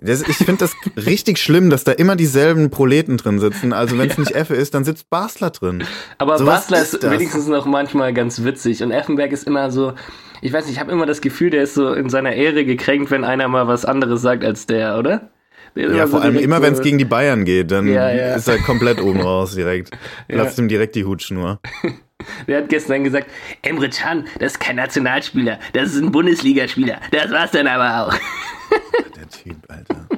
Das, 0.00 0.22
ich 0.22 0.36
finde 0.36 0.58
das 0.58 0.74
richtig 0.96 1.38
schlimm, 1.38 1.70
dass 1.70 1.82
da 1.82 1.90
immer 1.90 2.14
dieselben 2.14 2.70
Proleten 2.70 3.16
drin 3.16 3.40
sitzen. 3.40 3.72
Also 3.72 3.98
wenn 3.98 4.08
es 4.08 4.16
nicht 4.18 4.30
Effe 4.30 4.54
ist, 4.54 4.74
dann 4.74 4.84
sitzt 4.84 5.10
Basler 5.10 5.50
drin. 5.50 5.84
Aber 6.18 6.38
So 6.38 6.44
Basler 6.44 6.80
ist 6.80 6.94
ist, 6.94 7.10
wenigstens 7.10 7.48
noch 7.48 7.66
manchmal 7.66 8.14
ganz 8.14 8.44
witzig. 8.44 8.82
Und 8.84 8.92
Effenberg 8.92 9.32
ist 9.32 9.44
immer 9.44 9.72
so, 9.72 9.94
ich 10.40 10.52
weiß 10.52 10.66
nicht, 10.66 10.74
ich 10.74 10.80
habe 10.80 10.92
immer 10.92 11.06
das 11.06 11.20
Gefühl, 11.20 11.50
der 11.50 11.62
ist 11.62 11.74
so 11.74 11.92
in 11.92 12.08
seiner 12.08 12.32
Ehre 12.34 12.64
gekränkt, 12.64 13.10
wenn 13.10 13.24
einer 13.24 13.48
mal 13.48 13.66
was 13.66 13.84
anderes 13.84 14.22
sagt 14.22 14.44
als 14.44 14.66
der, 14.66 14.98
oder? 14.98 15.30
Der 15.76 15.90
Ja, 15.94 16.06
so 16.06 16.12
vor 16.12 16.22
allem 16.22 16.32
direkt 16.32 16.44
immer, 16.46 16.56
so- 16.56 16.62
wenn 16.62 16.72
es 16.74 16.80
gegen 16.80 16.98
die 16.98 17.04
Bayern 17.04 17.44
geht, 17.44 17.70
dann 17.70 17.86
Ja, 17.86 18.10
ja. 18.10 18.34
ist 18.34 18.48
er 18.48 18.58
komplett 18.58 19.00
oben 19.00 19.20
raus 19.20 19.54
direkt. 19.54 19.90
Platzt 20.28 20.58
ihm 20.58 20.68
direkt 20.68 20.94
die 20.94 21.04
Hutschnur. 21.04 21.60
Der 22.48 22.58
hat 22.58 22.68
gestern 22.68 23.04
gesagt, 23.04 23.28
Emre 23.62 23.88
Can, 23.90 24.26
das 24.40 24.52
ist 24.54 24.58
kein 24.60 24.74
Nationalspieler, 24.76 25.60
das 25.72 25.94
ist 25.94 26.02
ein 26.02 26.10
Bundesligaspieler. 26.10 27.00
Das 27.12 27.30
war's 27.30 27.52
dann 27.52 27.68
aber 27.68 28.08
auch. 28.08 28.14
Der 29.16 29.28
Typ, 29.28 29.56
Alter. 29.68 30.08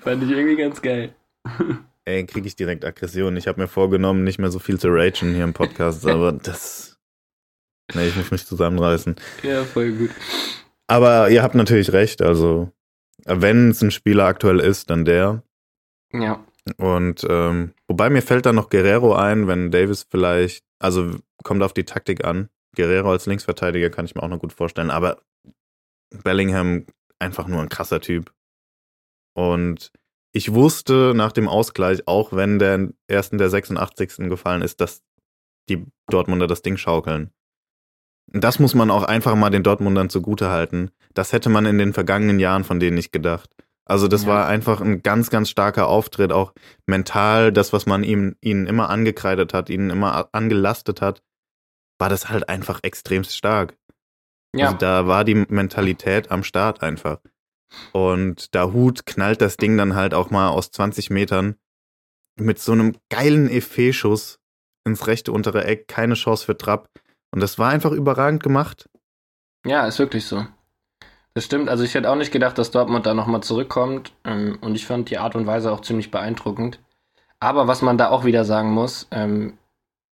Fand 0.00 0.22
ich 0.24 0.30
irgendwie 0.30 0.56
ganz 0.56 0.82
geil. 0.82 1.14
Ey, 2.04 2.26
kriege 2.26 2.46
ich 2.48 2.56
direkt 2.56 2.84
Aggression. 2.84 3.36
Ich 3.36 3.46
habe 3.46 3.60
mir 3.60 3.68
vorgenommen, 3.68 4.24
nicht 4.24 4.38
mehr 4.40 4.50
so 4.50 4.58
viel 4.58 4.78
zu 4.80 4.88
ragen 4.88 5.32
hier 5.34 5.44
im 5.44 5.52
Podcast, 5.52 6.06
aber 6.06 6.32
das. 6.32 6.95
Nee, 7.94 8.08
ich 8.08 8.16
muss 8.16 8.30
mich 8.30 8.46
zusammenreißen. 8.46 9.16
Ja, 9.42 9.64
voll 9.64 9.92
gut. 9.92 10.10
Aber 10.86 11.30
ihr 11.30 11.42
habt 11.42 11.54
natürlich 11.54 11.92
recht, 11.92 12.22
also 12.22 12.70
wenn 13.24 13.70
es 13.70 13.82
ein 13.82 13.90
Spieler 13.90 14.24
aktuell 14.24 14.60
ist, 14.60 14.90
dann 14.90 15.04
der. 15.04 15.42
Ja. 16.12 16.44
Und 16.78 17.26
ähm, 17.28 17.72
wobei 17.86 18.10
mir 18.10 18.22
fällt 18.22 18.46
da 18.46 18.52
noch 18.52 18.70
Guerrero 18.70 19.14
ein, 19.14 19.46
wenn 19.46 19.70
Davis 19.70 20.06
vielleicht, 20.08 20.64
also 20.78 21.16
kommt 21.44 21.62
auf 21.62 21.72
die 21.72 21.84
Taktik 21.84 22.24
an. 22.24 22.48
Guerrero 22.74 23.10
als 23.10 23.26
Linksverteidiger 23.26 23.90
kann 23.90 24.04
ich 24.04 24.14
mir 24.14 24.22
auch 24.22 24.28
noch 24.28 24.40
gut 24.40 24.52
vorstellen, 24.52 24.90
aber 24.90 25.18
Bellingham 26.22 26.86
einfach 27.18 27.46
nur 27.46 27.62
ein 27.62 27.68
krasser 27.68 28.00
Typ. 28.00 28.32
Und 29.34 29.92
ich 30.32 30.52
wusste 30.52 31.12
nach 31.14 31.32
dem 31.32 31.48
Ausgleich, 31.48 32.06
auch 32.06 32.32
wenn 32.32 32.58
der 32.58 32.90
erst 33.08 33.32
in 33.32 33.38
der 33.38 33.48
86. 33.48 34.28
gefallen 34.28 34.62
ist, 34.62 34.80
dass 34.80 35.02
die 35.68 35.86
Dortmunder 36.08 36.46
das 36.46 36.62
Ding 36.62 36.76
schaukeln. 36.76 37.30
Das 38.28 38.58
muss 38.58 38.74
man 38.74 38.90
auch 38.90 39.04
einfach 39.04 39.34
mal 39.36 39.50
den 39.50 39.62
Dortmundern 39.62 40.10
zugute 40.10 40.50
halten. 40.50 40.90
Das 41.14 41.32
hätte 41.32 41.48
man 41.48 41.66
in 41.66 41.78
den 41.78 41.92
vergangenen 41.92 42.38
Jahren 42.40 42.64
von 42.64 42.80
denen 42.80 42.96
nicht 42.96 43.12
gedacht. 43.12 43.50
Also 43.84 44.08
das 44.08 44.22
Ja. 44.22 44.28
war 44.28 44.48
einfach 44.48 44.80
ein 44.80 45.02
ganz, 45.02 45.30
ganz 45.30 45.48
starker 45.48 45.86
Auftritt, 45.86 46.32
auch 46.32 46.52
mental, 46.86 47.52
das, 47.52 47.72
was 47.72 47.86
man 47.86 48.02
ihm, 48.02 48.34
ihnen 48.40 48.66
immer 48.66 48.90
angekreidet 48.90 49.54
hat, 49.54 49.70
ihnen 49.70 49.90
immer 49.90 50.28
angelastet 50.32 51.00
hat, 51.00 51.22
war 51.98 52.08
das 52.08 52.28
halt 52.28 52.48
einfach 52.48 52.80
extremst 52.82 53.36
stark. 53.36 53.76
Ja. 54.54 54.66
Also 54.66 54.78
da 54.78 55.06
war 55.06 55.24
die 55.24 55.36
Mentalität 55.36 56.30
am 56.32 56.42
Start 56.42 56.82
einfach. 56.82 57.20
Und 57.92 58.54
da 58.54 58.72
Hut 58.72 59.06
knallt 59.06 59.40
das 59.40 59.56
Ding 59.56 59.76
dann 59.76 59.94
halt 59.94 60.14
auch 60.14 60.30
mal 60.30 60.48
aus 60.48 60.70
20 60.72 61.10
Metern 61.10 61.56
mit 62.38 62.58
so 62.58 62.72
einem 62.72 62.96
geilen 63.08 63.48
Effet-Schuss 63.48 64.40
ins 64.84 65.06
rechte 65.06 65.32
untere 65.32 65.64
Eck, 65.64 65.88
keine 65.88 66.14
Chance 66.14 66.44
für 66.44 66.56
Trapp. 66.56 66.88
Und 67.36 67.42
das 67.42 67.58
war 67.58 67.68
einfach 67.68 67.92
überragend 67.92 68.42
gemacht. 68.42 68.88
Ja, 69.66 69.86
ist 69.86 69.98
wirklich 69.98 70.24
so. 70.24 70.46
Das 71.34 71.44
stimmt. 71.44 71.68
Also 71.68 71.84
ich 71.84 71.92
hätte 71.94 72.08
auch 72.10 72.16
nicht 72.16 72.32
gedacht, 72.32 72.56
dass 72.56 72.70
Dortmund 72.70 73.04
da 73.04 73.12
nochmal 73.12 73.42
zurückkommt. 73.42 74.14
Ähm, 74.24 74.56
Und 74.62 74.74
ich 74.74 74.86
fand 74.86 75.10
die 75.10 75.18
Art 75.18 75.36
und 75.36 75.46
Weise 75.46 75.70
auch 75.70 75.82
ziemlich 75.82 76.10
beeindruckend. 76.10 76.80
Aber 77.38 77.68
was 77.68 77.82
man 77.82 77.98
da 77.98 78.08
auch 78.08 78.24
wieder 78.24 78.46
sagen 78.46 78.70
muss, 78.70 79.06
ähm, 79.10 79.58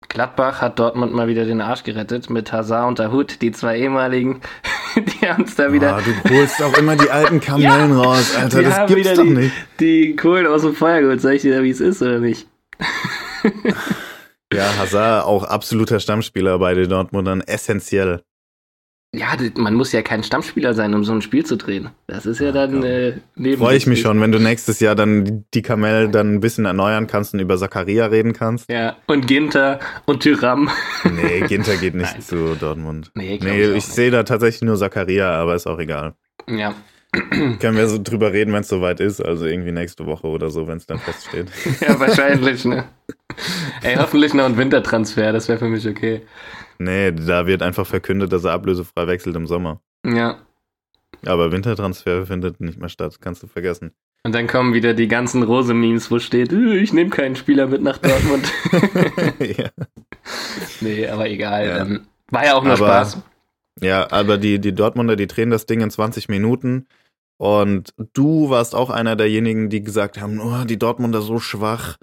Gladbach 0.08 0.62
hat 0.62 0.80
Dortmund 0.80 1.14
mal 1.14 1.28
wieder 1.28 1.44
den 1.44 1.60
Arsch 1.60 1.84
gerettet 1.84 2.30
mit 2.30 2.54
Hazard 2.54 2.88
und 2.88 3.00
Dahut, 3.00 3.42
die 3.42 3.52
zwei 3.52 3.78
ehemaligen. 3.80 4.40
die 4.96 5.30
haben 5.30 5.44
es 5.44 5.56
da 5.56 5.74
wieder, 5.74 5.98
Ah, 5.98 6.02
du 6.24 6.34
holst 6.34 6.64
auch 6.64 6.78
immer 6.78 6.96
die 6.96 7.10
alten 7.10 7.42
Kamellen 7.42 7.92
raus, 7.92 8.34
Alter. 8.38 8.64
Das 8.64 8.88
gibt's 8.88 9.14
doch 9.16 9.24
die, 9.24 9.30
nicht. 9.32 9.54
die 9.82 10.16
Kohlen 10.16 10.48
aus 10.48 10.62
dem 10.62 10.74
Feuer 10.74 11.02
geholt. 11.02 11.20
Sag 11.20 11.34
ich 11.34 11.42
dir 11.42 11.54
da, 11.58 11.64
wie 11.64 11.70
es 11.70 11.82
ist 11.82 12.02
oder 12.02 12.20
nicht? 12.20 12.48
Ja, 14.54 14.78
Hazard 14.78 15.26
auch 15.26 15.44
absoluter 15.44 16.00
Stammspieler 16.00 16.58
bei 16.60 16.74
den 16.74 16.90
Dortmundern, 16.90 17.42
essentiell. 17.42 18.24
Ja, 19.12 19.30
man 19.56 19.74
muss 19.74 19.92
ja 19.92 20.04
kein 20.04 20.24
Stammspieler 20.24 20.76
sein, 20.76 20.94
um 20.94 21.04
so 21.04 21.12
ein 21.14 21.24
Spiel 21.24 21.44
zu 21.44 21.58
drehen. 21.58 21.90
Das 22.06 22.28
ist 22.28 22.40
ja 22.40 22.52
dann 22.52 22.74
komm. 22.74 22.84
äh, 22.84 23.14
neben. 23.36 23.58
Freue 23.60 23.76
ich 23.76 23.88
mich 23.88 24.02
schon, 24.02 24.22
wenn 24.22 24.32
du 24.32 24.38
nächstes 24.38 24.80
Jahr 24.80 24.94
dann 24.94 25.46
die 25.56 25.64
Kamelle 25.64 26.10
dann 26.10 26.36
ein 26.36 26.40
bisschen 26.42 26.66
erneuern 26.66 27.08
kannst 27.08 27.34
und 27.34 27.40
über 27.40 27.58
Zakaria 27.58 28.06
reden 28.06 28.34
kannst. 28.34 28.70
Ja, 28.70 28.98
und 29.08 29.26
Ginter 29.26 29.80
und 30.06 30.22
Tyram. 30.22 30.70
Nee, 31.06 31.42
Ginter 31.48 31.78
geht 31.78 31.96
nicht 31.96 32.14
Nein. 32.14 32.22
zu 32.22 32.56
Dortmund. 32.60 33.10
Nee, 33.16 33.40
glaub 33.40 33.52
Nee, 33.56 33.64
ich 33.72 33.78
ich 33.78 33.86
sehe 33.86 34.12
da 34.12 34.22
tatsächlich 34.22 34.62
nur 34.62 34.78
Zakaria, 34.78 35.32
aber 35.32 35.56
ist 35.56 35.66
auch 35.66 35.80
egal. 35.80 36.14
Ja. 36.48 36.76
Können 37.12 37.76
wir 37.76 37.88
so 37.88 37.98
drüber 38.02 38.32
reden, 38.34 38.54
wenn 38.54 38.62
es 38.62 38.68
soweit 38.68 39.00
ist, 39.00 39.20
also 39.20 39.46
irgendwie 39.46 39.72
nächste 39.72 40.06
Woche 40.06 40.28
oder 40.28 40.52
so, 40.52 40.68
wenn 40.68 40.78
es 40.78 40.86
dann 40.86 41.00
feststeht. 41.00 41.48
Ja, 41.82 42.00
wahrscheinlich, 42.00 42.66
ne? 42.66 42.86
Ey, 43.82 43.96
hoffentlich 43.96 44.34
noch 44.36 44.46
ein 44.46 44.58
Wintertransfer, 44.58 45.32
das 45.32 45.48
wäre 45.50 45.58
für 45.60 45.70
mich 45.70 45.88
okay. 45.88 46.22
Nee, 46.78 47.12
da 47.12 47.48
wird 47.48 47.64
einfach 47.64 47.88
verkündet, 47.88 48.32
dass 48.32 48.44
er 48.44 48.52
ablösefrei 48.54 49.08
wechselt 49.08 49.36
im 49.36 49.48
Sommer. 49.48 49.82
Ja. 50.06 50.38
Aber 51.26 51.52
Wintertransfer 51.52 52.26
findet 52.28 52.62
nicht 52.62 52.80
mehr 52.80 52.90
statt, 52.90 53.18
kannst 53.20 53.42
du 53.44 53.48
vergessen. 53.48 53.92
Und 54.24 54.36
dann 54.36 54.48
kommen 54.48 54.74
wieder 54.74 54.94
die 54.94 55.08
ganzen 55.08 55.44
Rose-Memes, 55.44 56.12
wo 56.12 56.20
steht, 56.20 56.52
"Äh, 56.52 56.78
ich 56.78 56.94
nehme 56.94 57.10
keinen 57.10 57.36
Spieler 57.36 57.68
mit 57.68 57.82
nach 57.82 57.98
Dortmund. 57.98 58.52
ja. 59.40 59.70
nee, 60.82 61.08
aber 61.08 61.30
egal. 61.30 61.66
Ja. 61.68 61.78
Ähm, 61.80 62.02
war 62.30 62.46
ja 62.46 62.54
auch 62.56 62.64
nur 62.64 62.74
Aber- 62.74 62.86
Spaß. 62.86 63.18
ja, 63.82 64.12
aber 64.12 64.38
die, 64.38 64.60
die 64.60 64.74
Dortmunder, 64.76 65.16
die 65.16 65.28
drehen 65.28 65.50
das 65.50 65.66
Ding 65.66 65.82
in 65.82 65.90
20 65.90 66.30
Minuten. 66.30 66.86
Und 67.40 67.94
du 68.14 68.50
warst 68.50 68.76
auch 68.76 68.90
einer 68.90 69.16
derjenigen, 69.16 69.70
die 69.70 69.82
gesagt 69.82 70.20
haben, 70.20 70.42
oh, 70.42 70.66
die 70.66 70.78
Dortmunder 70.78 71.22
so 71.22 71.40
schwach, 71.40 71.98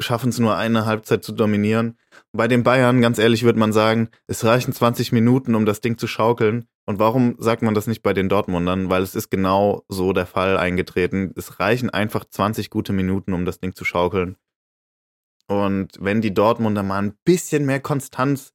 schaffen 0.00 0.30
es 0.30 0.38
nur 0.38 0.56
eine 0.56 0.86
Halbzeit 0.86 1.22
zu 1.22 1.32
dominieren. 1.32 1.98
Bei 2.32 2.48
den 2.48 2.62
Bayern, 2.62 3.02
ganz 3.02 3.18
ehrlich, 3.18 3.42
würde 3.42 3.58
man 3.58 3.74
sagen, 3.74 4.08
es 4.26 4.44
reichen 4.44 4.72
20 4.72 5.12
Minuten, 5.12 5.54
um 5.54 5.66
das 5.66 5.82
Ding 5.82 5.98
zu 5.98 6.06
schaukeln. 6.06 6.66
Und 6.86 6.98
warum 6.98 7.36
sagt 7.38 7.60
man 7.60 7.74
das 7.74 7.86
nicht 7.86 8.02
bei 8.02 8.14
den 8.14 8.30
Dortmundern? 8.30 8.88
Weil 8.88 9.02
es 9.02 9.14
ist 9.14 9.30
genau 9.30 9.84
so 9.88 10.14
der 10.14 10.24
Fall 10.24 10.56
eingetreten. 10.56 11.32
Es 11.36 11.60
reichen 11.60 11.90
einfach 11.90 12.24
20 12.24 12.70
gute 12.70 12.94
Minuten, 12.94 13.34
um 13.34 13.44
das 13.44 13.60
Ding 13.60 13.74
zu 13.74 13.84
schaukeln. 13.84 14.36
Und 15.48 15.98
wenn 16.00 16.22
die 16.22 16.32
Dortmunder 16.32 16.82
mal 16.82 17.02
ein 17.02 17.14
bisschen 17.24 17.66
mehr 17.66 17.80
Konstanz 17.80 18.52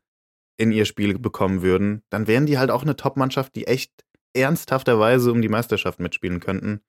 in 0.58 0.72
ihr 0.72 0.86
Spiel 0.86 1.20
bekommen 1.20 1.62
würden, 1.62 2.02
dann 2.10 2.26
wären 2.26 2.48
die 2.48 2.58
halt 2.58 2.72
auch 2.72 2.82
eine 2.82 2.96
Top-Mannschaft, 2.96 3.56
die 3.56 3.68
echt 3.68 4.04
ernsthafterweise 4.34 5.32
um 5.32 5.42
die 5.42 5.50
Meisterschaft 5.50 6.00
mitspielen 6.00 6.40
könnten. 6.40 6.82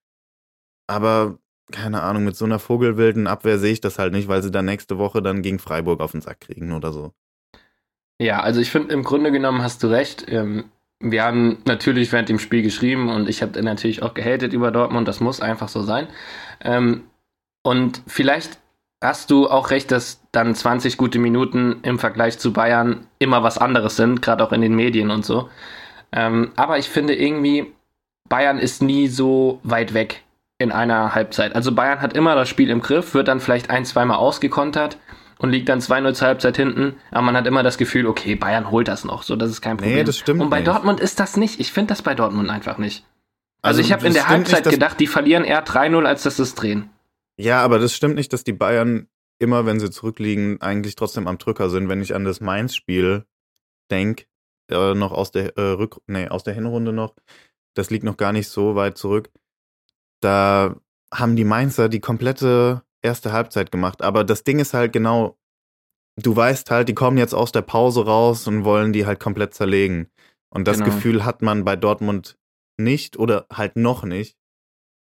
Aber 0.87 1.39
keine 1.73 2.03
Ahnung, 2.03 2.25
mit 2.25 2.37
so 2.37 2.45
einer 2.45 2.59
vogelwilden 2.59 3.27
Abwehr 3.27 3.59
sehe 3.59 3.73
ich 3.73 3.81
das 3.81 3.99
halt 3.99 4.13
nicht, 4.13 4.29
weil 4.29 4.43
sie 4.43 4.51
dann 4.51 4.67
nächste 4.67 4.99
Woche 4.99 5.23
dann 5.23 5.43
gegen 5.43 5.59
Freiburg 5.59 6.01
auf 6.01 6.13
den 6.13 6.21
Sack 6.21 6.41
kriegen 6.41 6.73
oder 6.73 6.93
so. 6.93 7.13
Ja, 8.19 8.41
also 8.41 8.61
ich 8.61 8.71
finde, 8.71 8.93
im 8.93 9.03
Grunde 9.03 9.33
genommen 9.33 9.63
hast 9.63 9.83
du 9.83 9.89
recht. 9.89 10.27
Ähm, 10.29 10.71
wir 11.01 11.25
haben 11.25 11.59
natürlich 11.65 12.13
während 12.13 12.29
dem 12.29 12.39
Spiel 12.39 12.63
geschrieben 12.63 13.11
und 13.11 13.29
ich 13.29 13.43
habe 13.43 13.61
natürlich 13.63 14.03
auch 14.03 14.15
gehatet 14.15 14.53
über 14.53 14.71
Dortmund. 14.71 15.09
Das 15.09 15.21
muss 15.21 15.41
einfach 15.41 15.69
so 15.69 15.83
sein. 15.83 16.09
Ähm, 16.61 17.05
und 17.63 18.03
vielleicht 18.07 18.59
hast 19.03 19.31
du 19.31 19.49
auch 19.49 19.71
recht, 19.71 19.91
dass 19.91 20.23
dann 20.33 20.55
20 20.55 20.97
gute 20.97 21.19
Minuten 21.19 21.81
im 21.83 21.99
Vergleich 21.99 22.39
zu 22.39 22.53
Bayern 22.53 23.07
immer 23.19 23.43
was 23.43 23.59
anderes 23.59 23.97
sind, 23.97 24.23
gerade 24.23 24.45
auch 24.45 24.53
in 24.53 24.61
den 24.61 24.75
Medien 24.75 25.11
und 25.11 25.25
so. 25.25 25.49
Ähm, 26.15 26.53
aber 26.57 26.79
ich 26.79 26.89
finde 26.89 27.15
irgendwie, 27.15 27.73
Bayern 28.29 28.59
ist 28.59 28.83
nie 28.83 29.09
so 29.09 29.61
weit 29.65 29.93
weg 29.95 30.23
in 30.59 30.71
einer 30.71 31.15
Halbzeit. 31.15 31.55
Also 31.55 31.73
Bayern 31.73 32.01
hat 32.01 32.15
immer 32.15 32.37
das 32.37 32.49
Spiel 32.49 32.71
im 32.71 32.81
Griff, 32.81 33.15
wird 33.15 33.29
dann 33.29 33.41
vielleicht 33.41 33.69
ein, 33.69 33.85
zweimal 33.85 34.19
ausgekontert 34.19 34.99
und 35.39 35.51
liegt 35.51 35.69
dann 35.69 35.81
2-0 35.81 36.15
zur 36.15 36.29
Halbzeit 36.29 36.57
hinten, 36.57 36.95
aber 37.11 37.23
man 37.23 37.37
hat 37.37 37.47
immer 37.47 37.65
das 37.65 37.77
Gefühl, 37.77 38.07
okay, 38.07 38.37
Bayern 38.37 38.71
holt 38.71 38.87
das 38.87 39.05
noch, 39.05 39.25
so 39.25 39.35
das 39.35 39.51
ist 39.51 39.61
kein 39.61 39.77
Problem. 39.77 39.97
Nee, 39.97 40.05
das 40.05 40.17
stimmt 40.19 40.41
und 40.41 40.51
bei 40.51 40.59
nicht. 40.59 40.69
Dortmund 40.69 41.01
ist 41.01 41.19
das 41.19 41.37
nicht. 41.37 41.59
Ich 41.59 41.73
finde 41.73 41.89
das 41.89 42.03
bei 42.03 42.15
Dortmund 42.15 42.49
einfach 42.49 42.79
nicht. 42.79 43.05
Also, 43.61 43.81
Also, 43.81 43.81
ich 43.81 43.93
habe 43.93 44.07
in 44.07 44.13
der 44.13 44.29
Halbzeit 44.29 44.67
nicht, 44.67 44.75
gedacht, 44.75 45.01
die 45.01 45.07
verlieren 45.09 45.43
eher 45.43 45.65
3-0, 45.65 46.05
als 46.07 46.23
dass 46.23 46.37
sie 46.37 46.45
es 46.45 46.55
drehen. 46.55 46.91
Ja, 47.37 47.63
aber 47.63 47.79
das 47.81 47.93
stimmt 47.95 48.15
nicht, 48.15 48.33
dass 48.33 48.45
die 48.45 48.53
Bayern 48.53 49.09
immer, 49.41 49.67
wenn 49.67 49.81
sie 49.81 49.91
zurückliegen, 49.91 50.61
eigentlich 50.61 50.95
trotzdem 50.95 51.27
am 51.27 51.39
Drücker 51.39 51.69
sind. 51.69 51.89
Wenn 51.89 52.01
ich 52.01 52.15
an 52.15 52.25
das 52.25 52.41
Mainz-Spiel 52.41 53.25
denke, 53.91 54.27
äh, 54.71 54.95
noch 54.95 55.13
aus 55.13 55.31
der 55.31 55.57
äh, 55.57 55.73
Rück 55.73 56.01
nee, 56.07 56.29
aus 56.29 56.45
der 56.45 56.55
Hinrunde 56.55 56.93
noch. 56.93 57.15
Das 57.75 57.91
liegt 57.91 58.05
noch 58.05 58.17
gar 58.17 58.33
nicht 58.33 58.49
so 58.49 58.75
weit 58.77 58.97
zurück. 58.99 59.31
Da 60.21 60.77
haben 61.13 61.37
die 61.37 61.45
Mainzer 61.45 61.89
die 61.89 62.01
komplette 62.01 62.83
erste 63.03 63.33
Halbzeit 63.33 63.71
gemacht. 63.71 64.03
Aber 64.03 64.25
das 64.25 64.45
Ding 64.45 64.59
ist 64.59 64.75
halt 64.75 64.93
genau, 64.93 65.39
du 66.21 66.35
weißt 66.35 66.71
halt, 66.71 66.89
die 66.89 66.95
kommen 66.95 67.19
jetzt 67.19 67.35
aus 67.35 67.53
der 67.53 67.63
Pause 67.63 68.05
raus 68.07 68.47
und 68.47 68.65
wollen 68.65 68.93
die 68.93 69.07
halt 69.07 69.21
komplett 69.21 69.55
zerlegen. 69.55 70.11
Und 70.51 70.67
das 70.69 70.79
Genau. 70.79 70.87
Gefühl 70.91 71.25
hat 71.25 71.43
man 71.43 71.65
bei 71.65 71.77
Dortmund 71.77 72.39
nicht 72.79 73.19
oder 73.19 73.47
halt 73.53 73.77
noch 73.77 74.05
nicht, 74.05 74.37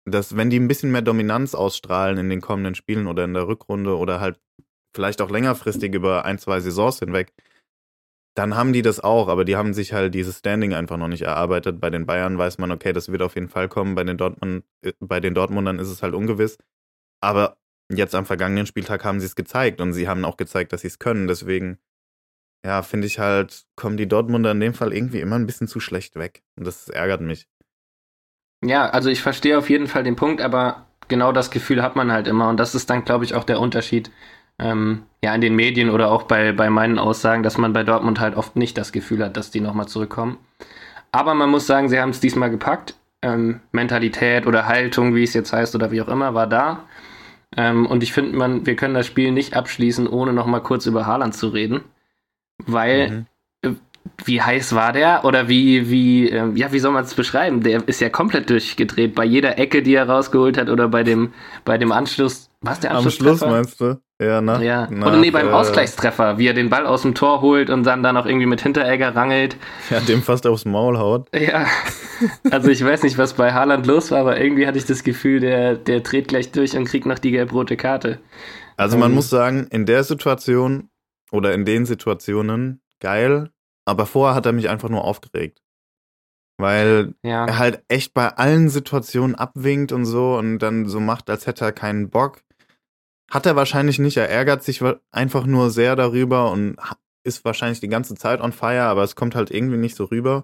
dass 0.05 0.35
wenn 0.35 0.49
die 0.49 0.59
ein 0.59 0.67
bisschen 0.67 0.91
mehr 0.91 1.01
Dominanz 1.01 1.55
ausstrahlen 1.55 2.17
in 2.17 2.29
den 2.29 2.41
kommenden 2.41 2.75
Spielen 2.75 3.07
oder 3.07 3.23
in 3.23 3.33
der 3.33 3.47
Rückrunde 3.47 3.97
oder 3.97 4.19
halt 4.19 4.39
vielleicht 4.95 5.21
auch 5.21 5.29
längerfristig 5.29 5.93
über 5.93 6.25
ein, 6.25 6.37
zwei 6.37 6.59
Saisons 6.59 6.99
hinweg, 6.99 7.33
dann 8.35 8.55
haben 8.55 8.73
die 8.73 8.81
das 8.81 8.99
auch, 8.99 9.27
aber 9.27 9.45
die 9.45 9.55
haben 9.55 9.73
sich 9.73 9.93
halt 9.93 10.13
dieses 10.15 10.39
Standing 10.39 10.73
einfach 10.73 10.97
noch 10.97 11.07
nicht 11.07 11.21
erarbeitet. 11.21 11.79
Bei 11.79 11.89
den 11.89 12.05
Bayern 12.05 12.37
weiß 12.37 12.57
man, 12.57 12.71
okay, 12.71 12.91
das 12.91 13.11
wird 13.11 13.21
auf 13.21 13.35
jeden 13.35 13.49
Fall 13.49 13.69
kommen. 13.69 13.95
Bei 13.95 14.03
den, 14.03 14.17
Dortmund, 14.17 14.63
äh, 14.81 14.93
bei 14.99 15.19
den 15.19 15.35
Dortmundern 15.35 15.79
ist 15.79 15.89
es 15.89 16.01
halt 16.01 16.13
ungewiss. 16.15 16.57
Aber 17.21 17.57
jetzt 17.89 18.15
am 18.15 18.25
vergangenen 18.25 18.65
Spieltag 18.65 19.05
haben 19.05 19.19
sie 19.19 19.27
es 19.27 19.35
gezeigt 19.35 19.81
und 19.81 19.93
sie 19.93 20.07
haben 20.07 20.25
auch 20.25 20.37
gezeigt, 20.37 20.73
dass 20.73 20.81
sie 20.81 20.87
es 20.87 20.99
können. 20.99 21.27
Deswegen, 21.27 21.77
ja, 22.65 22.81
finde 22.81 23.05
ich 23.07 23.19
halt, 23.19 23.65
kommen 23.75 23.97
die 23.97 24.07
Dortmunder 24.07 24.51
in 24.51 24.59
dem 24.59 24.73
Fall 24.73 24.93
irgendwie 24.93 25.19
immer 25.19 25.37
ein 25.37 25.45
bisschen 25.45 25.67
zu 25.67 25.79
schlecht 25.79 26.15
weg. 26.15 26.43
Und 26.57 26.65
das 26.65 26.89
ärgert 26.89 27.21
mich. 27.21 27.47
Ja, 28.63 28.89
also 28.89 29.09
ich 29.09 29.21
verstehe 29.21 29.57
auf 29.57 29.69
jeden 29.69 29.87
Fall 29.87 30.03
den 30.03 30.15
Punkt, 30.15 30.41
aber 30.41 30.87
genau 31.07 31.33
das 31.33 31.51
Gefühl 31.51 31.83
hat 31.83 31.95
man 31.95 32.11
halt 32.11 32.27
immer 32.27 32.49
und 32.49 32.57
das 32.57 32.75
ist 32.75 32.89
dann, 32.89 33.03
glaube 33.03 33.25
ich, 33.25 33.35
auch 33.35 33.43
der 33.43 33.59
Unterschied 33.59 34.09
ähm, 34.59 35.03
ja 35.23 35.33
in 35.33 35.41
den 35.41 35.55
Medien 35.55 35.89
oder 35.89 36.11
auch 36.11 36.23
bei, 36.23 36.51
bei 36.51 36.69
meinen 36.69 36.99
Aussagen, 36.99 37.43
dass 37.43 37.57
man 37.57 37.73
bei 37.73 37.83
Dortmund 37.83 38.19
halt 38.19 38.35
oft 38.35 38.55
nicht 38.55 38.77
das 38.77 38.91
Gefühl 38.91 39.23
hat, 39.23 39.37
dass 39.37 39.51
die 39.51 39.61
nochmal 39.61 39.87
zurückkommen. 39.87 40.37
Aber 41.11 41.33
man 41.33 41.49
muss 41.49 41.67
sagen, 41.67 41.89
sie 41.89 41.99
haben 41.99 42.09
es 42.09 42.19
diesmal 42.19 42.49
gepackt. 42.49 42.95
Ähm, 43.21 43.61
Mentalität 43.71 44.47
oder 44.47 44.67
Haltung, 44.67 45.15
wie 45.15 45.23
es 45.23 45.33
jetzt 45.33 45.53
heißt 45.53 45.75
oder 45.75 45.91
wie 45.91 46.01
auch 46.01 46.07
immer, 46.09 46.33
war 46.33 46.47
da. 46.47 46.83
Ähm, 47.55 47.85
und 47.85 48.03
ich 48.03 48.11
finde, 48.13 48.35
man, 48.35 48.65
wir 48.65 48.75
können 48.75 48.95
das 48.95 49.07
Spiel 49.07 49.31
nicht 49.31 49.55
abschließen, 49.55 50.07
ohne 50.07 50.33
nochmal 50.33 50.61
kurz 50.61 50.85
über 50.87 51.05
Haaland 51.05 51.35
zu 51.35 51.47
reden. 51.49 51.81
Weil 52.65 53.25
Mhm. 53.63 53.77
wie 54.25 54.41
heiß 54.41 54.75
war 54.75 54.91
der? 54.93 55.23
Oder 55.25 55.47
wie, 55.47 55.89
wie, 55.89 56.29
ähm, 56.29 56.55
ja, 56.57 56.71
wie 56.73 56.79
soll 56.79 56.91
man 56.91 57.03
es 57.05 57.13
beschreiben? 57.13 57.61
Der 57.61 57.87
ist 57.87 58.01
ja 58.01 58.09
komplett 58.09 58.49
durchgedreht. 58.49 59.15
Bei 59.15 59.23
jeder 59.25 59.57
Ecke, 59.57 59.81
die 59.81 59.95
er 59.95 60.09
rausgeholt 60.09 60.57
hat, 60.57 60.69
oder 60.69 60.87
bei 60.89 61.03
dem, 61.03 61.33
bei 61.65 61.77
dem 61.77 61.91
Anschluss. 61.91 62.49
Was 62.61 62.79
der 62.81 62.91
Am 62.91 62.97
Anschlusstreffer? 62.97 63.37
Schluss 63.37 63.49
meinst 63.49 63.81
du? 63.81 64.01
Ja, 64.23 64.41
nach, 64.41 64.61
ja. 64.61 64.87
nach, 64.89 65.07
oder 65.07 65.17
nee, 65.17 65.31
beim 65.31 65.47
äh, 65.49 65.51
Ausgleichstreffer, 65.51 66.37
wie 66.37 66.47
er 66.47 66.53
den 66.53 66.69
Ball 66.69 66.85
aus 66.85 67.01
dem 67.01 67.13
Tor 67.15 67.41
holt 67.41 67.69
und 67.69 67.83
dann 67.83 68.03
da 68.03 68.13
noch 68.13 68.25
irgendwie 68.25 68.45
mit 68.45 68.61
Hinteregger 68.61 69.15
rangelt. 69.15 69.57
Ja, 69.89 69.99
dem 69.99 70.21
fast 70.21 70.47
aufs 70.47 70.65
Maul 70.65 70.97
haut. 70.97 71.27
Ja. 71.37 71.65
Also 72.51 72.69
ich 72.69 72.83
weiß 72.83 73.03
nicht, 73.03 73.17
was 73.17 73.33
bei 73.33 73.51
Haaland 73.53 73.85
los 73.85 74.11
war, 74.11 74.19
aber 74.19 74.39
irgendwie 74.39 74.65
hatte 74.67 74.77
ich 74.77 74.85
das 74.85 75.03
Gefühl, 75.03 75.39
der, 75.39 75.75
der 75.75 75.99
dreht 76.01 76.27
gleich 76.29 76.51
durch 76.51 76.77
und 76.77 76.85
kriegt 76.85 77.05
noch 77.05 77.19
die 77.19 77.31
gelb-rote 77.31 77.75
Karte. 77.75 78.19
Also 78.77 78.97
man 78.97 79.11
Ähm. 79.11 79.15
muss 79.15 79.29
sagen, 79.29 79.67
in 79.71 79.85
der 79.85 80.03
Situation 80.03 80.89
oder 81.31 81.53
in 81.53 81.65
den 81.65 81.85
Situationen 81.85 82.81
geil, 82.99 83.49
aber 83.85 84.05
vorher 84.05 84.35
hat 84.35 84.45
er 84.45 84.53
mich 84.53 84.69
einfach 84.69 84.89
nur 84.89 85.03
aufgeregt. 85.03 85.59
Weil 86.57 87.15
Ja. 87.23 87.45
er 87.45 87.57
halt 87.57 87.83
echt 87.87 88.13
bei 88.13 88.27
allen 88.29 88.69
Situationen 88.69 89.35
abwinkt 89.35 89.91
und 89.91 90.05
so 90.05 90.35
und 90.37 90.59
dann 90.59 90.85
so 90.87 90.99
macht, 90.99 91.29
als 91.29 91.47
hätte 91.47 91.65
er 91.65 91.71
keinen 91.71 92.09
Bock. 92.09 92.42
Hat 93.33 93.47
er 93.47 93.55
wahrscheinlich 93.55 93.97
nicht, 93.97 94.17
er 94.17 94.29
ärgert 94.29 94.61
sich 94.61 94.83
einfach 95.11 95.47
nur 95.47 95.71
sehr 95.71 95.95
darüber 95.95 96.51
und 96.51 96.75
ist 97.23 97.43
wahrscheinlich 97.43 97.79
die 97.79 97.87
ganze 97.87 98.13
Zeit 98.13 98.39
on 98.41 98.51
fire, 98.51 98.83
aber 98.83 99.01
es 99.01 99.15
kommt 99.15 99.33
halt 99.33 99.49
irgendwie 99.49 99.77
nicht 99.77 99.95
so 99.95 100.03
rüber. 100.03 100.43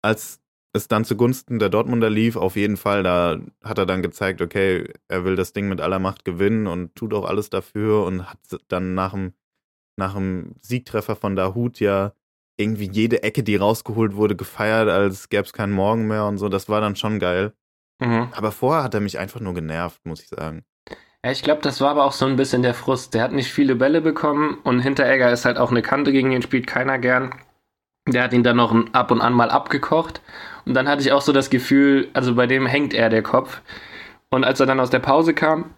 Als 0.00 0.40
es 0.72 0.86
dann 0.86 1.04
zugunsten 1.04 1.58
der 1.58 1.70
Dortmunder 1.70 2.10
lief, 2.10 2.36
auf 2.36 2.54
jeden 2.54 2.76
Fall, 2.76 3.02
da 3.02 3.40
hat 3.64 3.78
er 3.78 3.86
dann 3.86 4.00
gezeigt, 4.00 4.42
okay, 4.42 4.92
er 5.08 5.24
will 5.24 5.34
das 5.34 5.54
Ding 5.54 5.68
mit 5.68 5.80
aller 5.80 5.98
Macht 5.98 6.24
gewinnen 6.24 6.68
und 6.68 6.94
tut 6.94 7.12
auch 7.14 7.24
alles 7.24 7.50
dafür 7.50 8.04
und 8.04 8.30
hat 8.30 8.38
dann 8.68 8.94
nach 8.94 9.10
dem, 9.10 9.32
nach 9.96 10.14
dem 10.14 10.54
Siegtreffer 10.60 11.16
von 11.16 11.34
Dahut 11.34 11.80
ja 11.80 12.12
irgendwie 12.56 12.88
jede 12.92 13.24
Ecke, 13.24 13.42
die 13.42 13.56
rausgeholt 13.56 14.14
wurde, 14.14 14.36
gefeiert, 14.36 14.88
als 14.88 15.30
gäbe 15.30 15.42
es 15.42 15.52
keinen 15.52 15.72
Morgen 15.72 16.06
mehr 16.06 16.26
und 16.26 16.38
so. 16.38 16.48
Das 16.48 16.68
war 16.68 16.80
dann 16.80 16.94
schon 16.94 17.18
geil. 17.18 17.54
Mhm. 18.00 18.28
Aber 18.36 18.52
vorher 18.52 18.84
hat 18.84 18.94
er 18.94 19.00
mich 19.00 19.18
einfach 19.18 19.40
nur 19.40 19.54
genervt, 19.54 20.06
muss 20.06 20.22
ich 20.22 20.28
sagen. 20.28 20.64
Ich 21.26 21.42
glaube, 21.42 21.62
das 21.62 21.80
war 21.80 21.90
aber 21.90 22.04
auch 22.04 22.12
so 22.12 22.26
ein 22.26 22.36
bisschen 22.36 22.62
der 22.62 22.74
Frust. 22.74 23.14
Der 23.14 23.22
hat 23.22 23.32
nicht 23.32 23.50
viele 23.50 23.76
Bälle 23.76 24.02
bekommen 24.02 24.58
und 24.62 24.80
Hinteregger 24.80 25.32
ist 25.32 25.46
halt 25.46 25.56
auch 25.56 25.70
eine 25.70 25.80
Kante, 25.80 26.12
gegen 26.12 26.30
den 26.30 26.42
spielt 26.42 26.66
keiner 26.66 26.98
gern. 26.98 27.34
Der 28.06 28.24
hat 28.24 28.34
ihn 28.34 28.42
dann 28.42 28.56
noch 28.58 28.74
ab 28.92 29.10
und 29.10 29.22
an 29.22 29.32
mal 29.32 29.48
abgekocht. 29.48 30.20
Und 30.66 30.74
dann 30.74 30.86
hatte 30.86 31.00
ich 31.00 31.12
auch 31.12 31.22
so 31.22 31.32
das 31.32 31.48
Gefühl, 31.48 32.08
also 32.12 32.34
bei 32.34 32.46
dem 32.46 32.66
hängt 32.66 32.92
er 32.92 33.08
der 33.08 33.22
Kopf. 33.22 33.62
Und 34.28 34.44
als 34.44 34.60
er 34.60 34.66
dann 34.66 34.80
aus 34.80 34.90
der 34.90 34.98
Pause 34.98 35.32
kam, 35.32 35.70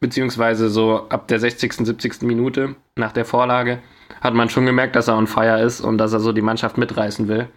beziehungsweise 0.00 0.70
so 0.70 1.06
ab 1.10 1.28
der 1.28 1.40
60., 1.40 1.74
70. 1.74 2.22
Minute 2.22 2.74
nach 2.96 3.12
der 3.12 3.26
Vorlage, 3.26 3.80
hat 4.22 4.32
man 4.32 4.48
schon 4.48 4.64
gemerkt, 4.64 4.96
dass 4.96 5.08
er 5.08 5.16
on 5.18 5.26
fire 5.26 5.60
ist 5.60 5.82
und 5.82 5.98
dass 5.98 6.14
er 6.14 6.20
so 6.20 6.32
die 6.32 6.40
Mannschaft 6.40 6.78
mitreißen 6.78 7.28
will. 7.28 7.48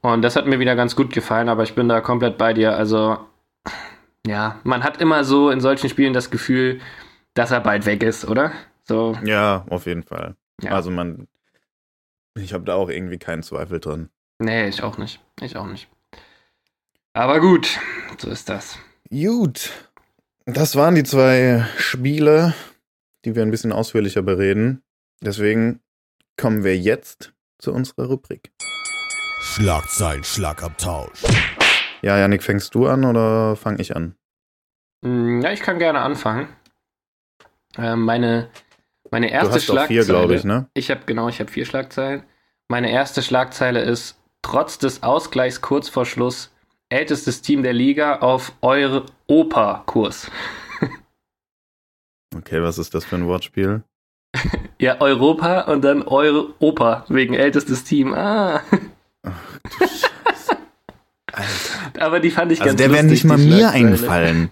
Und 0.00 0.22
das 0.22 0.36
hat 0.36 0.46
mir 0.46 0.58
wieder 0.58 0.74
ganz 0.74 0.96
gut 0.96 1.12
gefallen, 1.12 1.50
aber 1.50 1.64
ich 1.64 1.74
bin 1.74 1.86
da 1.86 2.00
komplett 2.00 2.38
bei 2.38 2.54
dir. 2.54 2.76
Also 2.76 3.18
ja, 4.26 4.60
man 4.64 4.82
hat 4.82 5.00
immer 5.00 5.24
so 5.24 5.50
in 5.50 5.60
solchen 5.60 5.88
Spielen 5.88 6.12
das 6.12 6.30
Gefühl, 6.30 6.80
dass 7.34 7.50
er 7.50 7.60
bald 7.60 7.86
weg 7.86 8.02
ist, 8.02 8.24
oder? 8.26 8.52
So, 8.84 9.16
Ja, 9.24 9.64
auf 9.68 9.86
jeden 9.86 10.02
Fall. 10.02 10.36
Ja. 10.62 10.72
Also 10.72 10.90
man, 10.90 11.26
ich 12.34 12.52
habe 12.52 12.64
da 12.64 12.74
auch 12.74 12.88
irgendwie 12.88 13.18
keinen 13.18 13.42
Zweifel 13.42 13.80
drin. 13.80 14.08
nee, 14.38 14.68
ich 14.68 14.82
auch 14.82 14.98
nicht. 14.98 15.20
Ich 15.40 15.56
auch 15.56 15.66
nicht. 15.66 15.88
Aber 17.12 17.40
gut, 17.40 17.78
so 18.18 18.28
ist 18.30 18.48
das. 18.48 18.78
Gut. 19.10 19.70
Das 20.44 20.76
waren 20.76 20.94
die 20.94 21.02
zwei 21.04 21.66
Spiele, 21.78 22.54
die 23.24 23.34
wir 23.34 23.42
ein 23.42 23.50
bisschen 23.50 23.72
ausführlicher 23.72 24.22
bereden. 24.22 24.82
Deswegen 25.20 25.80
kommen 26.36 26.62
wir 26.62 26.76
jetzt 26.76 27.32
zu 27.58 27.72
unserer 27.72 28.06
Rubrik. 28.06 28.52
Schlagzeilen, 29.40 30.22
Schlagabtausch. 30.22 31.22
Ja, 32.06 32.16
Janik, 32.18 32.44
fängst 32.44 32.72
du 32.76 32.86
an 32.86 33.04
oder 33.04 33.56
fange 33.56 33.80
ich 33.80 33.96
an? 33.96 34.14
Mm, 35.02 35.40
Ja, 35.42 35.50
ich 35.50 35.58
kann 35.60 35.80
gerne 35.80 36.02
anfangen. 36.02 36.46
Ähm, 37.76 38.02
meine, 38.04 38.48
meine 39.10 39.26
Du 39.26 39.32
erste 39.32 39.54
hast 39.54 39.68
auch 39.70 39.74
Schlagzeile. 39.74 40.04
vier, 40.04 40.04
glaube 40.04 40.36
ich, 40.36 40.44
ne? 40.44 40.68
Ich 40.74 40.88
habe 40.92 41.00
genau, 41.04 41.28
ich 41.28 41.40
habe 41.40 41.50
vier 41.50 41.66
Schlagzeilen. 41.66 42.22
Meine 42.68 42.92
erste 42.92 43.22
Schlagzeile 43.22 43.80
ist: 43.82 44.20
Trotz 44.42 44.78
des 44.78 45.02
Ausgleichs 45.02 45.60
kurz 45.62 45.88
vor 45.88 46.06
Schluss 46.06 46.52
ältestes 46.90 47.42
Team 47.42 47.64
der 47.64 47.72
Liga 47.72 48.20
auf 48.20 48.52
eure 48.62 49.06
Opa-Kurs. 49.26 50.30
Okay, 52.36 52.62
was 52.62 52.78
ist 52.78 52.94
das 52.94 53.04
für 53.04 53.16
ein 53.16 53.26
Wortspiel? 53.26 53.82
Ja, 54.78 55.00
Europa 55.00 55.62
und 55.62 55.82
dann 55.82 56.02
eure 56.02 56.52
Opa 56.60 57.04
wegen 57.08 57.34
ältestes 57.34 57.82
Team. 57.82 58.12
Ah. 58.14 58.60
Alter. 61.32 61.75
Aber 62.00 62.20
die 62.20 62.30
fand 62.30 62.52
ich 62.52 62.60
Also 62.60 62.70
ganz 62.70 62.78
der 62.78 62.90
wäre 62.92 63.02
lustig, 63.02 63.24
nicht 63.24 63.24
mal 63.24 63.38
mir 63.38 63.58
Schlagzeile. 63.58 63.72
eingefallen. 63.86 64.50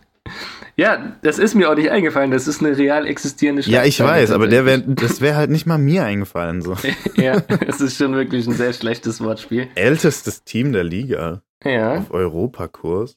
Ja, 0.77 1.17
das 1.23 1.39
ist 1.39 1.55
mir 1.55 1.71
auch 1.71 1.77
nicht 1.77 1.91
eingefallen. 1.91 2.33
Das 2.33 2.49
ist 2.49 2.61
eine 2.61 2.77
real 2.77 3.07
existierende 3.07 3.63
Ja, 3.63 3.85
ich 3.85 3.97
Schlagzeile 3.97 4.23
weiß, 4.23 4.31
aber 4.33 4.49
der 4.49 4.67
wär, 4.67 4.79
das 4.79 5.21
wäre 5.21 5.37
halt 5.37 5.51
nicht 5.51 5.67
mal 5.67 5.79
mir 5.79 6.05
eingefallen. 6.05 6.63
So. 6.63 6.77
ja, 7.17 7.41
es 7.67 7.81
ist 7.81 7.97
schon 7.97 8.15
wirklich 8.15 8.47
ein 8.49 8.55
sehr 8.55 8.73
schlechtes 8.73 9.21
Wortspiel. 9.21 9.69
Ältestes 9.77 10.43
Team 10.43 10.73
der 10.73 10.83
Liga 10.85 11.43
Ja. 11.65 11.99
auf 11.99 12.11
Europakurs. 12.11 13.17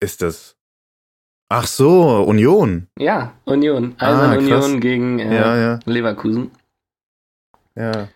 Ist 0.00 0.22
das. 0.22 0.56
Ach 1.48 1.66
so, 1.66 2.22
Union. 2.22 2.88
Ja, 2.98 3.32
Union. 3.44 3.94
Ah, 3.98 4.08
Eisern 4.32 4.46
krass. 4.48 4.64
Union 4.66 4.80
gegen 4.80 5.18
äh, 5.18 5.34
Ja, 5.34 5.56
ja, 5.56 5.78
Leverkusen. 5.84 6.50
ja. 7.76 8.08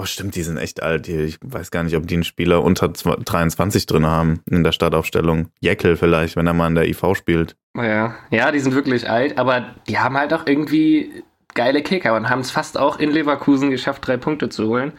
Oh, 0.00 0.04
stimmt, 0.04 0.36
die 0.36 0.44
sind 0.44 0.58
echt 0.58 0.80
alt. 0.82 1.08
Ich 1.08 1.38
weiß 1.42 1.72
gar 1.72 1.82
nicht, 1.82 1.96
ob 1.96 2.06
die 2.06 2.14
einen 2.14 2.22
Spieler 2.24 2.62
unter 2.62 2.86
zwa- 2.92 3.16
23 3.22 3.84
drin 3.86 4.06
haben 4.06 4.40
in 4.48 4.62
der 4.62 4.70
Startaufstellung. 4.70 5.48
Jeckel 5.60 5.96
vielleicht, 5.96 6.36
wenn 6.36 6.46
er 6.46 6.54
mal 6.54 6.68
in 6.68 6.76
der 6.76 6.88
IV 6.88 7.02
spielt. 7.16 7.56
Ja. 7.76 8.14
ja, 8.30 8.52
die 8.52 8.60
sind 8.60 8.74
wirklich 8.76 9.10
alt, 9.10 9.38
aber 9.38 9.74
die 9.88 9.98
haben 9.98 10.16
halt 10.16 10.32
auch 10.32 10.46
irgendwie 10.46 11.24
geile 11.54 11.82
Kicker 11.82 12.14
und 12.14 12.28
haben 12.30 12.40
es 12.40 12.50
fast 12.52 12.78
auch 12.78 13.00
in 13.00 13.10
Leverkusen 13.10 13.70
geschafft, 13.70 14.06
drei 14.06 14.16
Punkte 14.16 14.48
zu 14.48 14.68
holen. 14.68 14.92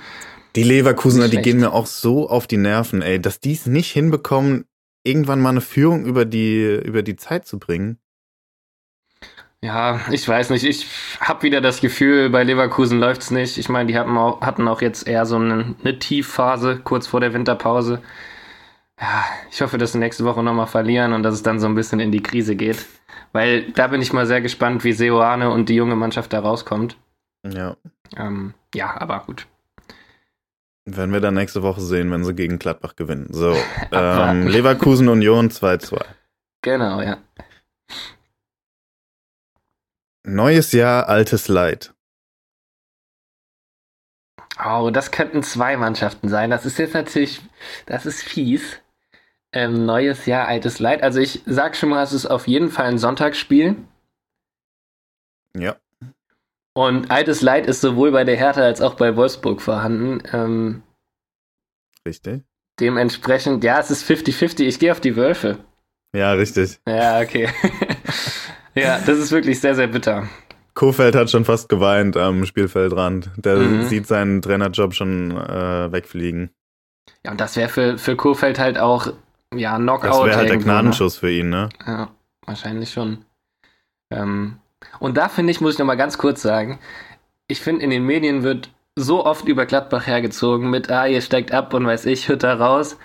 Die 0.58 0.64
Leverkusener, 0.64 1.30
die 1.30 1.38
gehen 1.42 1.60
mir 1.60 1.72
auch 1.72 1.86
so 1.86 2.30
auf 2.30 2.46
die 2.48 2.58
Nerven, 2.58 3.02
ey, 3.02 3.22
dass 3.22 3.40
die 3.40 3.54
es 3.54 3.66
nicht 3.68 3.92
hinbekommen, 3.92 4.66
irgendwann 5.06 5.40
mal 5.40 5.52
eine 5.52 5.62
Führung 5.62 6.06
über 6.06 6.26
die, 6.26 6.76
über 6.84 7.04
die 7.04 7.16
Zeit 7.16 7.46
zu 7.48 7.58
bringen. 7.60 8.00
Ja, 9.62 10.00
ich 10.10 10.28
weiß 10.28 10.52
nicht. 10.52 10.64
Ich 10.64 10.88
habe 11.20 11.44
wieder 11.44 11.60
das 11.60 11.82
Gefühl, 11.82 12.30
bei 12.30 12.44
Leverkusen 12.44 13.00
läuft's 13.00 13.30
nicht. 13.30 13.58
Ich 13.58 13.68
meine, 13.68 13.92
die 13.92 13.98
hatten 13.98 14.18
auch, 14.18 14.42
hatten 14.42 14.68
auch 14.68 14.82
jetzt 14.82 15.08
eher 15.08 15.26
so 15.26 15.36
eine, 15.36 15.76
eine 15.82 16.00
Tiefphase 16.00 16.80
kurz 16.82 17.08
vor 17.08 17.20
der 17.20 17.34
Winterpause. 17.34 18.02
Ja, 19.00 19.26
ich 19.52 19.62
hoffe, 19.62 19.78
dass 19.78 19.92
sie 19.92 19.98
nächste 19.98 20.24
Woche 20.24 20.44
nochmal 20.44 20.68
verlieren 20.68 21.14
und 21.14 21.24
dass 21.24 21.34
es 21.34 21.44
dann 21.44 21.60
so 21.60 21.68
ein 21.68 21.76
bisschen 21.76 22.00
in 22.00 22.12
die 22.12 22.24
Krise 22.24 22.56
geht. 22.56 22.86
Weil 23.34 23.72
da 23.72 23.88
bin 23.88 24.02
ich 24.02 24.14
mal 24.14 24.26
sehr 24.26 24.42
gespannt, 24.42 24.84
wie 24.84 24.94
Seoane 24.94 25.50
und 25.52 25.70
die 25.70 25.76
junge 25.76 25.96
Mannschaft 25.96 26.32
da 26.32 26.40
rauskommt. 26.40 26.98
Ja. 27.46 27.76
Ähm, 28.18 28.54
ja, 28.74 29.00
aber 29.00 29.24
gut. 29.26 29.46
Werden 30.86 31.14
wir 31.14 31.22
dann 31.22 31.36
nächste 31.36 31.64
Woche 31.64 31.82
sehen, 31.82 32.12
wenn 32.12 32.24
sie 32.24 32.34
gegen 32.34 32.60
Gladbach 32.60 32.96
gewinnen. 32.96 33.28
So, 33.32 33.56
ähm, 33.92 34.48
Leverkusen 34.48 35.08
Union 35.10 35.50
2-2. 35.50 36.02
Genau, 36.62 37.02
ja. 37.02 37.18
Neues 40.32 40.74
Jahr, 40.74 41.10
altes 41.10 41.48
Leid. 41.48 41.96
Oh, 44.64 44.92
das 44.92 45.10
könnten 45.10 45.42
zwei 45.42 45.76
Mannschaften 45.76 46.30
sein. 46.30 46.52
Das 46.52 46.68
ist 46.68 46.78
jetzt 46.78 46.94
natürlich, 46.94 47.42
das 47.88 48.06
ist 48.06 48.22
fies. 48.22 48.80
Ähm, 49.52 49.88
neues 49.88 50.28
Jahr, 50.28 50.48
altes 50.48 50.78
Leid. 50.78 51.02
Also 51.02 51.20
ich 51.20 51.42
sag 51.48 51.76
schon 51.76 51.90
mal, 51.90 52.04
es 52.04 52.14
ist 52.14 52.28
auf 52.28 52.48
jeden 52.48 52.70
Fall 52.70 52.86
ein 52.86 53.00
Sonntagsspiel. 53.00 53.76
Ja. 55.58 55.78
Und 56.74 57.10
altes 57.10 57.42
Leid 57.42 57.66
ist 57.66 57.82
sowohl 57.82 58.12
bei 58.12 58.24
der 58.24 58.36
Hertha 58.36 58.62
als 58.62 58.82
auch 58.82 58.94
bei 58.94 59.16
Wolfsburg 59.16 59.62
vorhanden. 59.62 60.22
Ähm, 60.32 60.84
Richtig. 62.06 62.44
dementsprechend, 62.80 63.64
ja, 63.64 63.80
es 63.80 63.90
ist 63.90 64.08
50-50. 64.08 64.66
Ich 64.66 64.78
gehe 64.78 64.92
auf 64.92 65.02
die 65.02 65.16
Wölfe. 65.16 65.58
Ja, 66.14 66.34
richtig. 66.34 66.80
Ja, 66.88 67.20
okay. 67.20 67.50
ja, 68.76 69.00
das 69.00 69.18
ist 69.18 69.32
wirklich 69.32 69.60
sehr, 69.60 69.76
sehr 69.76 69.88
bitter. 69.88 70.28
Kofeld 70.74 71.16
hat 71.16 71.30
schon 71.30 71.46
fast 71.46 71.68
geweint 71.70 72.16
am 72.16 72.46
Spielfeldrand. 72.46 73.32
Der 73.38 73.58
Mhm. 73.58 73.84
sieht 73.84 74.08
seinen 74.08 74.42
Trainerjob 74.42 74.94
schon 74.94 75.32
äh, 75.32 75.92
wegfliegen. 75.92 76.52
Ja, 77.26 77.32
und 77.32 77.42
das 77.42 77.56
wäre 77.58 77.70
für, 77.70 77.98
für 77.98 78.16
Kofeld 78.16 78.60
halt 78.60 78.78
auch, 78.78 79.12
ja, 79.54 79.78
Knockout. 79.78 80.10
Das 80.10 80.24
wäre 80.24 80.38
halt 80.38 80.50
der 80.50 80.58
ne? 80.58 80.64
Gnadenschuss 80.64 81.18
für 81.18 81.32
ihn, 81.32 81.50
ne? 81.50 81.70
Ja, 81.86 82.10
wahrscheinlich 82.46 82.92
schon. 82.92 83.26
Ähm, 84.12 84.58
und 85.00 85.18
da 85.18 85.28
finde 85.28 85.52
ich, 85.52 85.60
muss 85.60 85.74
ich 85.74 85.80
nochmal 85.80 85.98
ganz 85.98 86.18
kurz 86.18 86.42
sagen, 86.42 86.80
ich 87.48 87.60
finde, 87.62 87.84
in 87.84 87.90
den 87.90 88.06
Medien 88.06 88.44
wird 88.44 88.70
so 88.96 89.26
oft 89.26 89.48
über 89.48 89.66
Gladbach 89.66 90.08
hergezogen 90.08 90.70
mit, 90.70 90.90
ah, 90.90 91.08
ihr 91.08 91.22
steigt 91.22 91.52
ab 91.52 91.74
und 91.74 91.86
weiß 91.86 92.06
ich, 92.06 92.30
Hütter 92.30 92.60
raus. 92.60 92.98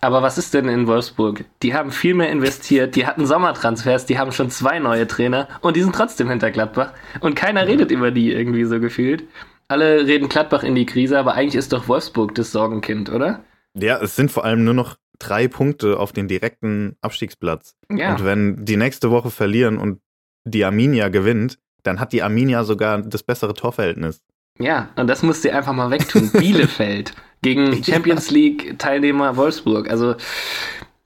Aber 0.00 0.22
was 0.22 0.38
ist 0.38 0.54
denn 0.54 0.68
in 0.68 0.86
Wolfsburg? 0.86 1.44
Die 1.62 1.74
haben 1.74 1.90
viel 1.90 2.14
mehr 2.14 2.30
investiert, 2.30 2.96
die 2.96 3.06
hatten 3.06 3.26
Sommertransfers, 3.26 4.06
die 4.06 4.18
haben 4.18 4.32
schon 4.32 4.50
zwei 4.50 4.78
neue 4.78 5.06
Trainer 5.06 5.48
und 5.60 5.76
die 5.76 5.82
sind 5.82 5.94
trotzdem 5.94 6.28
hinter 6.30 6.50
Gladbach. 6.50 6.92
Und 7.20 7.34
keiner 7.34 7.66
redet 7.66 7.90
über 7.90 8.10
die 8.10 8.32
irgendwie 8.32 8.64
so 8.64 8.80
gefühlt. 8.80 9.24
Alle 9.68 10.06
reden 10.06 10.28
Gladbach 10.28 10.62
in 10.62 10.74
die 10.74 10.86
Krise, 10.86 11.18
aber 11.18 11.34
eigentlich 11.34 11.54
ist 11.54 11.72
doch 11.72 11.86
Wolfsburg 11.86 12.34
das 12.34 12.50
Sorgenkind, 12.50 13.10
oder? 13.10 13.44
Ja, 13.74 14.00
es 14.00 14.16
sind 14.16 14.32
vor 14.32 14.44
allem 14.44 14.64
nur 14.64 14.74
noch 14.74 14.96
drei 15.18 15.48
Punkte 15.48 15.98
auf 15.98 16.12
den 16.12 16.28
direkten 16.28 16.96
Abstiegsplatz. 17.02 17.76
Ja. 17.90 18.12
Und 18.12 18.24
wenn 18.24 18.64
die 18.64 18.76
nächste 18.76 19.10
Woche 19.10 19.30
verlieren 19.30 19.78
und 19.78 20.00
die 20.44 20.64
Arminia 20.64 21.08
gewinnt, 21.08 21.58
dann 21.82 22.00
hat 22.00 22.12
die 22.12 22.22
Arminia 22.22 22.64
sogar 22.64 23.02
das 23.02 23.22
bessere 23.22 23.54
Torverhältnis. 23.54 24.22
Ja, 24.60 24.90
und 24.96 25.06
das 25.06 25.22
musst 25.22 25.44
du 25.44 25.52
einfach 25.52 25.72
mal 25.72 25.90
wegtun. 25.90 26.30
Bielefeld 26.38 27.14
gegen 27.42 27.82
Champions 27.82 28.30
League 28.30 28.78
Teilnehmer 28.78 29.36
Wolfsburg. 29.36 29.90
Also, 29.90 30.14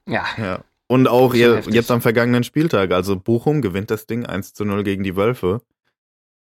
ja, 0.06 0.24
Ja. 0.36 0.60
Und 0.86 1.08
auch 1.08 1.32
heftig. 1.34 1.72
jetzt 1.74 1.90
am 1.90 2.02
vergangenen 2.02 2.44
Spieltag. 2.44 2.92
Also 2.92 3.16
Bochum 3.16 3.62
gewinnt 3.62 3.90
das 3.90 4.06
Ding 4.06 4.26
1 4.26 4.52
zu 4.52 4.66
0 4.66 4.84
gegen 4.84 5.02
die 5.02 5.16
Wölfe. 5.16 5.62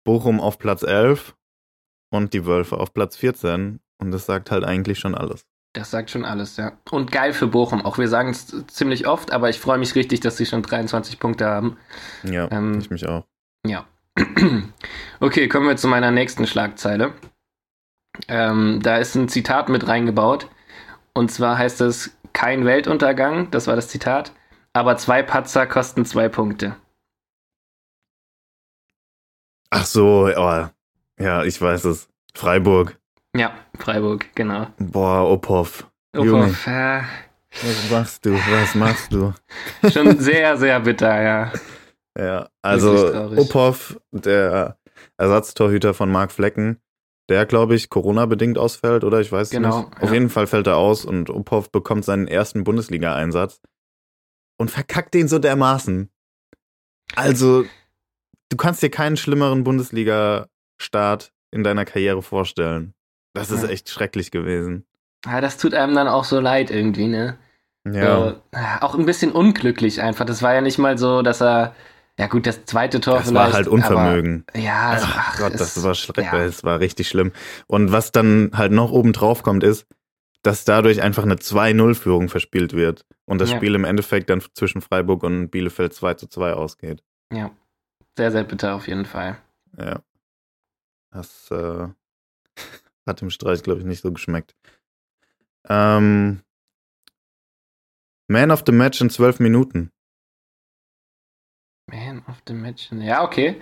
Bochum 0.04 0.38
auf 0.38 0.58
Platz 0.58 0.82
11 0.82 1.34
und 2.10 2.34
die 2.34 2.44
Wölfe 2.44 2.78
auf 2.78 2.92
Platz 2.92 3.16
14. 3.16 3.80
Und 3.98 4.10
das 4.10 4.26
sagt 4.26 4.50
halt 4.50 4.64
eigentlich 4.64 4.98
schon 4.98 5.14
alles. 5.14 5.46
das 5.72 5.90
sagt 5.90 6.10
schon 6.10 6.24
alles, 6.26 6.56
ja. 6.58 6.72
Und 6.90 7.10
geil 7.10 7.32
für 7.32 7.46
Bochum. 7.46 7.84
Auch 7.84 7.96
wir 7.98 8.08
sagen 8.08 8.30
es 8.30 8.54
ziemlich 8.66 9.06
oft, 9.06 9.32
aber 9.32 9.48
ich 9.48 9.58
freue 9.58 9.78
mich 9.78 9.94
richtig, 9.94 10.20
dass 10.20 10.36
sie 10.36 10.46
schon 10.46 10.62
23 10.62 11.18
Punkte 11.18 11.46
haben. 11.46 11.78
Ja, 12.22 12.48
Ähm, 12.50 12.78
ich 12.80 12.90
mich 12.90 13.06
auch. 13.08 13.24
Ja. 13.66 13.86
Okay, 15.20 15.48
kommen 15.48 15.66
wir 15.66 15.76
zu 15.76 15.88
meiner 15.88 16.12
nächsten 16.12 16.46
Schlagzeile. 16.46 17.12
Ähm, 18.28 18.78
da 18.82 18.98
ist 18.98 19.16
ein 19.16 19.28
Zitat 19.28 19.68
mit 19.68 19.88
reingebaut. 19.88 20.48
Und 21.12 21.32
zwar 21.32 21.58
heißt 21.58 21.80
es, 21.80 22.16
kein 22.32 22.64
Weltuntergang, 22.64 23.50
das 23.50 23.66
war 23.66 23.74
das 23.74 23.88
Zitat, 23.88 24.32
aber 24.72 24.96
zwei 24.96 25.24
Patzer 25.24 25.66
kosten 25.66 26.04
zwei 26.04 26.28
Punkte. 26.28 26.76
Ach 29.70 29.84
so, 29.84 30.30
oh, 30.34 30.68
ja, 31.18 31.42
ich 31.42 31.60
weiß 31.60 31.84
es. 31.86 32.08
Freiburg. 32.34 32.96
Ja, 33.34 33.52
Freiburg, 33.76 34.26
genau. 34.36 34.68
Boah. 34.78 35.28
Junge. 36.14 36.46
Uff, 36.46 36.66
äh, 36.68 37.00
Was 37.50 37.90
machst 37.90 38.24
du? 38.24 38.34
Was 38.34 38.74
machst 38.76 39.12
du? 39.12 39.34
schon 39.92 40.18
sehr, 40.20 40.56
sehr 40.56 40.78
bitter, 40.80 41.20
ja. 41.20 41.52
Ja, 42.18 42.48
also. 42.62 43.30
Ophoff, 43.36 43.98
der 44.10 44.76
Ersatztorhüter 45.16 45.94
von 45.94 46.10
Marc 46.10 46.32
Flecken, 46.32 46.80
der, 47.28 47.46
glaube 47.46 47.74
ich, 47.74 47.88
Corona-bedingt 47.90 48.58
ausfällt, 48.58 49.04
oder? 49.04 49.20
Ich 49.20 49.30
weiß 49.30 49.50
Genau, 49.50 49.80
nicht. 49.82 50.02
Auf 50.02 50.08
ja. 50.08 50.14
jeden 50.14 50.30
Fall 50.30 50.46
fällt 50.46 50.66
er 50.66 50.76
aus 50.76 51.04
und 51.04 51.30
Ophoff 51.30 51.70
bekommt 51.70 52.04
seinen 52.04 52.26
ersten 52.26 52.64
Bundesliga-Einsatz 52.64 53.60
und 54.58 54.70
verkackt 54.70 55.14
den 55.14 55.28
so 55.28 55.38
dermaßen. 55.38 56.10
Also, 57.14 57.64
du 58.50 58.56
kannst 58.56 58.82
dir 58.82 58.90
keinen 58.90 59.16
schlimmeren 59.16 59.62
Bundesliga-Start 59.64 61.32
in 61.50 61.64
deiner 61.64 61.84
Karriere 61.84 62.22
vorstellen. 62.22 62.94
Das 63.34 63.50
ist 63.50 63.62
Ja. 63.62 63.68
echt 63.68 63.88
schrecklich 63.90 64.30
gewesen. 64.30 64.86
ja. 65.26 65.40
Das 65.40 65.56
tut 65.58 65.74
einem 65.74 65.94
dann 65.94 66.08
auch 66.08 66.24
so 66.24 66.40
leid 66.40 66.70
irgendwie, 66.70 67.06
ne? 67.06 67.38
Ja, 67.90 68.30
So, 68.30 68.42
auch 68.80 68.94
ein 68.98 69.06
bisschen 69.06 69.32
unglücklich 69.32 70.02
einfach. 70.02 70.24
Das 70.26 70.42
war 70.42 70.52
ja 70.54 70.60
nicht 70.60 70.78
mal 70.78 70.98
so, 70.98 71.22
dass 71.22 71.40
er, 71.40 71.74
ja 72.18 72.26
gut, 72.26 72.46
das 72.46 72.64
zweite 72.66 73.00
Tor 73.00 73.18
das 73.18 73.32
war 73.32 73.52
halt 73.52 73.66
Unvermögen. 73.68 74.44
Aber, 74.48 74.58
ja, 74.58 74.98
Ach, 75.00 75.16
ach, 75.32 75.38
Gott, 75.38 75.54
es- 75.54 75.60
das 75.74 75.82
war 75.82 75.94
schrecklich, 75.94 76.26
ja. 76.26 76.44
es 76.44 76.64
war 76.64 76.80
richtig 76.80 77.08
schlimm. 77.08 77.32
Und 77.66 77.92
was 77.92 78.12
dann 78.12 78.50
halt 78.54 78.72
noch 78.72 78.90
oben 78.90 79.12
drauf 79.12 79.42
kommt, 79.42 79.62
ist, 79.64 79.86
dass 80.42 80.64
dadurch 80.64 81.02
einfach 81.02 81.22
eine 81.24 81.36
2-0-Führung 81.36 82.28
verspielt 82.28 82.72
wird 82.72 83.04
und 83.24 83.40
das 83.40 83.50
Ja. 83.50 83.56
Spiel 83.56 83.74
im 83.74 83.84
Endeffekt 83.84 84.30
dann 84.30 84.42
zwischen 84.54 84.80
Freiburg 84.82 85.22
und 85.22 85.48
Bielefeld 85.50 85.94
2 85.94 86.14
zu 86.14 86.26
2 86.28 86.52
ausgeht. 86.52 87.02
Ja, 87.32 87.50
sehr, 88.16 88.30
sehr 88.32 88.44
bitter 88.44 88.74
auf 88.74 88.86
jeden 88.88 89.04
Fall. 89.04 89.38
Ja. 89.76 90.00
Das 91.10 91.50
äh, 91.50 91.88
hat 93.06 93.20
dem 93.20 93.30
Streich, 93.30 93.62
glaube 93.62 93.80
ich, 93.80 93.86
nicht 93.86 94.00
so 94.02 94.12
geschmeckt. 94.12 94.54
Ähm, 95.68 96.40
Man 98.28 98.50
of 98.50 98.62
the 98.66 98.72
Match 98.72 99.00
in 99.00 99.10
12 99.10 99.40
Minuten. 99.40 99.90
Of 102.28 102.36
the 102.46 102.54
Match. 102.54 102.90
Ja, 102.92 103.22
okay. 103.24 103.56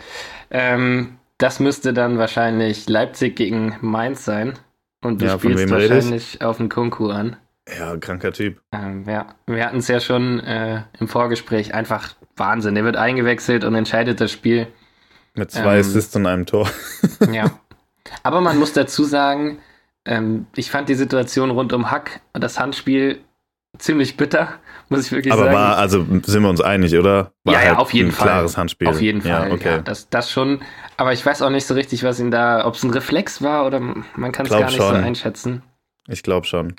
Ähm, 0.50 1.18
das 1.38 1.60
müsste 1.60 1.92
dann 1.92 2.18
wahrscheinlich 2.18 2.88
Leipzig 2.88 3.36
gegen 3.36 3.76
Mainz 3.80 4.24
sein. 4.24 4.58
Und 5.02 5.20
du 5.20 5.26
Ja, 5.26 5.38
spielst 5.38 5.70
wahrscheinlich 5.70 6.42
auf 6.42 6.56
den 6.56 6.68
Kunku 6.68 7.10
an. 7.10 7.36
Ja, 7.78 7.96
kranker 7.96 8.32
Typ. 8.32 8.60
Ähm, 8.72 9.04
ja, 9.08 9.26
wir 9.46 9.64
hatten 9.64 9.78
es 9.78 9.88
ja 9.88 10.00
schon 10.00 10.40
äh, 10.40 10.82
im 10.98 11.08
Vorgespräch. 11.08 11.74
Einfach 11.74 12.14
Wahnsinn. 12.36 12.74
Der 12.74 12.84
wird 12.84 12.96
eingewechselt 12.96 13.64
und 13.64 13.74
entscheidet 13.74 14.20
das 14.20 14.30
Spiel. 14.32 14.68
Mit 15.34 15.50
zwei 15.50 15.74
Ähm, 15.74 15.80
Assists 15.80 16.14
und 16.16 16.26
einem 16.26 16.46
Tor. 16.46 16.68
Ja. 17.32 17.50
Aber 18.22 18.40
man 18.40 18.58
muss 18.58 18.72
dazu 18.72 19.04
sagen, 19.04 19.58
ähm, 20.04 20.46
ich 20.54 20.70
fand 20.70 20.88
die 20.88 20.94
Situation 20.94 21.50
rund 21.50 21.72
um 21.72 21.90
Hack 21.90 22.20
und 22.32 22.42
das 22.42 22.58
Handspiel 22.58 23.20
ziemlich 23.78 24.16
bitter, 24.16 24.54
muss 24.88 25.06
ich 25.06 25.12
wirklich 25.12 25.32
Aber 25.32 25.44
sagen. 25.44 25.54
war, 25.56 25.76
also 25.78 26.04
sind 26.24 26.42
wir 26.42 26.48
uns 26.48 26.60
einig, 26.60 26.96
oder? 26.96 27.32
War 27.44 27.54
Ja, 27.54 27.60
ja, 27.62 27.68
halt 27.70 27.78
auf 27.78 27.92
jeden 27.92 28.08
ein 28.10 28.12
Fall. 28.12 28.26
klares 28.28 28.56
Handspiel. 28.56 28.88
Auf 28.88 29.00
jeden 29.00 29.22
Fall, 29.22 29.30
Ja, 29.30 29.46
ja, 29.48 29.54
okay. 29.54 29.80
das, 29.84 30.08
das 30.08 30.30
schon. 30.30 30.62
Aber 30.96 31.12
ich 31.12 31.24
weiß 31.24 31.42
auch 31.42 31.50
nicht 31.50 31.66
so 31.66 31.74
richtig, 31.74 32.02
was 32.04 32.20
ihn 32.20 32.30
da, 32.30 32.64
ob 32.66 32.74
es 32.74 32.82
ein 32.82 32.90
Reflex 32.90 33.42
war 33.42 33.66
oder 33.66 33.80
man 33.80 34.32
kann 34.32 34.46
es 34.46 34.52
gar 34.52 34.60
nicht 34.66 34.76
so 34.76 34.82
schon. 34.88 34.96
einschätzen. 34.96 35.62
Ich 36.08 36.22
glaube 36.22 36.46
schon. 36.46 36.76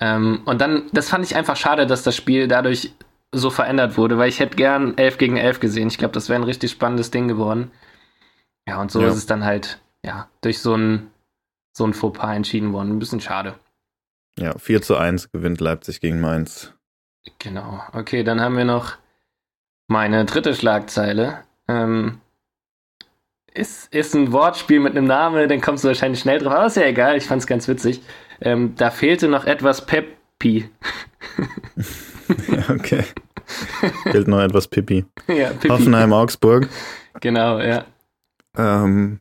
Ähm, 0.00 0.40
und 0.46 0.60
dann, 0.60 0.84
das 0.92 1.08
fand 1.10 1.24
ich 1.24 1.36
einfach 1.36 1.56
schade, 1.56 1.86
dass 1.86 2.02
das 2.02 2.16
Spiel 2.16 2.48
dadurch 2.48 2.92
so 3.32 3.50
verändert 3.50 3.96
wurde, 3.96 4.18
weil 4.18 4.28
ich 4.28 4.40
hätte 4.40 4.56
gern 4.56 4.96
11 4.98 5.18
gegen 5.18 5.36
11 5.36 5.60
gesehen. 5.60 5.88
Ich 5.88 5.98
glaube, 5.98 6.12
das 6.14 6.28
wäre 6.28 6.40
ein 6.40 6.44
richtig 6.44 6.70
spannendes 6.70 7.10
Ding 7.10 7.28
geworden. 7.28 7.70
Ja, 8.66 8.80
und 8.80 8.90
so 8.90 9.00
Ja. 9.00 9.08
ist 9.08 9.16
es 9.16 9.26
dann 9.26 9.44
halt, 9.44 9.80
ja, 10.04 10.28
durch 10.40 10.58
so 10.60 10.74
ein, 10.74 11.10
so 11.76 11.84
ein 11.84 11.94
Fauxpas 11.94 12.34
entschieden 12.36 12.72
worden. 12.72 12.90
Ein 12.92 12.98
bisschen 12.98 13.20
schade. 13.20 13.54
Ja, 14.38 14.56
4 14.58 14.82
zu 14.82 14.96
1 14.96 15.30
gewinnt 15.30 15.60
Leipzig 15.60 16.00
gegen 16.00 16.20
Mainz. 16.20 16.72
Genau. 17.38 17.80
Okay, 17.92 18.24
dann 18.24 18.40
haben 18.40 18.56
wir 18.56 18.64
noch 18.64 18.96
meine 19.88 20.24
dritte 20.24 20.54
Schlagzeile. 20.54 21.44
Ähm, 21.68 22.20
ist, 23.54 23.92
ist 23.94 24.14
ein 24.14 24.32
Wortspiel 24.32 24.80
mit 24.80 24.96
einem 24.96 25.06
Namen, 25.06 25.48
dann 25.48 25.60
kommst 25.60 25.84
du 25.84 25.88
wahrscheinlich 25.88 26.20
schnell 26.20 26.38
drauf. 26.38 26.52
Aber 26.54 26.66
ist 26.66 26.76
ja 26.76 26.84
egal, 26.84 27.16
ich 27.16 27.26
fand's 27.26 27.46
ganz 27.46 27.68
witzig. 27.68 28.02
Ähm, 28.40 28.74
da 28.76 28.90
fehlte 28.90 29.28
noch 29.28 29.44
etwas 29.44 29.86
Peppi. 29.86 30.68
ja, 32.48 32.70
okay. 32.74 33.04
Gilt 34.10 34.28
noch 34.28 34.40
etwas 34.40 34.68
Pipi. 34.68 35.04
ja, 35.28 35.50
Pippi. 35.50 35.68
Hoffenheim, 35.68 36.12
Augsburg. 36.12 36.68
Genau, 37.20 37.60
ja. 37.60 37.84
Ähm, 38.56 39.20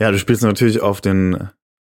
ja, 0.00 0.10
du 0.10 0.18
spielst 0.18 0.42
natürlich 0.42 0.80
auf 0.80 1.00
den 1.00 1.48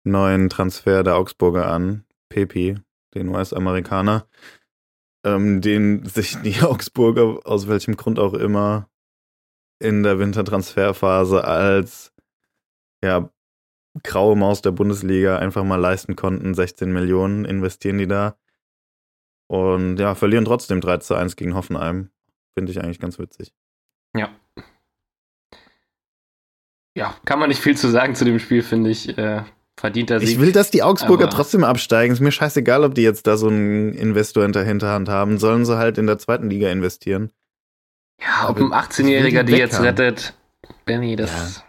neuen 0.05 0.49
Transfer 0.49 1.03
der 1.03 1.17
Augsburger 1.17 1.71
an. 1.71 2.05
Pepi, 2.29 2.77
den 3.15 3.29
US-Amerikaner. 3.29 4.27
Ähm, 5.25 5.61
den 5.61 6.07
sich 6.07 6.41
die 6.43 6.61
Augsburger 6.63 7.41
aus 7.45 7.69
welchem 7.69 7.97
Grund 7.97 8.19
auch 8.19 8.35
immer 8.35 8.89
in 9.79 10.03
der 10.03 10.19
Wintertransferphase 10.19 11.45
als 11.45 12.13
ja, 13.03 13.31
graue 14.03 14.37
Maus 14.37 14.63
der 14.63 14.73
Bundesliga 14.73 15.39
einfach 15.39 15.65
mal 15.65 15.77
leisten 15.77 16.17
konnten. 16.17 16.55
16 16.55 16.93
Millionen 16.93 17.45
investieren 17.45 17.99
die 17.99 18.07
da. 18.07 18.37
Und 19.49 19.99
ja, 19.99 20.15
verlieren 20.15 20.45
trotzdem 20.45 20.81
3 20.81 20.99
zu 20.99 21.15
1 21.15 21.37
gegen 21.37 21.55
Hoffenheim. 21.55 22.11
Finde 22.55 22.71
ich 22.71 22.81
eigentlich 22.81 23.01
ganz 23.01 23.19
witzig. 23.19 23.53
Ja. 24.15 24.31
Ja, 26.97 27.17
kann 27.25 27.39
man 27.39 27.49
nicht 27.49 27.61
viel 27.61 27.77
zu 27.77 27.89
sagen 27.89 28.15
zu 28.15 28.25
dem 28.25 28.39
Spiel, 28.39 28.63
finde 28.63 28.91
ich. 28.91 29.17
Äh, 29.17 29.45
verdienter 29.81 30.21
Sieg. 30.21 30.29
Ich 30.29 30.41
will, 30.41 30.53
dass 30.53 30.71
die 30.71 30.83
Augsburger 30.83 31.25
aber- 31.25 31.35
trotzdem 31.35 31.65
absteigen. 31.65 32.13
Ist 32.13 32.21
mir 32.21 32.33
scheißegal, 32.33 32.85
ob 32.85 32.95
die 32.95 33.03
jetzt 33.03 33.27
da 33.27 33.37
so 33.37 33.49
einen 33.49 33.93
Investor 33.95 34.45
in 34.45 34.53
der 34.53 34.65
Hinterhand 34.65 35.09
haben. 35.09 35.39
Sollen 35.39 35.65
sie 35.65 35.77
halt 35.77 35.99
in 35.99 36.07
der 36.07 36.19
zweiten 36.19 36.49
Liga 36.51 36.71
investieren. 36.71 37.33
ja, 38.21 38.49
ob 38.49 38.59
ein 38.59 38.73
18-Jähriger 38.73 39.27
ich 39.27 39.35
will 39.35 39.45
die 39.45 39.53
die 39.53 39.59
jetzt 39.59 39.81
rettet, 39.81 40.35
Benny, 40.85 41.17
das. 41.17 41.65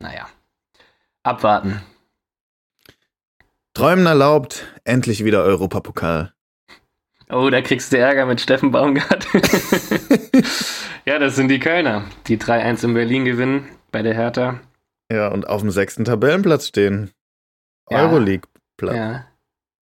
Naja. 0.00 0.26
Abwarten. 1.22 1.80
Träumen 3.74 4.06
erlaubt, 4.06 4.66
endlich 4.84 5.24
wieder 5.24 5.42
Europapokal. 5.42 6.32
Oh, 7.30 7.48
da 7.50 7.60
kriegst 7.62 7.92
du 7.92 7.98
Ärger 7.98 8.26
mit 8.26 8.40
Steffen 8.40 8.70
Baumgart. 8.70 9.26
ja, 11.06 11.18
das 11.18 11.36
sind 11.36 11.48
die 11.48 11.58
Kölner, 11.58 12.04
die 12.26 12.38
3-1 12.38 12.84
in 12.84 12.94
Berlin 12.94 13.24
gewinnen 13.24 13.68
bei 13.90 14.02
der 14.02 14.14
Hertha. 14.14 14.60
Ja, 15.10 15.28
und 15.28 15.48
auf 15.48 15.60
dem 15.62 15.70
sechsten 15.70 16.04
Tabellenplatz 16.04 16.68
stehen. 16.68 17.10
Ja. 17.90 18.02
Euroleague-Platz. 18.02 18.96
Ja, 18.96 19.26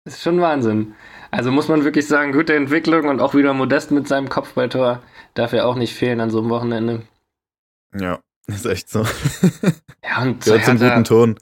ist 0.06 0.22
schon 0.22 0.42
Wahnsinn. 0.42 0.96
Also 1.30 1.52
muss 1.52 1.68
man 1.68 1.84
wirklich 1.84 2.08
sagen, 2.08 2.32
gute 2.34 2.56
Entwicklung 2.56 3.08
und 3.08 3.20
auch 3.22 3.34
wieder 3.36 3.54
Modest 3.54 3.92
mit 3.92 4.08
seinem 4.08 4.28
Kopfballtor. 4.30 5.02
Darf 5.34 5.54
ja 5.54 5.66
auch 5.66 5.76
nicht 5.76 5.96
fehlen 5.96 6.20
an 6.20 6.30
so 6.30 6.40
einem 6.40 6.50
Wochenende. 6.50 7.04
Ja, 7.98 8.20
ist 8.48 8.66
echt 8.66 8.90
so. 8.90 9.06
Ja, 10.04 10.24
und 10.24 10.44
Gehört 10.44 10.66
zum 10.66 10.78
guten 10.80 11.04
Ton. 11.06 11.40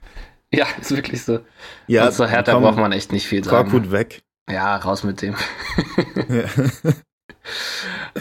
ja, 0.53 0.67
ist 0.79 0.91
wirklich 0.95 1.23
so. 1.23 1.39
Ja, 1.87 2.05
und 2.07 2.13
zur 2.13 2.27
Hertha 2.27 2.51
komm, 2.53 2.63
braucht 2.63 2.77
man 2.77 2.91
echt 2.91 3.11
nicht 3.11 3.25
viel 3.25 3.43
sagen. 3.43 3.69
Korkut 3.69 3.91
weg. 3.91 4.21
Ja, 4.49 4.75
raus 4.77 5.03
mit 5.03 5.21
dem. 5.21 5.35
Ja. 6.29 6.43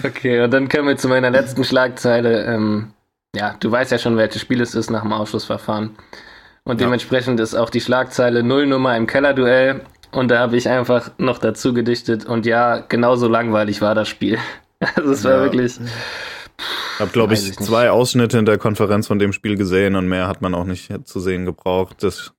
Okay, 0.04 0.40
und 0.42 0.50
dann 0.52 0.68
kommen 0.68 0.88
wir 0.88 0.96
zu 0.96 1.08
meiner 1.08 1.28
letzten 1.30 1.64
Schlagzeile. 1.64 2.44
Ähm, 2.46 2.92
ja, 3.34 3.56
du 3.60 3.70
weißt 3.70 3.92
ja 3.92 3.98
schon, 3.98 4.16
welches 4.16 4.40
Spiel 4.40 4.60
es 4.62 4.74
ist 4.74 4.90
nach 4.90 5.02
dem 5.02 5.12
Ausschlussverfahren. 5.12 5.96
Und 6.68 6.80
Ja. 6.80 6.86
dementsprechend 6.86 7.40
ist 7.40 7.54
auch 7.54 7.70
die 7.70 7.80
Schlagzeile 7.80 8.42
Nullnummer 8.42 8.96
im 8.96 9.06
Kellerduell. 9.06 9.80
Und 10.12 10.30
da 10.30 10.38
habe 10.38 10.56
ich 10.56 10.68
einfach 10.68 11.10
noch 11.18 11.38
dazu 11.38 11.74
gedichtet. 11.74 12.24
Und 12.26 12.46
ja, 12.46 12.78
genauso 12.88 13.26
langweilig 13.28 13.80
war 13.82 13.94
das 13.94 14.08
Spiel. 14.08 14.38
Also 14.94 15.10
es 15.10 15.24
war 15.24 15.32
Ja. 15.32 15.42
wirklich. 15.42 15.80
Hab, 17.00 17.12
glaube 17.12 17.32
Weiß 17.32 17.42
ich, 17.42 17.50
ich 17.50 17.56
zwei 17.58 17.90
Ausschnitte 17.90 18.38
in 18.38 18.44
der 18.44 18.58
Konferenz 18.58 19.06
von 19.08 19.18
dem 19.18 19.32
Spiel 19.32 19.56
gesehen 19.56 19.96
und 19.96 20.06
mehr 20.08 20.28
hat 20.28 20.40
man 20.42 20.54
auch 20.54 20.64
nicht 20.64 20.92
zu 21.06 21.18
sehen 21.20 21.44
gebraucht. 21.44 22.02
Das 22.04 22.32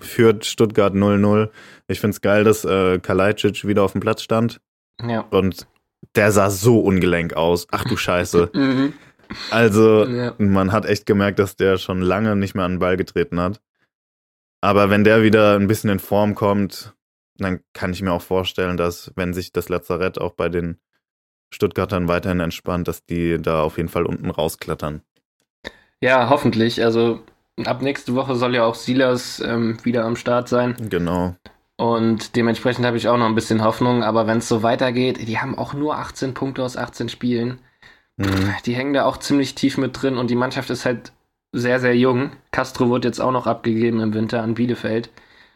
führt 0.00 0.44
Stuttgart 0.46 0.94
0-0. 0.94 1.50
Ich 1.88 2.00
find's 2.00 2.20
geil, 2.22 2.44
dass 2.44 2.64
äh, 2.64 2.98
Kalajdzic 2.98 3.66
wieder 3.66 3.82
auf 3.82 3.92
dem 3.92 4.00
Platz 4.00 4.22
stand 4.22 4.60
Ja. 5.06 5.20
und 5.30 5.66
der 6.16 6.32
sah 6.32 6.48
so 6.50 6.80
ungelenk 6.80 7.34
aus. 7.34 7.66
Ach 7.70 7.84
du 7.84 7.96
Scheiße. 7.96 8.50
Mhm. 8.54 8.92
Also, 9.50 10.04
Ja. 10.06 10.34
man 10.38 10.72
hat 10.72 10.84
echt 10.84 11.06
gemerkt, 11.06 11.38
dass 11.38 11.56
der 11.56 11.78
schon 11.78 12.02
lange 12.02 12.36
nicht 12.36 12.54
mehr 12.54 12.64
an 12.64 12.72
den 12.74 12.78
Ball 12.80 12.96
getreten 12.98 13.40
hat. 13.40 13.60
Aber 14.62 14.90
wenn 14.90 15.04
der 15.04 15.22
wieder 15.22 15.56
ein 15.56 15.66
bisschen 15.66 15.90
in 15.90 15.98
Form 15.98 16.34
kommt, 16.34 16.94
dann 17.36 17.60
kann 17.72 17.92
ich 17.92 18.00
mir 18.00 18.12
auch 18.12 18.22
vorstellen, 18.22 18.76
dass, 18.76 19.12
wenn 19.16 19.34
sich 19.34 19.52
das 19.52 19.68
Lazarett 19.68 20.20
auch 20.20 20.32
bei 20.32 20.48
den 20.48 20.78
Stuttgartern 21.50 22.08
weiterhin 22.08 22.40
entspannt, 22.40 22.86
dass 22.88 23.04
die 23.04 23.38
da 23.42 23.62
auf 23.62 23.76
jeden 23.76 23.88
Fall 23.88 24.06
unten 24.06 24.30
rausklettern. 24.30 25.02
ja, 26.00 26.30
hoffentlich. 26.30 26.82
Also 26.82 27.20
ab 27.64 27.82
nächste 27.82 28.14
Woche 28.14 28.36
soll 28.36 28.54
ja 28.54 28.64
auch 28.64 28.76
Silas 28.76 29.40
ähm, 29.40 29.76
wieder 29.84 30.04
am 30.04 30.16
Start 30.16 30.48
sein. 30.48 30.76
Genau. 30.88 31.34
Und 31.76 32.36
dementsprechend 32.36 32.86
habe 32.86 32.96
ich 32.96 33.08
auch 33.08 33.16
noch 33.16 33.26
ein 33.26 33.34
bisschen 33.34 33.64
Hoffnung. 33.64 34.04
Aber 34.04 34.28
wenn 34.28 34.38
es 34.38 34.48
so 34.48 34.62
weitergeht, 34.62 35.26
die 35.26 35.38
haben 35.40 35.58
auch 35.58 35.74
nur 35.74 35.98
18 35.98 36.34
Punkte 36.34 36.62
aus 36.62 36.76
18 36.76 37.08
Spielen. 37.08 37.58
Mhm. 38.16 38.54
Die 38.64 38.76
hängen 38.76 38.92
da 38.92 39.06
auch 39.06 39.16
ziemlich 39.16 39.56
tief 39.56 39.76
mit 39.76 40.00
drin 40.00 40.18
und 40.18 40.30
die 40.30 40.36
Mannschaft 40.36 40.70
ist 40.70 40.84
halt 40.84 41.12
sehr, 41.52 41.80
sehr 41.80 41.96
jung. 41.96 42.32
Castro 42.50 42.88
wurde 42.88 43.08
jetzt 43.08 43.20
auch 43.20 43.32
noch 43.32 43.46
abgegeben 43.46 44.00
im 44.00 44.14
Winter 44.14 44.42
an 44.42 44.54
Bielefeld. 44.54 45.10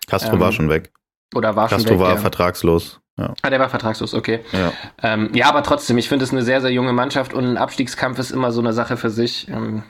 Castro 0.07 0.35
Ähm, 0.35 0.41
war 0.41 0.53
schon 0.53 0.69
weg. 0.69 0.93
Oder 1.35 1.57
war 1.57 1.69
Castro 1.69 1.89
schon 1.89 1.99
weg. 1.99 2.07
war 2.07 2.15
ja. 2.15 2.21
vertragslos. 2.21 3.01
Ja. 3.19 3.33
ah, 3.41 3.49
der 3.49 3.59
war 3.59 3.71
vertragslos, 3.71 4.13
okay. 4.13 4.41
ja. 4.53 4.73
Ähm, 5.03 5.31
ja, 5.33 5.49
aber 5.49 5.63
trotzdem, 5.63 5.97
ich 5.97 6.09
finde 6.09 6.27
es 6.27 6.33
eine 6.33 6.43
sehr, 6.43 6.61
sehr 6.61 6.71
junge 6.71 6.93
Mannschaft 6.93 7.33
und 7.33 7.47
ein 7.47 7.57
Abstiegskampf 7.57 8.19
ist 8.19 8.31
immer 8.31 8.53
so 8.53 8.61
eine 8.61 8.75
Sache 8.75 8.99
für 8.99 9.09
sich. 9.09 9.49
Ähm, 9.49 9.85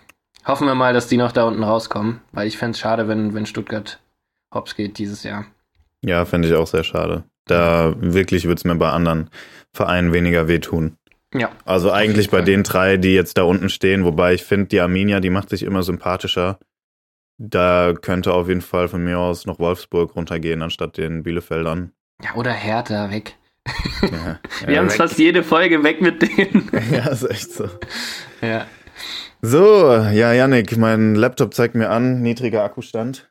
hoffen 0.46 0.68
wir 0.68 0.76
mal, 0.76 0.94
dass 0.94 1.08
die 1.08 1.16
noch 1.16 1.32
da 1.32 1.44
unten 1.44 1.64
rauskommen, 1.64 2.20
weil 2.30 2.46
ich 2.46 2.56
fände 2.56 2.72
es 2.72 2.78
schade, 2.78 3.08
wenn, 3.08 3.34
wenn 3.34 3.44
Stuttgart 3.44 3.98
hops 4.54 4.76
geht 4.76 4.98
dieses 4.98 5.24
Jahr. 5.24 5.46
Ja, 6.02 6.24
finde 6.24 6.46
ich 6.46 6.54
auch 6.54 6.68
sehr 6.68 6.84
schade. 6.84 7.24
Da 7.46 7.94
wirklich 7.98 8.44
würde 8.44 8.58
es 8.58 8.64
mir 8.64 8.76
bei 8.76 8.90
anderen 8.90 9.28
Vereinen 9.72 10.12
weniger 10.12 10.46
wehtun. 10.46 10.96
Ja. 11.34 11.50
Also 11.64 11.90
eigentlich 11.92 12.30
bei 12.30 12.40
den 12.42 12.62
drei, 12.62 12.96
die 12.96 13.14
jetzt 13.14 13.36
da 13.36 13.42
unten 13.42 13.68
stehen, 13.68 14.04
wobei 14.04 14.34
ich 14.34 14.44
finde, 14.44 14.66
die 14.66 14.80
Arminia, 14.80 15.20
die 15.20 15.30
macht 15.30 15.50
sich 15.50 15.62
immer 15.62 15.82
sympathischer. 15.82 16.58
Da 17.38 17.92
könnte 18.00 18.32
auf 18.32 18.48
jeden 18.48 18.62
Fall 18.62 18.88
von 18.88 19.04
mir 19.04 19.18
aus 19.18 19.44
noch 19.44 19.58
Wolfsburg 19.58 20.16
runtergehen, 20.16 20.62
anstatt 20.62 20.96
den 20.96 21.22
Bielefeldern. 21.22 21.92
Ja, 22.22 22.34
oder 22.34 22.52
Hertha 22.52 23.10
weg. 23.10 23.36
Ja, 24.02 24.38
Wir 24.66 24.74
ja, 24.74 24.80
haben 24.80 24.86
es 24.86 24.96
fast 24.96 25.18
jede 25.18 25.42
Folge 25.42 25.82
weg 25.82 26.00
mit 26.00 26.22
denen. 26.22 26.70
Ja, 26.90 27.08
ist 27.08 27.28
echt 27.28 27.52
so. 27.52 27.68
ja. 28.40 28.66
So, 29.42 29.92
ja, 29.92 30.32
Yannick, 30.32 30.76
mein 30.78 31.14
Laptop 31.14 31.52
zeigt 31.52 31.74
mir 31.74 31.90
an, 31.90 32.22
niedriger 32.22 32.64
Akkustand. 32.64 33.28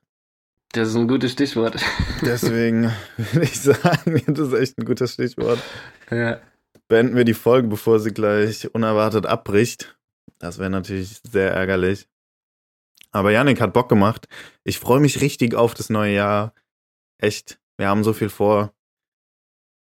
Das 0.71 0.89
ist 0.89 0.95
ein 0.95 1.07
gutes 1.07 1.31
Stichwort. 1.31 1.77
Deswegen 2.21 2.91
würde 3.17 3.43
ich 3.45 3.59
sagen, 3.59 4.21
das 4.27 4.47
ist 4.49 4.53
echt 4.53 4.77
ein 4.77 4.85
gutes 4.85 5.13
Stichwort. 5.13 5.59
ja. 6.11 6.39
Beenden 6.87 7.15
wir 7.15 7.25
die 7.25 7.33
Folge, 7.33 7.67
bevor 7.67 7.99
sie 7.99 8.13
gleich 8.13 8.73
unerwartet 8.73 9.25
abbricht. 9.25 9.97
Das 10.39 10.59
wäre 10.59 10.69
natürlich 10.69 11.19
sehr 11.23 11.51
ärgerlich. 11.51 12.07
Aber 13.11 13.31
Yannick 13.31 13.61
hat 13.61 13.73
Bock 13.73 13.89
gemacht. 13.89 14.27
Ich 14.63 14.77
freue 14.79 14.99
mich 14.99 15.21
richtig 15.21 15.55
auf 15.55 15.73
das 15.73 15.89
neue 15.89 16.13
Jahr. 16.13 16.53
Echt, 17.17 17.59
wir 17.77 17.87
haben 17.87 18.03
so 18.03 18.13
viel 18.13 18.29
vor. 18.29 18.73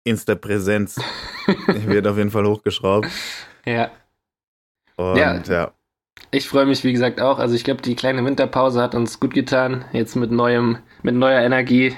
Insta-Präsenz 0.06 0.98
wird 1.68 2.08
auf 2.08 2.18
jeden 2.18 2.32
Fall 2.32 2.46
hochgeschraubt. 2.46 3.10
ja. 3.66 3.92
Und 4.96 5.18
Ja. 5.18 5.42
ja. 5.44 5.74
Ich 6.32 6.48
freue 6.48 6.66
mich, 6.66 6.84
wie 6.84 6.94
gesagt, 6.94 7.22
auch. 7.22 7.40
Also 7.40 7.56
ich 7.56 7.64
glaube, 7.64 7.82
die 7.82 7.96
kleine 7.96 8.24
Winterpause 8.26 8.82
hat 8.82 8.96
uns 8.96 9.20
gut 9.20 9.34
getan. 9.34 9.86
Jetzt 9.94 10.16
mit 10.16 10.32
neuem, 10.32 10.80
mit 11.04 11.16
neuer 11.16 11.42
Energie 11.42 11.96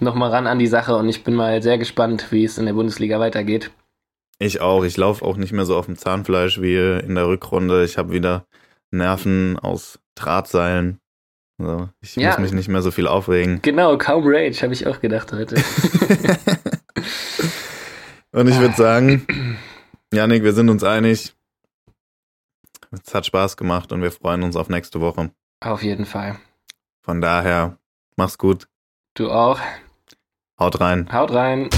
nochmal 0.00 0.30
ran 0.30 0.46
an 0.46 0.58
die 0.58 0.66
Sache 0.66 0.96
und 0.96 1.08
ich 1.08 1.24
bin 1.24 1.34
mal 1.34 1.62
sehr 1.62 1.76
gespannt, 1.78 2.30
wie 2.30 2.44
es 2.44 2.58
in 2.58 2.66
der 2.66 2.72
Bundesliga 2.74 3.20
weitergeht. 3.20 3.70
Ich 4.42 4.60
auch. 4.62 4.84
Ich 4.84 4.96
laufe 4.96 5.22
auch 5.24 5.36
nicht 5.36 5.52
mehr 5.52 5.66
so 5.66 5.76
auf 5.76 5.84
dem 5.86 5.96
Zahnfleisch 5.98 6.60
wie 6.60 6.74
in 6.76 7.14
der 7.14 7.28
Rückrunde. 7.28 7.84
Ich 7.84 7.98
habe 7.98 8.10
wieder 8.10 8.46
Nerven 8.90 9.58
aus 9.58 10.00
Drahtseilen. 10.14 10.98
Also 11.58 11.90
ich 12.00 12.16
Ja. 12.16 12.30
muss 12.30 12.38
mich 12.38 12.52
nicht 12.52 12.68
mehr 12.68 12.80
so 12.80 12.90
viel 12.90 13.06
aufregen. 13.06 13.60
Genau, 13.62 13.98
kaum 13.98 14.24
Rage, 14.26 14.62
habe 14.62 14.72
ich 14.72 14.86
auch 14.86 15.00
gedacht 15.00 15.30
heute. 15.32 15.56
Und 18.32 18.48
ich 18.48 18.58
würde 18.58 18.74
sagen, 18.76 19.58
Janik, 20.12 20.42
wir 20.42 20.52
sind 20.54 20.70
uns 20.70 20.84
einig. 20.84 21.34
Es 22.92 23.12
hat 23.14 23.26
Spaß 23.26 23.56
gemacht 23.56 23.92
und 23.92 24.02
wir 24.02 24.10
freuen 24.10 24.42
uns 24.42 24.56
auf 24.56 24.68
nächste 24.68 25.00
Woche. 25.00 25.30
Auf 25.60 25.82
jeden 25.82 26.06
Fall. 26.06 26.38
Von 27.02 27.20
daher, 27.20 27.76
mach's 28.16 28.38
gut. 28.38 28.66
Du 29.14 29.30
auch. 29.30 29.60
Haut 30.58 30.80
rein. 30.80 31.08
Haut 31.12 31.32
rein. 31.32 31.68